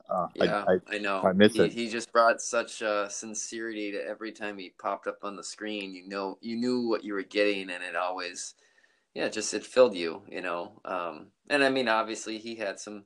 Uh, 0.10 0.28
yeah 0.36 0.64
I, 0.68 0.74
I, 0.74 0.96
I, 0.96 0.98
know. 1.00 1.22
I 1.24 1.34
miss 1.34 1.54
he, 1.54 1.62
it. 1.64 1.74
he 1.74 1.90
just 1.90 2.12
brought 2.12 2.42
such 2.42 2.82
uh, 2.82 3.10
sincerity 3.10 3.92
to 3.92 4.06
every 4.06 4.32
time 4.32 4.58
he 4.58 4.74
popped 4.80 5.08
up 5.08 5.20
on 5.24 5.36
the 5.36 5.44
screen. 5.44 5.96
You 5.96 6.08
know 6.08 6.38
you 6.42 6.56
knew 6.56 6.88
what 6.88 7.04
you 7.04 7.14
were 7.14 7.24
getting 7.24 7.70
and 7.70 7.84
it 7.84 7.96
always 7.96 8.54
yeah 9.14 9.30
just 9.30 9.54
it 9.54 9.66
filled 9.66 9.96
you 9.96 10.22
you 10.28 10.42
know 10.42 10.82
um 10.84 11.28
and 11.50 11.64
i 11.64 11.70
mean 11.70 11.88
obviously 11.88 12.38
he 12.38 12.54
had 12.56 12.78
some 12.78 13.06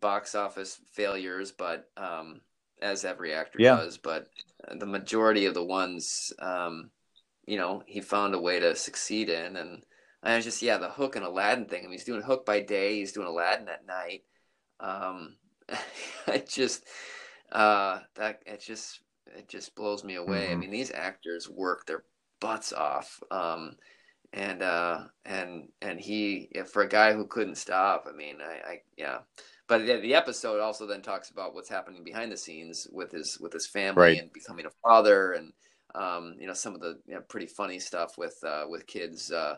box 0.00 0.36
office 0.36 0.78
failures 0.92 1.50
but 1.50 1.90
um 1.96 2.40
as 2.80 3.04
every 3.04 3.34
actor 3.34 3.58
Yeah. 3.60 3.74
does 3.74 3.98
but 3.98 4.28
the 4.72 4.86
majority 4.86 5.46
of 5.46 5.54
the 5.54 5.64
ones 5.64 6.32
um 6.38 6.90
you 7.50 7.56
know 7.56 7.82
he 7.86 8.00
found 8.00 8.34
a 8.34 8.40
way 8.40 8.60
to 8.60 8.76
succeed 8.76 9.28
in. 9.28 9.56
And 9.56 9.82
I 10.22 10.36
was 10.36 10.44
just 10.44 10.62
yeah 10.62 10.78
the 10.78 10.88
hook 10.88 11.16
and 11.16 11.24
Aladdin 11.24 11.66
thing. 11.66 11.80
I 11.80 11.82
mean 11.84 11.92
he's 11.92 12.04
doing 12.04 12.22
hook 12.22 12.46
by 12.46 12.60
day. 12.60 12.96
He's 12.96 13.12
doing 13.12 13.26
Aladdin 13.26 13.68
at 13.68 13.86
night. 13.86 14.22
Um 14.78 15.36
I 16.26 16.38
just 16.38 16.84
uh 17.52 18.00
that 18.16 18.42
it 18.46 18.60
just 18.60 19.00
it 19.26 19.48
just 19.48 19.74
blows 19.74 20.04
me 20.04 20.16
away 20.16 20.52
I 20.52 20.54
Mhm. 20.54 20.56
mean 20.56 20.70
these 20.70 20.92
actors 20.92 21.48
work 21.48 21.86
their 21.86 22.04
butts 22.40 22.72
off 22.72 23.20
um 23.30 23.76
and 24.32 24.62
uh 24.62 25.04
and 25.24 25.68
and 25.82 26.00
he 26.00 26.50
yeah, 26.54 26.64
for 26.64 26.82
a 26.82 26.88
guy 26.88 27.12
who 27.14 27.26
couldn't 27.26 27.56
stop 27.56 28.06
I 28.08 28.12
mean 28.12 28.38
I, 28.42 28.70
I 28.72 28.80
yeah 28.96 29.20
but 29.68 29.86
the, 29.86 29.98
the 30.00 30.14
episode 30.14 30.60
also 30.60 30.86
then 30.86 31.02
talks 31.02 31.30
about 31.30 31.54
what's 31.54 31.68
happening 31.68 32.04
behind 32.04 32.32
the 32.32 32.36
scenes 32.36 32.88
with 32.92 33.12
his 33.12 33.38
with 33.40 33.52
his 33.52 33.66
family 33.66 34.16
Right. 34.16 34.18
and 34.18 34.32
becoming 34.32 34.66
a 34.66 34.70
father 34.82 35.32
and 35.32 35.52
um, 35.94 36.36
you 36.40 36.46
know 36.46 36.54
some 36.54 36.74
of 36.74 36.80
the 36.80 37.00
you 37.06 37.14
know, 37.14 37.22
pretty 37.22 37.46
funny 37.46 37.78
stuff 37.80 38.18
with 38.18 38.36
uh, 38.44 38.64
with 38.68 38.86
kids 38.86 39.32
uh, 39.32 39.56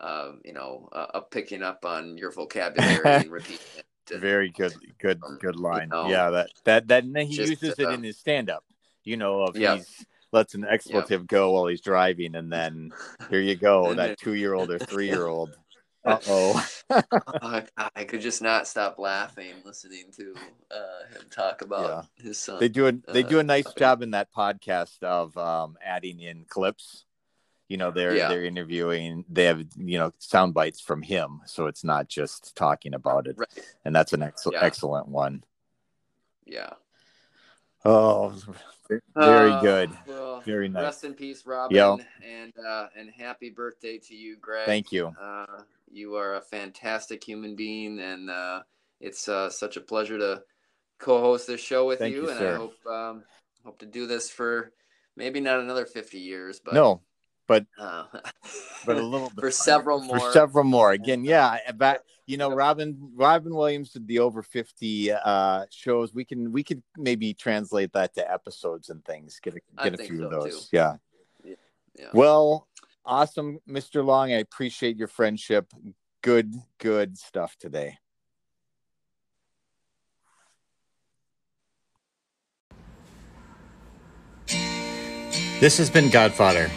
uh, 0.00 0.32
you 0.44 0.52
know 0.52 0.88
uh, 0.92 1.20
picking 1.20 1.62
up 1.62 1.84
on 1.84 2.16
your 2.18 2.32
vocabulary 2.32 3.20
and 3.22 3.32
repeating 3.32 3.66
it. 3.76 3.86
Very 4.12 4.50
good, 4.50 4.74
good, 4.98 5.20
good 5.40 5.56
line. 5.56 5.88
know, 5.88 6.08
yeah, 6.08 6.30
that 6.30 6.50
that 6.64 6.88
that 6.88 7.04
and 7.04 7.14
then 7.14 7.26
he 7.26 7.36
just, 7.36 7.50
uses 7.50 7.78
it 7.78 7.86
uh, 7.86 7.90
in 7.90 8.02
his 8.02 8.18
stand 8.18 8.50
up. 8.50 8.64
You 9.04 9.16
know, 9.16 9.42
of 9.42 9.56
Yeah. 9.56 9.76
he's 9.76 10.06
lets 10.32 10.54
an 10.54 10.64
expletive 10.68 11.26
go 11.26 11.52
while 11.52 11.66
he's 11.66 11.80
driving, 11.80 12.34
and 12.34 12.52
then 12.52 12.92
here 13.30 13.40
you 13.40 13.54
go, 13.54 13.94
that 13.94 14.18
two 14.18 14.34
year 14.34 14.52
old 14.54 14.70
or 14.70 14.78
three 14.78 15.06
year 15.06 15.26
old. 15.26 15.56
Uh 16.06 16.18
oh. 16.26 16.68
I, 17.40 17.62
I 17.96 18.04
could 18.04 18.20
just 18.20 18.42
not 18.42 18.68
stop 18.68 18.98
laughing 18.98 19.54
listening 19.64 20.12
to 20.18 20.34
uh, 20.70 21.14
him 21.14 21.30
talk 21.30 21.62
about 21.62 22.08
his 22.16 22.38
son. 22.38 22.60
They 22.60 22.68
do 22.68 22.88
a 22.88 22.92
they 23.10 23.24
Uh, 23.24 23.28
do 23.28 23.38
a 23.38 23.42
nice 23.42 23.72
job 23.72 24.02
in 24.02 24.10
that 24.10 24.28
podcast 24.30 25.02
of 25.02 25.34
um, 25.38 25.78
adding 25.82 26.20
in 26.20 26.44
clips. 26.46 27.06
You 27.68 27.78
know, 27.78 27.90
they're 27.90 28.14
Yeah. 28.14 28.28
they're 28.28 28.44
interviewing. 28.44 29.24
They 29.28 29.44
have 29.44 29.60
you 29.76 29.98
know 29.98 30.12
sound 30.18 30.54
bites 30.54 30.80
from 30.80 31.02
him, 31.02 31.40
so 31.46 31.66
it's 31.66 31.82
not 31.84 32.08
just 32.08 32.54
talking 32.54 32.94
about 32.94 33.26
it, 33.26 33.36
Right. 33.38 33.76
and 33.84 33.94
that's 33.96 34.12
an 34.12 34.22
excellent 34.22 34.54
Yeah. 34.60 34.64
excellent 34.66 35.08
one. 35.08 35.44
Yeah. 36.44 36.74
Oh, 37.86 38.34
very 38.88 39.52
Uh, 39.52 39.60
good. 39.60 39.90
Well, 40.06 40.40
Very 40.40 40.68
nice. 40.68 40.82
Rest 40.82 41.04
in 41.04 41.14
peace, 41.14 41.44
Robin, 41.46 41.76
Yo. 41.76 41.98
and 42.22 42.52
uh, 42.58 42.88
and 42.96 43.10
happy 43.10 43.50
birthday 43.50 43.98
to 43.98 44.14
you, 44.14 44.36
Greg. 44.36 44.66
Thank 44.66 44.92
you. 44.92 45.14
Uh, 45.18 45.62
you 45.90 46.16
are 46.16 46.34
a 46.36 46.40
fantastic 46.40 47.22
human 47.24 47.56
being, 47.56 47.98
and 47.98 48.28
uh, 48.30 48.62
it's 49.00 49.28
uh, 49.28 49.48
such 49.50 49.76
a 49.76 49.80
pleasure 49.80 50.18
to 50.18 50.44
co-host 50.98 51.46
this 51.46 51.60
show 51.60 51.86
with 51.86 51.98
Thank 51.98 52.14
you. 52.14 52.24
you, 52.24 52.30
and. 52.30 52.40
I 52.40 52.54
hope 52.56 52.86
um, 52.86 53.24
hope 53.64 53.78
to 53.78 53.86
do 53.86 54.06
this 54.06 54.30
for 54.30 54.72
maybe 55.16 55.40
not 55.40 55.60
another 55.60 55.86
fifty 55.86 56.18
years, 56.20 56.60
but 56.60 56.74
no, 56.74 57.00
but 57.46 57.66
uh, 57.78 58.04
but 58.86 58.96
a 58.96 59.02
little 59.02 59.28
bit 59.34 59.40
for 59.40 59.50
several 59.50 60.00
more. 60.00 60.18
for 60.18 60.32
several 60.32 60.64
more. 60.64 60.92
Again, 60.92 61.24
yeah, 61.24 61.58
About 61.66 61.98
you 62.26 62.36
know, 62.36 62.54
Robin 62.54 63.10
Robin 63.14 63.54
Williams 63.54 63.90
did 63.90 64.06
the 64.06 64.20
over 64.20 64.42
fifty 64.42 65.12
uh 65.12 65.66
shows. 65.70 66.14
We 66.14 66.24
can 66.24 66.52
we 66.52 66.62
could 66.62 66.82
maybe 66.96 67.34
translate 67.34 67.92
that 67.92 68.14
to 68.14 68.32
episodes 68.32 68.88
and 68.90 69.04
things. 69.04 69.38
Get 69.42 69.54
a 69.54 69.60
I 69.76 69.84
get 69.84 69.94
a 69.94 69.96
think 69.98 70.10
few 70.10 70.24
of 70.24 70.30
those. 70.30 70.68
too. 70.68 70.76
Yeah. 70.76 70.96
Yeah. 71.96 72.06
Well, 72.12 72.66
awesome, 73.04 73.60
Mr. 73.68 74.04
Long. 74.04 74.32
I 74.32 74.38
appreciate 74.38 74.96
your 74.96 75.08
friendship. 75.08 75.70
Good, 76.22 76.54
good 76.78 77.18
stuff 77.18 77.56
today. 77.58 77.98
This 85.60 85.78
has 85.78 85.88
been 85.88 86.10
Godfather. 86.10 86.70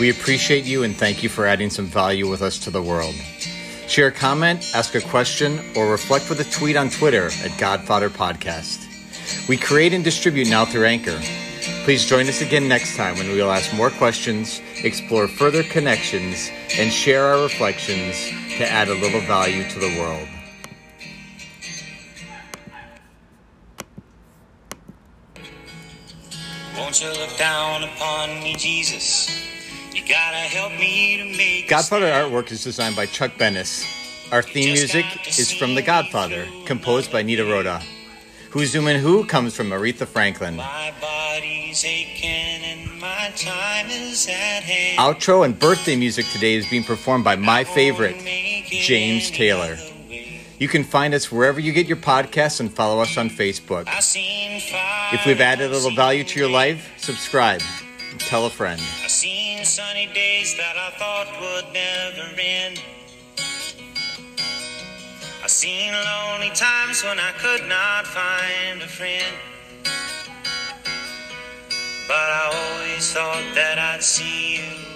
We 0.00 0.10
appreciate 0.10 0.64
you 0.64 0.82
and 0.82 0.96
thank 0.96 1.22
you 1.22 1.28
for 1.28 1.46
adding 1.46 1.70
some 1.70 1.86
value 1.86 2.28
with 2.28 2.42
us 2.42 2.58
to 2.60 2.70
the 2.70 2.82
world. 2.82 3.14
Share 3.86 4.08
a 4.08 4.12
comment, 4.12 4.72
ask 4.74 4.94
a 4.94 5.00
question, 5.00 5.60
or 5.76 5.90
reflect 5.90 6.28
with 6.30 6.40
a 6.40 6.44
tweet 6.44 6.76
on 6.76 6.88
Twitter 6.88 7.30
at 7.44 7.56
Godfather 7.58 8.08
Podcast. 8.08 8.88
We 9.48 9.56
create 9.56 9.92
and 9.92 10.02
distribute 10.02 10.48
now 10.48 10.64
through 10.64 10.86
Anchor. 10.86 11.20
Please 11.84 12.04
join 12.06 12.26
us 12.26 12.40
again 12.40 12.68
next 12.68 12.96
time 12.96 13.16
when 13.16 13.28
we 13.28 13.36
will 13.36 13.52
ask 13.52 13.72
more 13.74 13.90
questions, 13.90 14.60
explore 14.82 15.28
further 15.28 15.62
connections, 15.62 16.50
and 16.78 16.90
share 16.90 17.26
our 17.26 17.42
reflections 17.42 18.16
to 18.56 18.68
add 18.68 18.88
a 18.88 18.94
little 18.94 19.20
value 19.20 19.68
to 19.68 19.78
the 19.78 19.98
world. 19.98 20.28
Won't 26.76 27.02
you 27.02 27.08
look 27.08 27.36
down 27.36 27.84
upon 27.84 28.42
me, 28.42 28.56
Jesus? 28.56 29.51
Godfather 31.68 32.06
artwork 32.06 32.50
is 32.50 32.64
designed 32.64 32.96
by 32.96 33.06
Chuck 33.06 33.32
Bennis. 33.38 33.86
Our 34.32 34.42
theme 34.42 34.72
music 34.72 35.04
is 35.26 35.52
from 35.52 35.74
The 35.74 35.82
Godfather, 35.82 36.46
composed 36.66 37.12
by 37.12 37.22
Nino 37.22 37.48
Rota. 37.48 37.82
Who's 38.50 38.70
Zooming 38.72 38.98
Who 39.00 39.24
comes 39.24 39.54
from 39.56 39.70
Aretha 39.70 40.06
Franklin. 40.06 40.56
My 40.56 40.92
body's 41.00 41.84
aching 41.84 42.28
and 42.30 43.00
my 43.00 43.32
time 43.36 43.88
is 43.90 44.26
at 44.26 44.62
hand. 44.62 44.98
Outro 44.98 45.44
and 45.44 45.58
birthday 45.58 45.96
music 45.96 46.26
today 46.26 46.54
is 46.54 46.68
being 46.68 46.84
performed 46.84 47.24
by 47.24 47.36
my 47.36 47.64
favorite, 47.64 48.16
James 48.66 49.30
Taylor. 49.30 49.76
You 50.58 50.68
can 50.68 50.84
find 50.84 51.14
us 51.14 51.32
wherever 51.32 51.58
you 51.60 51.72
get 51.72 51.86
your 51.86 51.96
podcasts 51.96 52.60
and 52.60 52.72
follow 52.72 53.00
us 53.02 53.16
on 53.16 53.30
Facebook. 53.30 53.88
I 53.88 54.00
seen 54.00 54.60
fire. 54.60 55.14
If 55.14 55.26
we've 55.26 55.40
added 55.40 55.70
a 55.70 55.74
little 55.74 55.90
value 55.94 56.24
to 56.24 56.38
your 56.38 56.50
life, 56.50 56.92
subscribe. 56.98 57.62
and 58.10 58.20
Tell 58.20 58.46
a 58.46 58.50
friend. 58.50 58.80
Sunny 59.64 60.06
days 60.12 60.56
that 60.56 60.76
I 60.76 60.90
thought 60.98 61.28
would 61.40 61.72
never 61.72 62.28
end. 62.36 62.82
I've 65.42 65.50
seen 65.50 65.92
lonely 65.92 66.50
times 66.50 67.04
when 67.04 67.20
I 67.20 67.30
could 67.38 67.68
not 67.68 68.04
find 68.06 68.82
a 68.82 68.88
friend. 68.88 69.36
But 72.08 72.14
I 72.16 72.50
always 72.52 73.12
thought 73.12 73.54
that 73.54 73.78
I'd 73.78 74.02
see 74.02 74.56
you 74.56 74.91